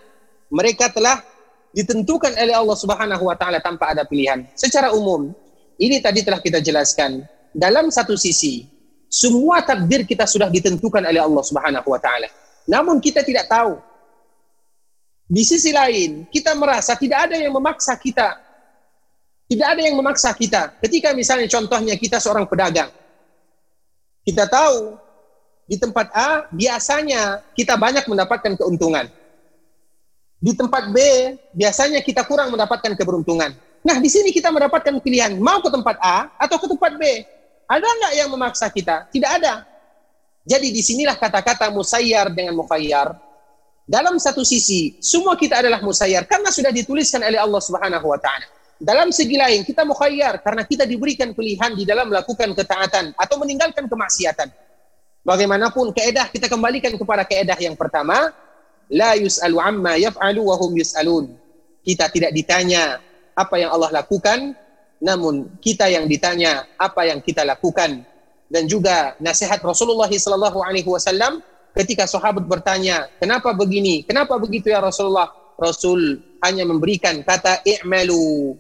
[0.54, 1.26] mereka telah
[1.74, 4.46] ditentukan oleh Allah Subhanahu wa taala tanpa ada pilihan.
[4.54, 5.34] Secara umum,
[5.82, 8.66] ini tadi telah kita jelaskan dalam satu sisi
[9.14, 12.26] semua takdir kita sudah ditentukan oleh Allah Subhanahu wa taala.
[12.66, 13.78] Namun kita tidak tahu.
[15.30, 18.42] Di sisi lain, kita merasa tidak ada yang memaksa kita.
[19.46, 20.74] Tidak ada yang memaksa kita.
[20.82, 22.90] Ketika misalnya contohnya kita seorang pedagang.
[24.26, 24.98] Kita tahu
[25.70, 29.06] di tempat A biasanya kita banyak mendapatkan keuntungan.
[30.44, 30.98] Di tempat B
[31.54, 33.54] biasanya kita kurang mendapatkan keberuntungan.
[33.84, 37.04] Nah, di sini kita mendapatkan pilihan mau ke tempat A atau ke tempat B.
[37.74, 39.10] Ada nggak yang memaksa kita?
[39.10, 39.66] Tidak ada.
[40.46, 43.18] Jadi di sinilah kata-kata musayyar dengan mukhayyar.
[43.90, 48.46] Dalam satu sisi, semua kita adalah musayyar karena sudah dituliskan oleh Allah Subhanahu wa taala.
[48.78, 53.90] Dalam segi lain, kita mukhayyar karena kita diberikan pilihan di dalam melakukan ketaatan atau meninggalkan
[53.90, 54.52] kemaksiatan.
[55.24, 58.36] Bagaimanapun keedah kita kembalikan kepada keedah yang pertama,
[58.92, 61.32] la yus'alu amma yaf'alu wa hum yus'alun.
[61.80, 63.00] Kita tidak ditanya
[63.34, 64.52] apa yang Allah lakukan,
[65.04, 68.08] namun kita yang ditanya apa yang kita lakukan
[68.48, 71.44] dan juga nasihat Rasulullah sallallahu alaihi wasallam
[71.76, 74.08] ketika sahabat bertanya, "Kenapa begini?
[74.08, 78.58] Kenapa begitu ya Rasulullah?" Rasul hanya memberikan kata i'malu,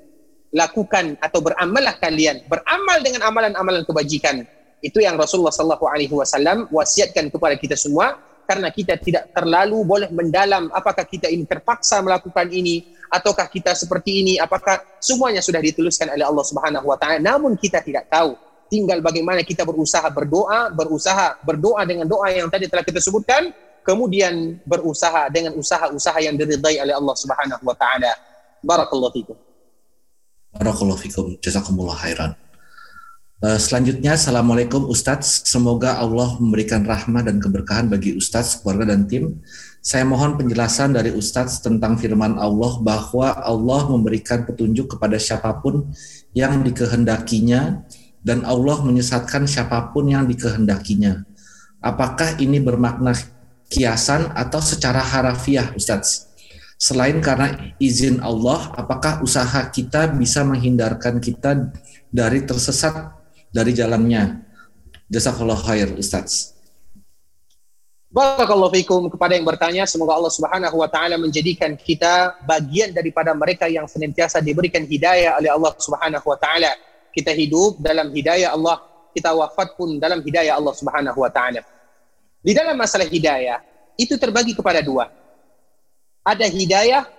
[0.53, 4.45] lakukan atau beramallah kalian, beramal dengan amalan-amalan kebajikan.
[4.83, 10.09] Itu yang Rasulullah sallallahu alaihi wasallam wasiatkan kepada kita semua karena kita tidak terlalu boleh
[10.11, 16.11] mendalam apakah kita ini terpaksa melakukan ini ataukah kita seperti ini apakah semuanya sudah dituliskan
[16.11, 17.23] oleh Allah Subhanahu wa taala.
[17.23, 18.35] Namun kita tidak tahu
[18.67, 23.53] tinggal bagaimana kita berusaha berdoa berusaha berdoa dengan doa yang tadi telah kita sebutkan
[23.85, 28.11] kemudian berusaha dengan usaha-usaha yang diridai oleh Allah Subhanahu wa taala.
[28.63, 29.37] Barakallahu fikum.
[30.53, 31.25] Barakallahu fikum.
[31.39, 32.42] Jazakumullah khairan
[33.43, 35.43] selanjutnya, Assalamualaikum Ustadz.
[35.43, 39.43] Semoga Allah memberikan rahmah dan keberkahan bagi Ustadz, keluarga, dan tim.
[39.83, 45.91] Saya mohon penjelasan dari Ustadz tentang firman Allah bahwa Allah memberikan petunjuk kepada siapa pun
[46.31, 47.83] yang dikehendakinya
[48.23, 51.27] dan Allah menyesatkan siapa pun yang dikehendakinya.
[51.83, 53.11] Apakah ini bermakna
[53.67, 56.31] kiasan atau secara harafiah Ustadz?
[56.79, 61.75] Selain karena izin Allah, apakah usaha kita bisa menghindarkan kita
[62.07, 63.22] dari tersesat
[63.53, 64.41] dari jalannya?
[65.13, 66.57] Jazakallah khair Ustadz.
[68.13, 73.65] Barakallahu fikum kepada yang bertanya semoga Allah Subhanahu wa taala menjadikan kita bagian daripada mereka
[73.65, 76.73] yang senantiasa diberikan hidayah oleh Allah Subhanahu wa taala.
[77.09, 78.81] Kita hidup dalam hidayah Allah,
[79.13, 81.65] kita wafat pun dalam hidayah Allah Subhanahu wa taala.
[82.41, 83.61] Di dalam masalah hidayah
[83.97, 85.09] itu terbagi kepada dua.
[86.21, 87.09] Ada hidayah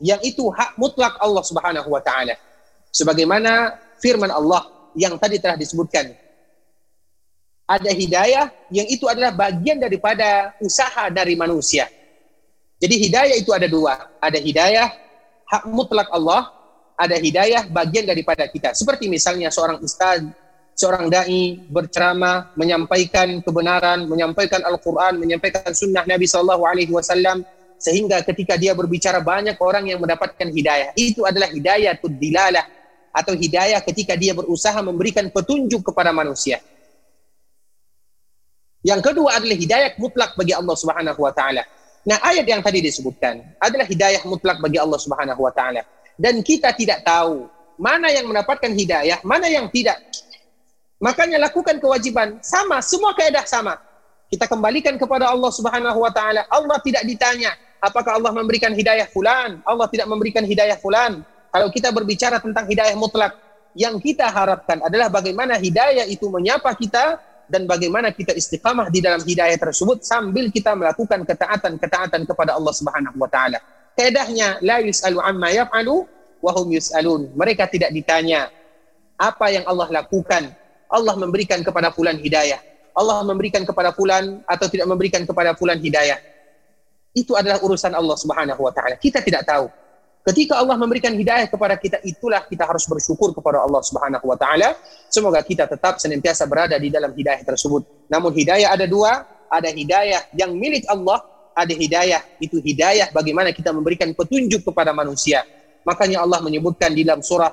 [0.00, 2.40] yang itu hak mutlak Allah Subhanahu wa taala.
[2.88, 6.10] Sebagaimana firman Allah yang tadi telah disebutkan
[7.68, 11.84] ada hidayah yang itu adalah bagian daripada usaha dari manusia.
[12.80, 14.08] Jadi hidayah itu ada dua.
[14.24, 14.88] Ada hidayah
[15.44, 16.48] hak mutlak Allah,
[16.96, 18.72] ada hidayah bagian daripada kita.
[18.72, 20.24] Seperti misalnya seorang ustaz,
[20.72, 26.24] seorang dai berceramah, menyampaikan kebenaran, menyampaikan Al-Qur'an, menyampaikan sunnah Nabi
[26.88, 27.44] wasallam
[27.76, 30.96] sehingga ketika dia berbicara banyak orang yang mendapatkan hidayah.
[30.96, 32.77] Itu adalah hidayah dilalah
[33.18, 36.62] atau hidayah ketika dia berusaha memberikan petunjuk kepada manusia.
[38.86, 41.66] Yang kedua adalah hidayah mutlak bagi Allah Subhanahu wa taala.
[42.06, 45.82] Nah, ayat yang tadi disebutkan adalah hidayah mutlak bagi Allah Subhanahu wa taala.
[46.14, 49.98] Dan kita tidak tahu mana yang mendapatkan hidayah, mana yang tidak.
[51.02, 53.74] Makanya lakukan kewajiban sama, semua keadaan sama.
[54.30, 56.46] Kita kembalikan kepada Allah Subhanahu wa taala.
[56.46, 61.22] Allah tidak ditanya apakah Allah memberikan hidayah fulan, Allah tidak memberikan hidayah fulan.
[61.48, 63.36] Kalau kita berbicara tentang hidayah mutlak,
[63.78, 69.24] yang kita harapkan adalah bagaimana hidayah itu menyapa kita dan bagaimana kita istiqamah di dalam
[69.24, 73.58] hidayah tersebut sambil kita melakukan ketaatan-ketaatan kepada Allah Subhanahu wa taala.
[73.96, 76.04] Kaidahnya la yusalu amma yaf'alu
[76.44, 77.32] wa hum yusalun.
[77.34, 78.52] Mereka tidak ditanya
[79.18, 80.52] apa yang Allah lakukan.
[80.88, 82.60] Allah memberikan kepada fulan hidayah.
[82.98, 86.18] Allah memberikan kepada fulan atau tidak memberikan kepada fulan hidayah.
[87.16, 88.98] Itu adalah urusan Allah Subhanahu wa taala.
[89.00, 89.66] Kita tidak tahu.
[90.28, 94.76] Ketika Allah memberikan hidayah kepada kita, itulah kita harus bersyukur kepada Allah Subhanahu wa taala.
[95.08, 98.12] Semoga kita tetap senantiasa berada di dalam hidayah tersebut.
[98.12, 101.24] Namun hidayah ada dua, ada hidayah yang milik Allah,
[101.56, 105.48] ada hidayah itu hidayah bagaimana kita memberikan petunjuk kepada manusia.
[105.88, 107.48] Makanya Allah menyebutkan di dalam surah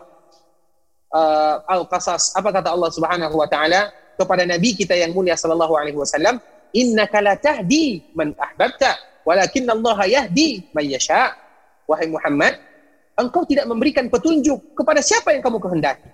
[1.16, 3.88] uh, Al-Qasas, apa kata Allah Subhanahu wa taala
[4.20, 6.44] kepada nabi kita yang mulia sallallahu alaihi wasallam,
[6.76, 11.45] "Innaka la tahdi man ahbabta, walakin Allah yahdi man yasha'."
[11.86, 12.60] Wahai Muhammad,
[13.18, 16.06] engkau tidak memberikan petunjuk kepada siapa yang kamu kehendaki.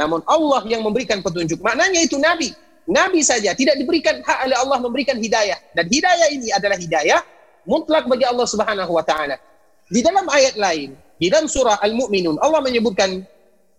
[0.00, 1.60] Namun Allah yang memberikan petunjuk.
[1.60, 2.50] Maknanya itu Nabi.
[2.88, 5.60] Nabi saja tidak diberikan hak oleh Allah memberikan hidayah.
[5.76, 7.20] Dan hidayah ini adalah hidayah
[7.68, 9.36] mutlak bagi Allah Subhanahu wa taala.
[9.90, 13.20] Di dalam ayat lain, di dalam surah Al-Mu'minun, Allah menyebutkan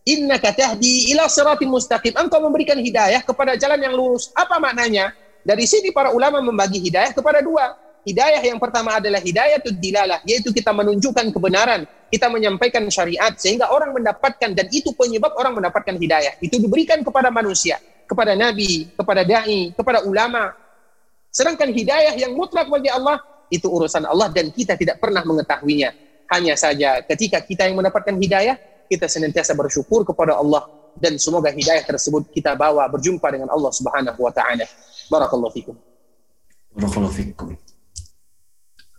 [0.06, 2.14] innaka tahdi ila siratim mustaqim.
[2.14, 4.30] Engkau memberikan hidayah kepada jalan yang lurus.
[4.38, 5.16] Apa maknanya?
[5.42, 10.50] Dari sini para ulama membagi hidayah kepada dua Hidayah yang pertama adalah hidayah dilalah, yaitu
[10.50, 16.34] kita menunjukkan kebenaran, kita menyampaikan syariat sehingga orang mendapatkan dan itu penyebab orang mendapatkan hidayah.
[16.42, 17.78] Itu diberikan kepada manusia,
[18.10, 20.50] kepada nabi, kepada dai, kepada ulama.
[21.30, 23.22] Sedangkan hidayah yang mutlak bagi Allah
[23.54, 25.94] itu urusan Allah dan kita tidak pernah mengetahuinya.
[26.32, 28.58] Hanya saja ketika kita yang mendapatkan hidayah,
[28.90, 30.68] kita senantiasa bersyukur kepada Allah
[30.98, 34.66] dan semoga hidayah tersebut kita bawa berjumpa dengan Allah Subhanahu wa taala.
[35.08, 35.76] Barakallahu fikum.
[36.76, 37.71] Barakallahu fikum.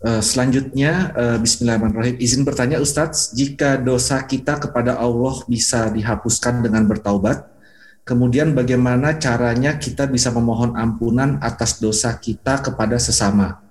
[0.03, 2.19] Uh, selanjutnya, uh, Bismillahirrahmanirrahim.
[2.19, 7.47] Izin bertanya, Ustadz, jika dosa kita kepada Allah bisa dihapuskan dengan bertaubat,
[8.03, 13.63] kemudian bagaimana caranya kita bisa memohon ampunan atas dosa kita kepada sesama?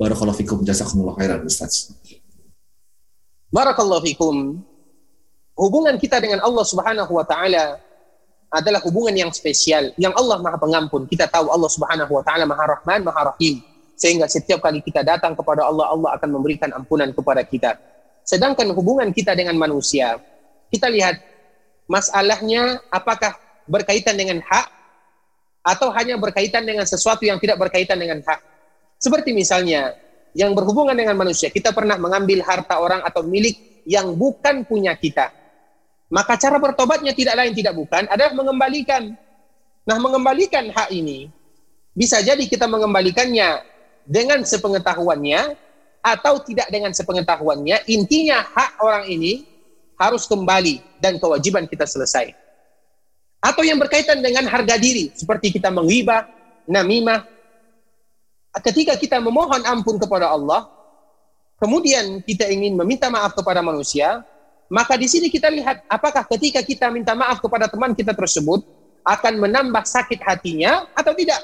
[0.00, 2.00] Barakallahu fikum, jazakumullah khairan, Ustadz.
[3.52, 4.64] Barakallahu fikum.
[5.52, 7.76] Hubungan kita dengan Allah Subhanahu wa taala
[8.48, 11.04] adalah hubungan yang spesial, yang Allah Maha Pengampun.
[11.04, 13.60] Kita tahu Allah Subhanahu wa taala Maha Rahman, Maha Rahim
[14.02, 17.78] sehingga setiap kali kita datang kepada Allah, Allah akan memberikan ampunan kepada kita.
[18.26, 20.18] Sedangkan hubungan kita dengan manusia,
[20.74, 21.22] kita lihat
[21.86, 23.38] masalahnya apakah
[23.70, 24.66] berkaitan dengan hak
[25.62, 28.42] atau hanya berkaitan dengan sesuatu yang tidak berkaitan dengan hak.
[28.98, 29.94] Seperti misalnya
[30.34, 35.30] yang berhubungan dengan manusia, kita pernah mengambil harta orang atau milik yang bukan punya kita.
[36.10, 39.14] Maka cara bertobatnya tidak lain tidak bukan adalah mengembalikan.
[39.86, 41.30] Nah, mengembalikan hak ini
[41.94, 43.71] bisa jadi kita mengembalikannya
[44.06, 45.58] dengan sepengetahuannya
[46.02, 49.46] atau tidak dengan sepengetahuannya, intinya hak orang ini
[49.94, 52.34] harus kembali dan kewajiban kita selesai.
[53.42, 56.26] Atau yang berkaitan dengan harga diri, seperti kita menghibah,
[56.66, 57.26] namimah.
[58.62, 60.66] Ketika kita memohon ampun kepada Allah,
[61.58, 64.22] kemudian kita ingin meminta maaf kepada manusia,
[64.70, 68.62] maka di sini kita lihat apakah ketika kita minta maaf kepada teman kita tersebut
[69.02, 71.42] akan menambah sakit hatinya atau tidak.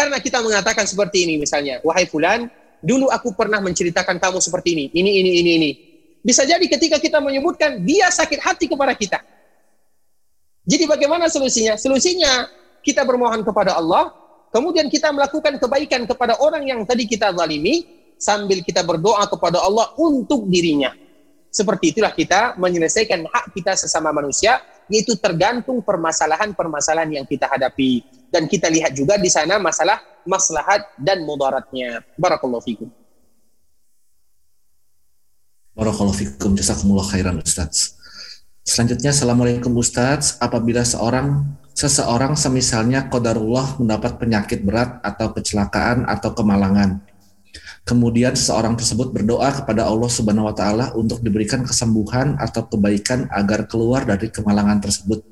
[0.00, 2.48] Karena kita mengatakan seperti ini misalnya, wahai fulan,
[2.80, 5.70] dulu aku pernah menceritakan kamu seperti ini, ini, ini, ini, ini.
[6.24, 9.20] Bisa jadi ketika kita menyebutkan, dia sakit hati kepada kita.
[10.64, 11.76] Jadi bagaimana solusinya?
[11.76, 12.48] Solusinya
[12.80, 14.08] kita bermohon kepada Allah,
[14.48, 17.84] kemudian kita melakukan kebaikan kepada orang yang tadi kita zalimi,
[18.16, 20.96] sambil kita berdoa kepada Allah untuk dirinya.
[21.52, 28.19] Seperti itulah kita menyelesaikan hak kita sesama manusia, yaitu tergantung permasalahan-permasalahan yang kita hadapi.
[28.30, 32.06] Dan kita lihat juga di sana masalah maslahat dan mudaratnya.
[32.14, 32.88] Barakallahu fikum.
[35.74, 36.54] Barakallahu fikum.
[36.54, 37.98] Jazakumullah khairan Ustaz.
[38.60, 40.36] Selanjutnya, Assalamualaikum Ustaz.
[40.38, 41.42] Apabila seorang
[41.74, 47.00] seseorang semisalnya kodarullah mendapat penyakit berat atau kecelakaan atau kemalangan,
[47.88, 53.64] kemudian seseorang tersebut berdoa kepada Allah Subhanahu wa taala untuk diberikan kesembuhan atau kebaikan agar
[53.64, 55.24] keluar dari kemalangan tersebut.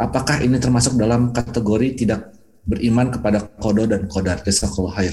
[0.00, 2.32] Apakah ini termasuk dalam kategori tidak
[2.64, 4.40] beriman kepada kodo dan kodar?
[4.40, 5.12] Jazakallahu khair.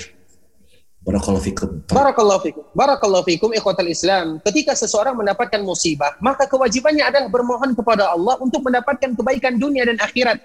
[1.03, 1.69] Barakallahu fikum.
[1.91, 2.63] Barakallahu fikum.
[2.71, 4.39] Barakallahu fikum ikhwatal Islam.
[4.47, 9.99] Ketika seseorang mendapatkan musibah, maka kewajibannya adalah bermohon kepada Allah untuk mendapatkan kebaikan dunia dan
[9.99, 10.39] akhirat.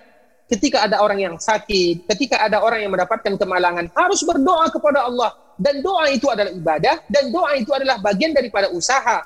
[0.50, 5.38] Ketika ada orang yang sakit, ketika ada orang yang mendapatkan kemalangan, harus berdoa kepada Allah.
[5.54, 9.22] Dan doa itu adalah ibadah, dan doa itu adalah bagian daripada usaha.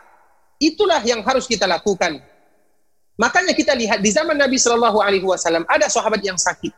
[0.60, 2.20] Itulah yang harus kita lakukan.
[3.16, 6.72] Makanya kita lihat di zaman Nabi Shallallahu Alaihi Wasallam ada sahabat yang sakit.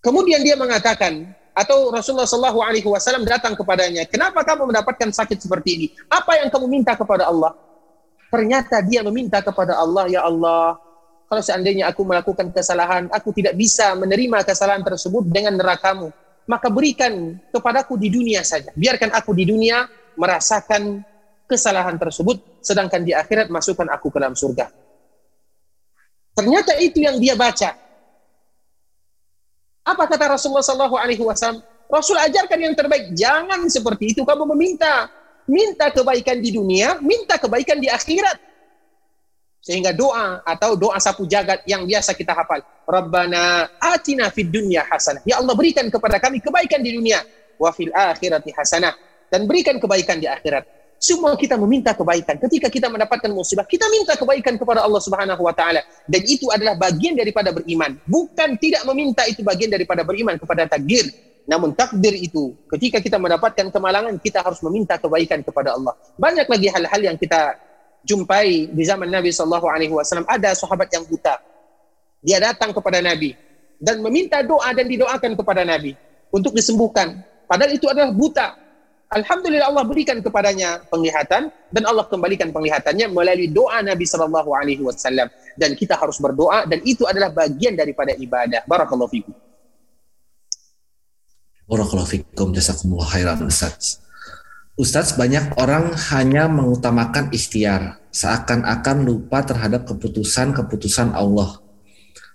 [0.00, 5.70] Kemudian dia mengatakan, atau Rasulullah Shallallahu Alaihi Wasallam datang kepadanya, kenapa kamu mendapatkan sakit seperti
[5.76, 5.86] ini?
[6.08, 7.52] Apa yang kamu minta kepada Allah?
[8.32, 10.80] Ternyata dia meminta kepada Allah, ya Allah,
[11.28, 16.08] kalau seandainya aku melakukan kesalahan, aku tidak bisa menerima kesalahan tersebut dengan nerakamu.
[16.48, 18.68] Maka berikan kepadaku di dunia saja.
[18.76, 21.00] Biarkan aku di dunia merasakan
[21.48, 24.72] kesalahan tersebut, sedangkan di akhirat masukkan aku ke dalam surga.
[26.32, 27.76] Ternyata itu yang dia baca.
[29.82, 31.60] Apa kata Rasulullah Sallallahu Alaihi Wasallam?
[31.92, 33.12] Rasul ajarkan yang terbaik.
[33.12, 34.24] Jangan seperti itu.
[34.24, 35.12] Kamu meminta,
[35.44, 38.40] minta kebaikan di dunia, minta kebaikan di akhirat.
[39.62, 42.64] Sehingga doa atau doa sapu jagat yang biasa kita hafal.
[42.88, 45.22] Rabbana atina fid dunya hasanah.
[45.28, 47.20] Ya Allah berikan kepada kami kebaikan di dunia.
[47.60, 48.96] Wa fil akhirati hasanah.
[49.28, 50.81] Dan berikan kebaikan di akhirat.
[51.02, 52.38] Semua kita meminta kebaikan.
[52.38, 56.78] Ketika kita mendapatkan musibah, kita minta kebaikan kepada Allah Subhanahu wa taala dan itu adalah
[56.78, 57.98] bagian daripada beriman.
[58.06, 61.10] Bukan tidak meminta itu bagian daripada beriman kepada takdir.
[61.42, 65.98] Namun takdir itu ketika kita mendapatkan kemalangan kita harus meminta kebaikan kepada Allah.
[66.14, 67.58] Banyak lagi hal-hal yang kita
[68.06, 71.34] jumpai di zaman Nabi sallallahu alaihi wasallam ada sahabat yang buta.
[72.22, 73.34] Dia datang kepada Nabi
[73.82, 75.98] dan meminta doa dan didoakan kepada Nabi
[76.30, 77.26] untuk disembuhkan.
[77.50, 78.61] Padahal itu adalah buta.
[79.12, 85.28] Alhamdulillah Allah berikan kepadanya penglihatan dan Allah kembalikan penglihatannya melalui doa Nabi Shallallahu Alaihi Wasallam
[85.52, 88.64] dan kita harus berdoa dan itu adalah bagian daripada ibadah.
[88.64, 89.36] Barakallahu fikum.
[91.68, 92.56] Barakallahu fikum.
[92.56, 94.00] Jazakumullah khairan Ustaz.
[94.80, 101.60] Ustaz, banyak orang hanya mengutamakan ikhtiar, seakan-akan lupa terhadap keputusan-keputusan Allah.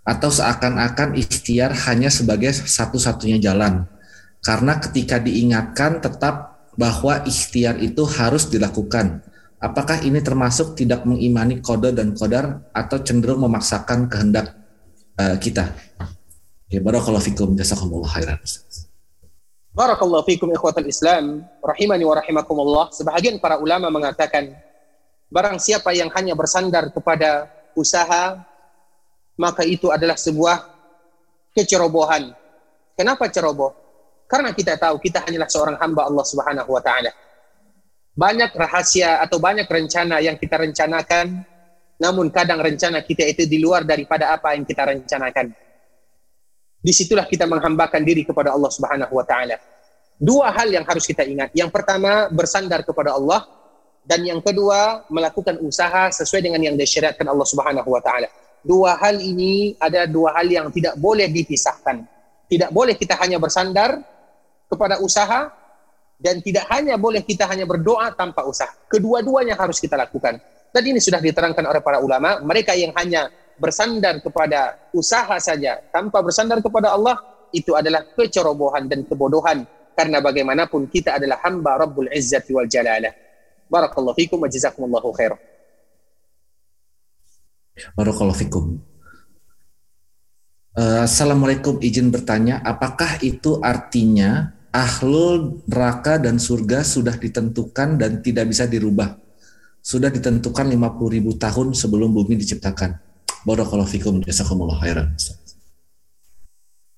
[0.06, 3.90] Atau seakan-akan ikhtiar hanya sebagai satu-satunya jalan.
[4.46, 9.26] Karena ketika diingatkan tetap bahwa ikhtiar itu harus dilakukan.
[9.58, 14.54] Apakah ini termasuk tidak mengimani kode dan kodar atau cenderung memaksakan kehendak
[15.18, 15.74] uh, kita?
[16.70, 18.38] Ya, barakallahu fikum jazakumullah khairan.
[19.74, 22.94] Barakallahu fikum ikhwatal Islam, rahimani wa rahimakumullah.
[22.94, 24.54] Sebahagian para ulama mengatakan
[25.34, 28.46] barang siapa yang hanya bersandar kepada usaha
[29.38, 30.66] maka itu adalah sebuah
[31.54, 32.34] kecerobohan.
[32.98, 33.87] Kenapa ceroboh?
[34.28, 37.12] Karena kita tahu kita hanyalah seorang hamba Allah Subhanahu wa taala.
[38.18, 41.48] Banyak rahasia atau banyak rencana yang kita rencanakan,
[41.96, 45.56] namun kadang rencana kita itu di luar daripada apa yang kita rencanakan.
[46.84, 49.56] Di situlah kita menghambakan diri kepada Allah Subhanahu wa taala.
[50.18, 51.54] Dua hal yang harus kita ingat.
[51.56, 53.48] Yang pertama, bersandar kepada Allah
[54.08, 58.28] dan yang kedua, melakukan usaha sesuai dengan yang disyariatkan Allah Subhanahu wa taala.
[58.64, 62.04] Dua hal ini ada dua hal yang tidak boleh dipisahkan.
[62.48, 64.17] Tidak boleh kita hanya bersandar
[64.68, 65.50] kepada usaha
[66.18, 68.70] dan tidak hanya boleh kita hanya berdoa tanpa usaha.
[68.90, 70.38] Kedua-duanya harus kita lakukan.
[70.74, 76.22] Dan ini sudah diterangkan oleh para ulama, mereka yang hanya bersandar kepada usaha saja tanpa
[76.22, 77.18] bersandar kepada Allah
[77.50, 79.66] itu adalah kecerobohan dan kebodohan
[79.98, 83.10] karena bagaimanapun kita adalah hamba Rabbul Izzati wal Jalalah.
[83.66, 85.34] Barakallahu fikum wa jazakumullahu khair.
[87.98, 88.78] Barakallahu fikum.
[90.78, 98.50] Eh, Assalamualaikum, izin bertanya, apakah itu artinya ahlul neraka dan surga sudah ditentukan dan tidak
[98.50, 99.18] bisa dirubah?
[99.80, 103.00] Sudah ditentukan 50 ribu tahun sebelum bumi diciptakan.
[103.48, 105.16] Barakallahu fikum, jazakumullah khairan.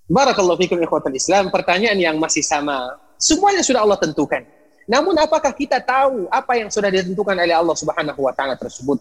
[0.09, 0.81] Barakallahu fikum
[1.13, 1.53] Islam.
[1.53, 2.97] Pertanyaan yang masih sama.
[3.21, 4.41] Semuanya sudah Allah tentukan.
[4.89, 8.97] Namun apakah kita tahu apa yang sudah ditentukan oleh Allah Subhanahu wa taala tersebut?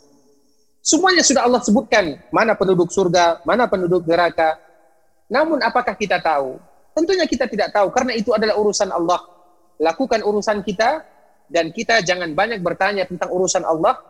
[0.85, 4.61] Semuanya sudah Allah sebutkan, mana penduduk surga, mana penduduk neraka,
[5.29, 6.57] namun apakah kita tahu?
[6.99, 9.23] Tentunya kita tidak tahu karena itu adalah urusan Allah.
[9.79, 11.07] Lakukan urusan kita
[11.47, 14.03] dan kita jangan banyak bertanya tentang urusan Allah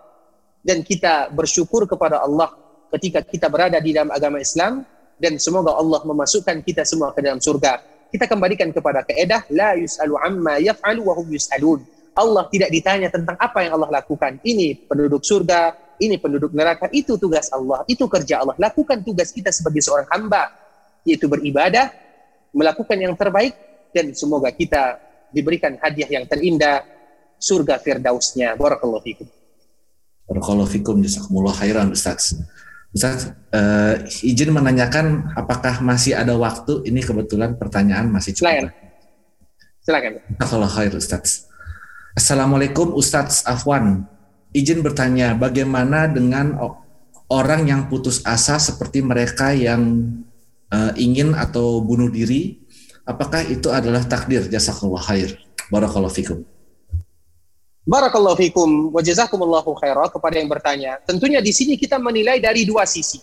[0.65, 2.49] dan kita bersyukur kepada Allah
[2.97, 4.89] ketika kita berada di dalam agama Islam
[5.21, 7.85] dan semoga Allah memasukkan kita semua ke dalam surga.
[8.09, 11.85] Kita kembalikan kepada keedah la yus'alu amma yaf'alu wa hum yus'alun.
[12.17, 14.41] Allah tidak ditanya tentang apa yang Allah lakukan.
[14.41, 18.57] Ini penduduk surga, ini penduduk neraka, itu tugas Allah, itu kerja Allah.
[18.57, 20.57] Lakukan tugas kita sebagai seorang hamba
[21.05, 22.08] yaitu beribadah,
[22.53, 23.55] melakukan yang terbaik,
[23.93, 25.01] dan semoga kita
[25.33, 26.85] diberikan hadiah yang terindah,
[27.39, 28.59] surga firdausnya.
[28.59, 29.27] Barakallahu fikum.
[30.29, 32.37] Barakallahu fikum, jazakumullah khairan Ustaz.
[32.93, 36.89] Ustaz, uh, izin menanyakan apakah masih ada waktu?
[36.89, 38.49] Ini kebetulan pertanyaan masih cukup.
[38.49, 38.69] Silakan.
[39.85, 40.13] Silakan.
[40.41, 41.49] Kalau khair Ustaz.
[42.17, 44.05] Assalamualaikum Ustaz Afwan.
[44.57, 46.57] Izin bertanya, bagaimana dengan
[47.29, 50.13] orang yang putus asa seperti mereka yang
[50.73, 52.65] uh, ingin atau bunuh diri,
[53.09, 54.47] apakah itu adalah takdir?
[54.49, 55.37] Jazakallah khair.
[55.69, 56.45] Barakallahu fikum.
[57.89, 61.01] Barakallahu fikum wa jazakumullahu khairah kepada yang bertanya.
[61.09, 63.17] Tentunya di sini kita menilai dari dua sisi.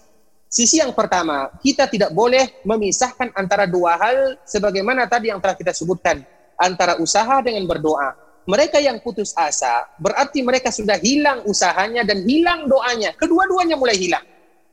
[0.50, 5.70] Sisi yang pertama, kita tidak boleh memisahkan antara dua hal sebagaimana tadi yang telah kita
[5.70, 6.26] sebutkan,
[6.58, 8.18] antara usaha dengan berdoa.
[8.50, 13.14] Mereka yang putus asa, berarti mereka sudah hilang usahanya dan hilang doanya.
[13.14, 14.26] Kedua-duanya mulai hilang.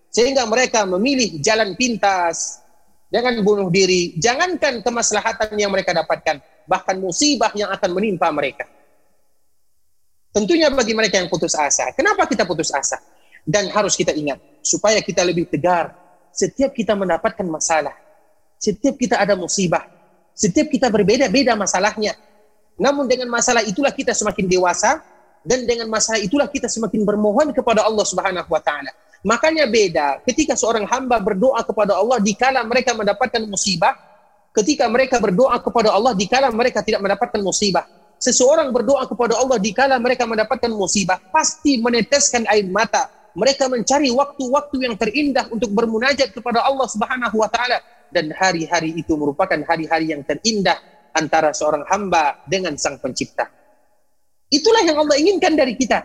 [0.09, 2.62] Sehingga mereka memilih jalan pintas,
[3.13, 8.65] dengan bunuh diri, jangankan kemaslahatan yang mereka dapatkan, bahkan musibah yang akan menimpa mereka.
[10.33, 11.93] Tentunya bagi mereka yang putus asa.
[11.93, 12.97] Kenapa kita putus asa?
[13.45, 15.93] Dan harus kita ingat, supaya kita lebih tegar.
[16.33, 17.93] Setiap kita mendapatkan masalah,
[18.57, 19.85] setiap kita ada musibah,
[20.33, 22.17] setiap kita berbeda-beda masalahnya.
[22.81, 25.05] Namun dengan masalah itulah kita semakin dewasa,
[25.45, 28.89] dan dengan masalah itulah kita semakin bermohon kepada Allah Subhanahu wa taala.
[29.23, 33.95] Makanya beda ketika seorang hamba berdoa kepada Allah dikala mereka mendapatkan musibah,
[34.51, 37.87] ketika mereka berdoa kepada Allah dikala mereka tidak mendapatkan musibah.
[38.23, 43.11] Seseorang berdoa kepada Allah dikala mereka mendapatkan musibah, pasti meneteskan air mata.
[43.35, 47.83] Mereka mencari waktu-waktu yang terindah untuk bermunajat kepada Allah Subhanahu wa taala
[48.13, 50.77] dan hari-hari itu merupakan hari-hari yang terindah
[51.17, 53.49] antara seorang hamba dengan Sang Pencipta.
[54.53, 56.05] Itulah yang Allah inginkan dari kita.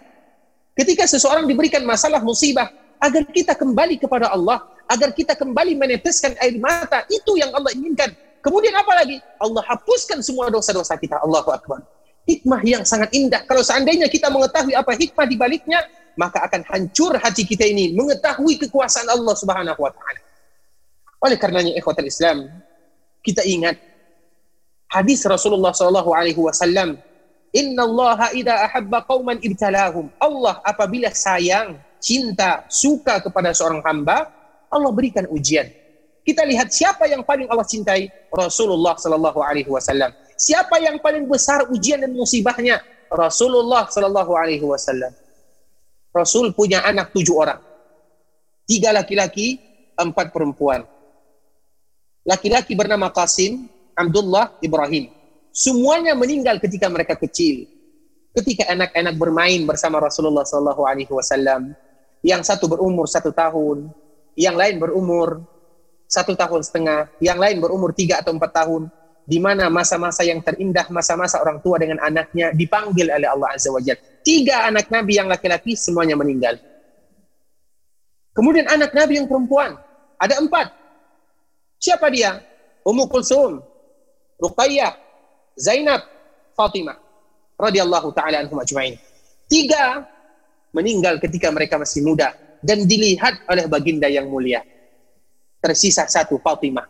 [0.72, 6.58] Ketika seseorang diberikan masalah musibah, agar kita kembali kepada Allah, agar kita kembali meneteskan air
[6.58, 7.04] mata.
[7.12, 8.16] Itu yang Allah inginkan.
[8.42, 9.20] Kemudian apa lagi?
[9.42, 11.20] Allah hapuskan semua dosa-dosa kita.
[11.20, 11.84] Allahu Akbar.
[12.28, 13.44] Hikmah yang sangat indah.
[13.48, 15.80] Kalau seandainya kita mengetahui apa hikmah di baliknya,
[16.20, 20.20] maka akan hancur hati kita ini mengetahui kekuasaan Allah Subhanahu wa taala.
[21.24, 22.52] Oleh karenanya ikhwatul Islam,
[23.24, 23.80] kita ingat
[24.92, 27.00] hadis Rasulullah sallallahu alaihi wasallam,
[27.56, 34.32] "Inna Allah idza ahabba qauman ibtalahum." Allah apabila sayang cinta, suka kepada seorang hamba,
[34.72, 35.68] Allah berikan ujian.
[36.24, 38.08] Kita lihat siapa yang paling Allah cintai?
[38.32, 40.16] Rasulullah Sallallahu Alaihi Wasallam.
[40.40, 42.80] Siapa yang paling besar ujian dan musibahnya?
[43.12, 45.12] Rasulullah Sallallahu Alaihi Wasallam.
[46.16, 47.60] Rasul punya anak tujuh orang.
[48.68, 49.60] Tiga laki-laki,
[49.96, 50.84] empat perempuan.
[52.28, 55.08] Laki-laki bernama Qasim, Abdullah, Ibrahim.
[55.56, 57.72] Semuanya meninggal ketika mereka kecil.
[58.36, 61.72] Ketika anak-anak bermain bersama Rasulullah Sallallahu Alaihi Wasallam,
[62.28, 63.88] yang satu berumur satu tahun,
[64.36, 65.48] yang lain berumur
[66.04, 68.92] satu tahun setengah, yang lain berumur tiga atau empat tahun,
[69.24, 73.80] di mana masa-masa yang terindah, masa-masa orang tua dengan anaknya dipanggil oleh Allah Azza wa
[73.80, 74.00] Jalla.
[74.28, 76.60] Tiga anak Nabi yang laki-laki semuanya meninggal.
[78.36, 79.80] Kemudian anak Nabi yang perempuan,
[80.20, 80.68] ada empat.
[81.80, 82.44] Siapa dia?
[82.84, 83.64] Ummu Kulsum,
[84.40, 84.96] Ruqayyah,
[85.56, 86.04] Zainab,
[86.56, 87.00] Fatimah
[87.58, 88.96] radhiyallahu taala anhum ajma'in.
[89.50, 90.06] Tiga
[90.76, 92.34] meninggal ketika mereka masih muda
[92.64, 94.64] dan dilihat oleh baginda yang mulia.
[95.62, 96.86] Tersisa satu Fatimah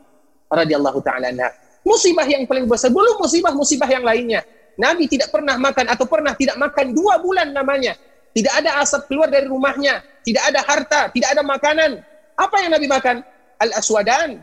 [0.52, 1.49] radhiyallahu taala anha.
[1.88, 4.44] Musibah yang paling besar belum musibah-musibah yang lainnya.
[4.78, 7.95] Nabi tidak pernah makan atau pernah tidak makan dua bulan namanya.
[8.36, 11.91] Tidak ada asap keluar dari rumahnya, tidak ada harta, tidak ada makanan.
[12.38, 13.26] Apa yang Nabi makan?
[13.58, 14.38] Al-aswadan.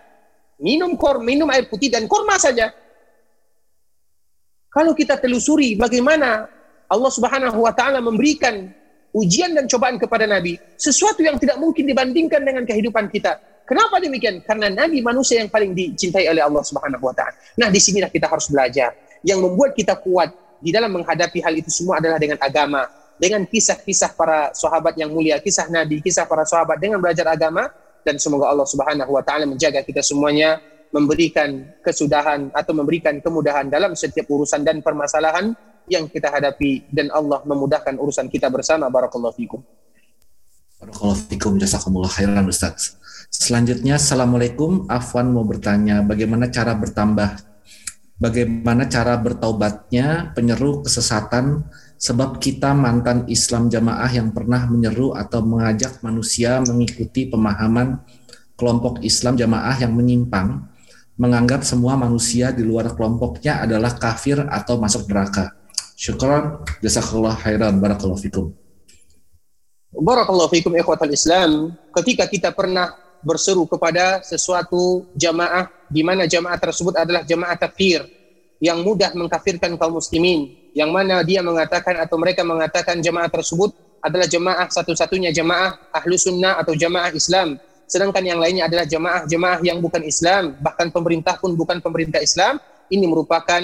[0.58, 2.74] Minum kor, minum air putih dan kurma saja.
[4.74, 6.50] Kalau kita telusuri bagaimana
[6.90, 8.74] Allah Subhanahu wa taala memberikan
[9.14, 13.38] ujian dan cobaan kepada Nabi, sesuatu yang tidak mungkin dibandingkan dengan kehidupan kita.
[13.64, 14.44] Kenapa demikian?
[14.44, 17.32] Karena Nabi manusia yang paling dicintai oleh Allah Subhanahu wa taala.
[17.56, 18.92] Nah, di sinilah kita harus belajar.
[19.24, 22.84] Yang membuat kita kuat di dalam menghadapi hal itu semua adalah dengan agama,
[23.16, 27.72] dengan kisah-kisah para sahabat yang mulia, kisah Nabi, kisah para sahabat dengan belajar agama
[28.04, 30.60] dan semoga Allah Subhanahu wa taala menjaga kita semuanya
[30.92, 35.56] memberikan kesudahan atau memberikan kemudahan dalam setiap urusan dan permasalahan
[35.90, 39.60] yang kita hadapi dan Allah memudahkan urusan kita bersama barakallahu fikum.
[40.80, 42.96] Barakallahu fikum jazakumullah khairan Ustaz.
[43.32, 44.86] Selanjutnya, Assalamualaikum.
[44.86, 47.40] Afwan mau bertanya, bagaimana cara bertambah,
[48.20, 51.66] bagaimana cara bertaubatnya penyeru kesesatan
[51.98, 58.04] sebab kita mantan Islam jamaah yang pernah menyeru atau mengajak manusia mengikuti pemahaman
[58.54, 60.68] kelompok Islam jamaah yang menyimpang,
[61.18, 65.63] menganggap semua manusia di luar kelompoknya adalah kafir atau masuk neraka.
[65.94, 68.50] Syukran, jazakallah khairan, barakallahu fikum.
[69.94, 71.70] Barakallahu fikum ikhwatal Islam.
[71.94, 78.02] Ketika kita pernah berseru kepada sesuatu jamaah di mana jamaah tersebut adalah jamaah takfir
[78.58, 83.70] yang mudah mengkafirkan kaum muslimin yang mana dia mengatakan atau mereka mengatakan jamaah tersebut
[84.02, 87.56] adalah jamaah satu-satunya jamaah ahlu sunnah atau jamaah Islam.
[87.86, 90.58] Sedangkan yang lainnya adalah jamaah-jamaah yang bukan Islam.
[90.58, 92.58] Bahkan pemerintah pun bukan pemerintah Islam.
[92.90, 93.62] Ini merupakan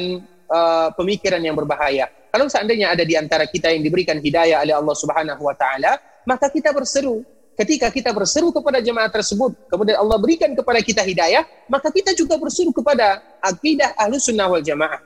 [0.50, 4.96] uh, pemikiran yang berbahaya kalau seandainya ada di antara kita yang diberikan hidayah oleh Allah
[4.98, 5.96] Subhanahu wa taala
[6.26, 7.22] maka kita berseru
[7.60, 12.40] ketika kita berseru kepada jemaah tersebut, kemudian Allah berikan kepada kita hidayah, maka kita juga
[12.40, 15.04] berseru kepada akidah ahlu sunnah wal jamaah.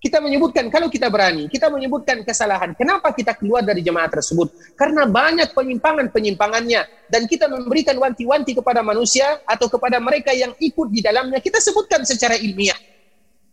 [0.00, 2.72] Kita menyebutkan, kalau kita berani, kita menyebutkan kesalahan.
[2.72, 4.48] Kenapa kita keluar dari jemaah tersebut?
[4.72, 7.12] Karena banyak penyimpangan-penyimpangannya.
[7.12, 11.36] Dan kita memberikan wanti-wanti kepada manusia atau kepada mereka yang ikut di dalamnya.
[11.44, 12.80] Kita sebutkan secara ilmiah.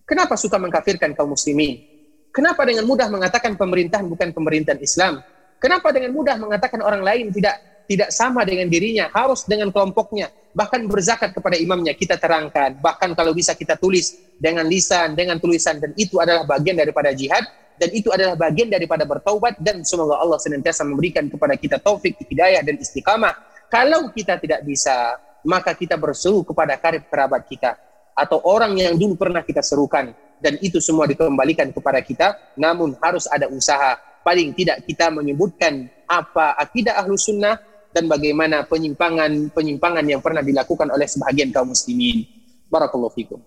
[0.07, 1.83] Kenapa suka mengkafirkan kaum muslimin?
[2.31, 5.19] Kenapa dengan mudah mengatakan pemerintahan bukan pemerintahan Islam?
[5.59, 7.59] Kenapa dengan mudah mengatakan orang lain tidak
[7.91, 13.35] tidak sama dengan dirinya, harus dengan kelompoknya, bahkan berzakat kepada imamnya kita terangkan, bahkan kalau
[13.35, 17.43] bisa kita tulis dengan lisan, dengan tulisan dan itu adalah bagian daripada jihad
[17.75, 22.63] dan itu adalah bagian daripada bertaubat dan semoga Allah senantiasa memberikan kepada kita taufik, hidayah
[22.63, 23.35] dan istiqamah.
[23.67, 27.75] Kalau kita tidak bisa, maka kita berseru kepada karib kerabat kita
[28.17, 30.09] atau orang yang dulu pernah kita serukan
[30.41, 33.93] dan itu semua dikembalikan kepada kita namun harus ada usaha
[34.25, 37.61] paling tidak kita menyebutkan apa akidah ahlu sunnah
[37.95, 42.27] dan bagaimana penyimpangan-penyimpangan yang pernah dilakukan oleh sebahagian kaum muslimin.
[42.67, 43.39] Barakallahu fikum.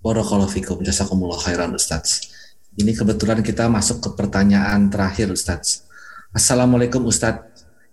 [0.00, 0.76] Barakallahu fikum.
[0.80, 2.32] Jazakumullah khairan Ustaz.
[2.78, 5.84] Ini kebetulan kita masuk ke pertanyaan terakhir Ustaz.
[6.32, 7.44] Assalamualaikum Ustaz.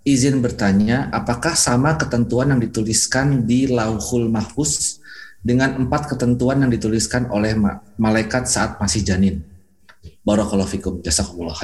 [0.07, 4.98] Izin bertanya, apakah sama ketentuan yang dituliskan di Lauhul Mahfuz
[5.39, 7.55] dengan empat ketentuan yang dituliskan oleh
[7.95, 9.41] malaikat saat masih janin?
[10.23, 10.93] Barakallahu fikum.
[11.01, 11.59] Jazakumullah.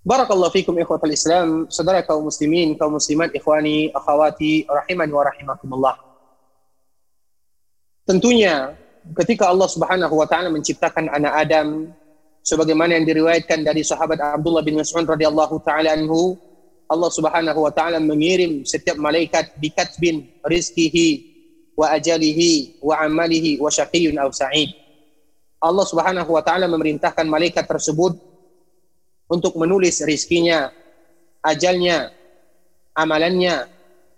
[0.00, 5.94] Barakallahu fikum ikhwatal Islam, saudara kaum muslimin, kaum muslimat, ikhwani, akhwati, rahimani wa rahimakumullah.
[8.08, 8.74] Tentunya
[9.20, 11.68] ketika Allah Subhanahu wa taala menciptakan anak Adam
[12.40, 16.40] sebagaimana yang diriwayatkan dari sahabat Abdullah bin Mas'ud radhiyallahu taala anhu,
[16.90, 21.30] Allah Subhanahu wa taala mengirim setiap malaikat bikatbin rizkihi
[21.78, 24.74] wa ajalihi wa amalihi wa syaqiyyun aw sa'id.
[25.62, 28.18] Allah Subhanahu wa taala memerintahkan malaikat tersebut
[29.30, 30.74] untuk menulis rizkinya,
[31.46, 32.10] ajalnya,
[32.98, 33.70] amalannya,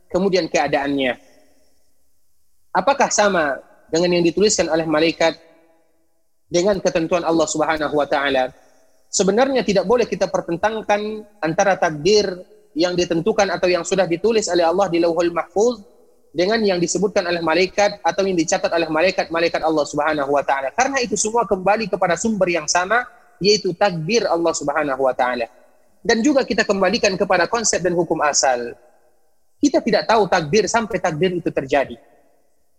[0.09, 1.21] kemudian keadaannya.
[2.73, 3.61] Apakah sama
[3.93, 5.37] dengan yang dituliskan oleh malaikat
[6.49, 8.49] dengan ketentuan Allah Subhanahu wa taala?
[9.13, 12.33] Sebenarnya tidak boleh kita pertentangkan antara takdir
[12.73, 15.85] yang ditentukan atau yang sudah ditulis oleh Allah di Lauhul Mahfuz
[16.33, 20.73] dengan yang disebutkan oleh malaikat atau yang dicatat oleh malaikat-malaikat Allah Subhanahu wa taala.
[20.73, 23.05] Karena itu semua kembali kepada sumber yang sama
[23.37, 25.45] yaitu takdir Allah Subhanahu wa taala.
[26.03, 28.75] Dan juga kita kembalikan kepada konsep dan hukum asal.
[29.63, 31.95] Kita tidak tahu takdir sampai takdir itu terjadi.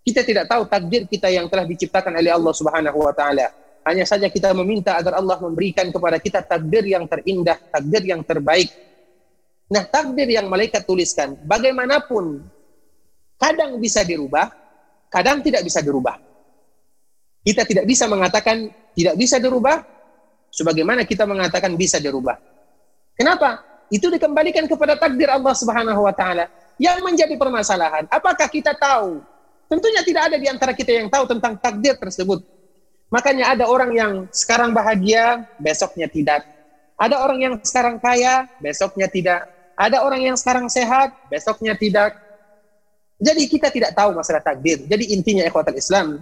[0.03, 3.47] Kita tidak tahu takdir kita yang telah diciptakan oleh Allah Subhanahu wa taala.
[3.87, 8.67] Hanya saja kita meminta agar Allah memberikan kepada kita takdir yang terindah, takdir yang terbaik.
[9.71, 12.43] Nah, takdir yang malaikat tuliskan, bagaimanapun
[13.39, 14.51] kadang bisa dirubah,
[15.07, 16.19] kadang tidak bisa dirubah.
[17.43, 19.83] Kita tidak bisa mengatakan tidak bisa dirubah,
[20.53, 22.37] sebagaimana kita mengatakan bisa dirubah.
[23.17, 23.61] Kenapa?
[23.91, 26.47] Itu dikembalikan kepada takdir Allah Subhanahu wa taala.
[26.81, 29.21] Yang menjadi permasalahan, apakah kita tahu?
[29.69, 32.41] Tentunya tidak ada di antara kita yang tahu tentang takdir tersebut.
[33.13, 36.41] Makanya ada orang yang sekarang bahagia, besoknya tidak.
[36.97, 39.49] Ada orang yang sekarang kaya, besoknya tidak.
[39.73, 42.13] Ada orang yang sekarang sehat, besoknya tidak.
[43.17, 44.83] Jadi kita tidak tahu masalah takdir.
[44.85, 46.21] Jadi intinya ikhwatal Islam,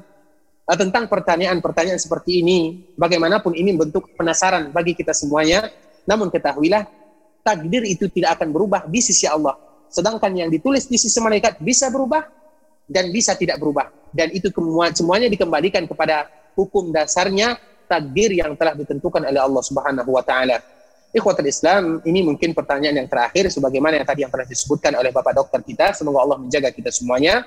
[0.71, 5.67] Eh, tentang pertanyaan-pertanyaan seperti ini, bagaimanapun ini bentuk penasaran bagi kita semuanya,
[6.07, 6.87] namun ketahuilah
[7.43, 9.57] takdir itu tidak akan berubah di sisi Allah
[9.91, 12.23] Sedangkan yang ditulis di sisi malaikat bisa berubah
[12.87, 13.91] dan bisa tidak berubah.
[14.15, 14.47] Dan itu
[14.95, 17.59] semuanya dikembalikan kepada hukum dasarnya
[17.91, 20.63] takdir yang telah ditentukan oleh Allah Subhanahu wa taala.
[21.11, 25.35] Ikhwatul Islam, ini mungkin pertanyaan yang terakhir sebagaimana yang tadi yang telah disebutkan oleh Bapak
[25.35, 25.91] Dokter kita.
[25.91, 27.43] Semoga Allah menjaga kita semuanya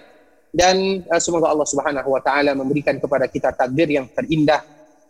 [0.52, 4.60] dan uh, semoga Allah Subhanahu wa taala memberikan kepada kita takdir yang terindah.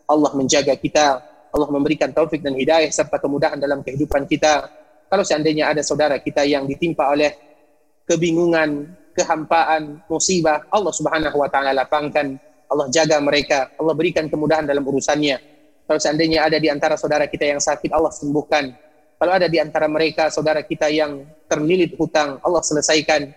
[0.07, 1.19] Allah menjaga kita,
[1.51, 4.71] Allah memberikan taufik dan hidayah serta kemudahan dalam kehidupan kita.
[5.11, 7.35] Kalau seandainya ada saudara kita yang ditimpa oleh
[8.07, 12.39] kebingungan, kehampaan, musibah, Allah Subhanahu wa taala lapangkan,
[12.69, 15.37] Allah jaga mereka, Allah berikan kemudahan dalam urusannya.
[15.85, 18.73] Kalau seandainya ada di antara saudara kita yang sakit, Allah sembuhkan.
[19.21, 23.31] Kalau ada di antara mereka saudara kita yang terlilit hutang, Allah selesaikan.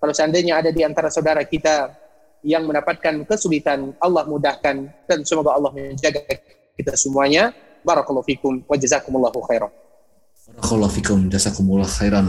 [0.00, 1.94] Kalau seandainya ada di antara saudara kita
[2.42, 4.88] yang mendapatkan kesulitan, Allah mudahkan.
[5.06, 6.20] Dan semoga Allah menjaga
[6.74, 7.54] kita semuanya.
[7.86, 9.70] Barakallahu fikum wa jazakumullahu khairan.
[10.58, 12.28] Barakallahu fikum jazakumullahu khairan.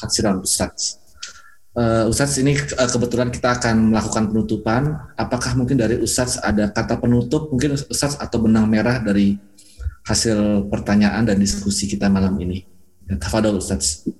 [0.00, 0.98] Katsiran Ustaz.
[1.80, 5.00] Uh, Ustadz ini uh, kebetulan kita akan melakukan penutupan.
[5.16, 9.40] Apakah mungkin dari Ustadz ada kata penutup mungkin Ustadz atau benang merah dari
[10.04, 12.68] hasil pertanyaan dan diskusi kita malam ini?
[13.08, 14.12] Ya, tafadol Ustadz.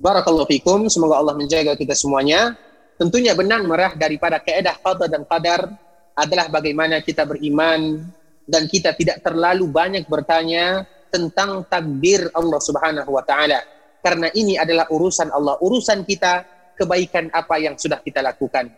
[0.00, 0.88] Barakallahu fikum.
[0.88, 2.56] Semoga Allah menjaga kita semuanya.
[2.96, 5.76] Tentunya benang merah daripada keedah qada dan qadar
[6.16, 8.00] adalah bagaimana kita beriman
[8.48, 13.60] dan kita tidak terlalu banyak bertanya tentang takdir Allah Subhanahu wa taala.
[14.00, 15.60] Karena ini adalah urusan Allah.
[15.60, 18.70] Urusan kita kebaikan apa yang sudah kita lakukan.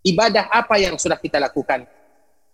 [0.00, 1.84] Ibadah apa yang sudah kita lakukan.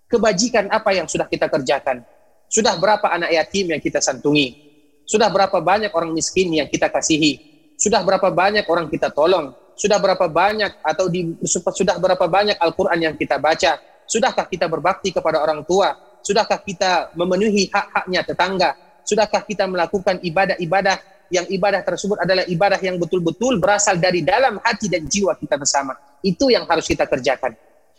[0.07, 2.03] Kebajikan apa yang sudah kita kerjakan.
[2.47, 4.67] Sudah berapa anak yatim yang kita santungi.
[5.07, 7.39] Sudah berapa banyak orang miskin yang kita kasihi.
[7.79, 9.55] Sudah berapa banyak orang kita tolong.
[9.79, 13.79] Sudah berapa banyak atau di, sudah berapa banyak Al-Quran yang kita baca.
[14.07, 15.95] Sudahkah kita berbakti kepada orang tua?
[16.23, 18.71] Sudahkah kita memenuhi hak-haknya tetangga?
[19.07, 24.87] Sudahkah kita melakukan ibadah-ibadah yang ibadah tersebut adalah ibadah yang betul-betul berasal dari dalam hati
[24.87, 25.95] dan jiwa kita bersama.
[26.23, 27.55] Itu yang harus kita kerjakan.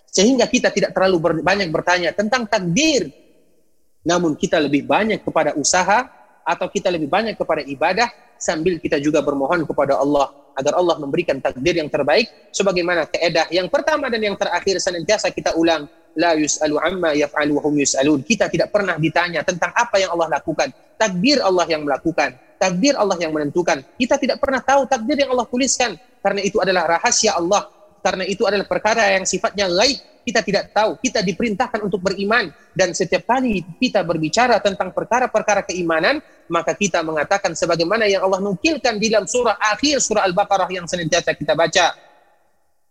[0.08, 3.12] Sehingga kita tidak terlalu ber, banyak bertanya tentang takdir.
[4.08, 6.08] Namun kita lebih banyak kepada usaha
[6.48, 8.08] atau kita lebih banyak kepada ibadah
[8.40, 13.68] sambil kita juga bermohon kepada Allah agar Allah memberikan takdir yang terbaik sebagaimana keedah yang
[13.68, 15.86] pertama dan yang terakhir senantiasa kita ulang
[16.18, 20.40] la yus'alu amma yaf'alu wa hum yus'alun kita tidak pernah ditanya tentang apa yang Allah
[20.40, 23.86] lakukan takdir Allah yang melakukan takdir Allah yang menentukan.
[23.96, 27.70] Kita tidak pernah tahu takdir yang Allah tuliskan karena itu adalah rahasia Allah.
[27.98, 30.00] Karena itu adalah perkara yang sifatnya gaib.
[30.28, 31.00] Kita tidak tahu.
[31.00, 36.20] Kita diperintahkan untuk beriman dan setiap kali kita berbicara tentang perkara-perkara keimanan,
[36.52, 41.32] maka kita mengatakan sebagaimana yang Allah nukilkan di dalam surah akhir surah Al-Baqarah yang senantiasa
[41.32, 41.96] kita baca.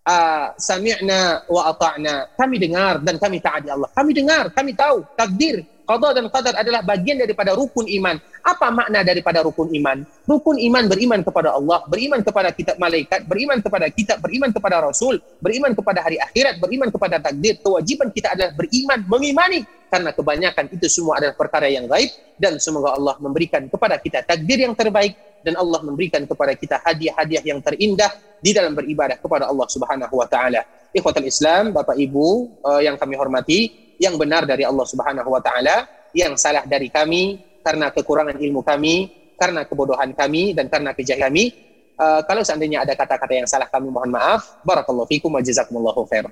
[0.06, 2.32] Uh, sami'na wa ata'na.
[2.38, 3.90] Kami dengar dan kami taati Allah.
[3.92, 8.18] Kami dengar, kami tahu takdir Qadha dan qadar adalah bagian daripada rukun iman.
[8.42, 10.02] Apa makna daripada rukun iman?
[10.26, 15.22] Rukun iman beriman kepada Allah, beriman kepada kitab malaikat, beriman kepada kitab, beriman kepada rasul,
[15.38, 17.62] beriman kepada hari akhirat, beriman kepada takdir.
[17.62, 19.62] Kewajiban kita adalah beriman, mengimani.
[19.86, 22.10] Karena kebanyakan itu semua adalah perkara yang gaib
[22.42, 25.14] dan semoga Allah memberikan kepada kita takdir yang terbaik
[25.46, 28.10] dan Allah memberikan kepada kita hadiah-hadiah yang terindah
[28.42, 30.66] di dalam beribadah kepada Allah Subhanahu wa taala.
[30.90, 32.26] Ikhwatul Islam, Bapak Ibu
[32.66, 37.39] uh, yang kami hormati, yang benar dari Allah Subhanahu wa taala, yang salah dari kami
[37.61, 41.53] karena kekurangan ilmu kami, karena kebodohan kami dan karena kejahilan kami.
[42.01, 44.57] Uh, kalau seandainya ada kata-kata yang salah kami mohon maaf.
[44.65, 46.25] Barakallahu fikum wa jazakumullahu khair.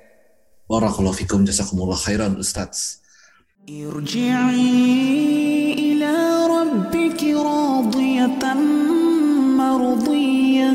[0.66, 3.00] Barakallahu fikum jazakumullahu khairan Ustaz.
[3.70, 8.54] ارجعي إلى ربك راضية
[9.60, 10.72] مرضية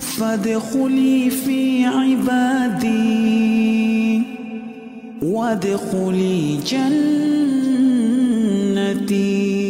[0.00, 3.89] فادخلي في عبادي
[5.21, 6.57] وادخلي
[8.65, 9.60] جنتي.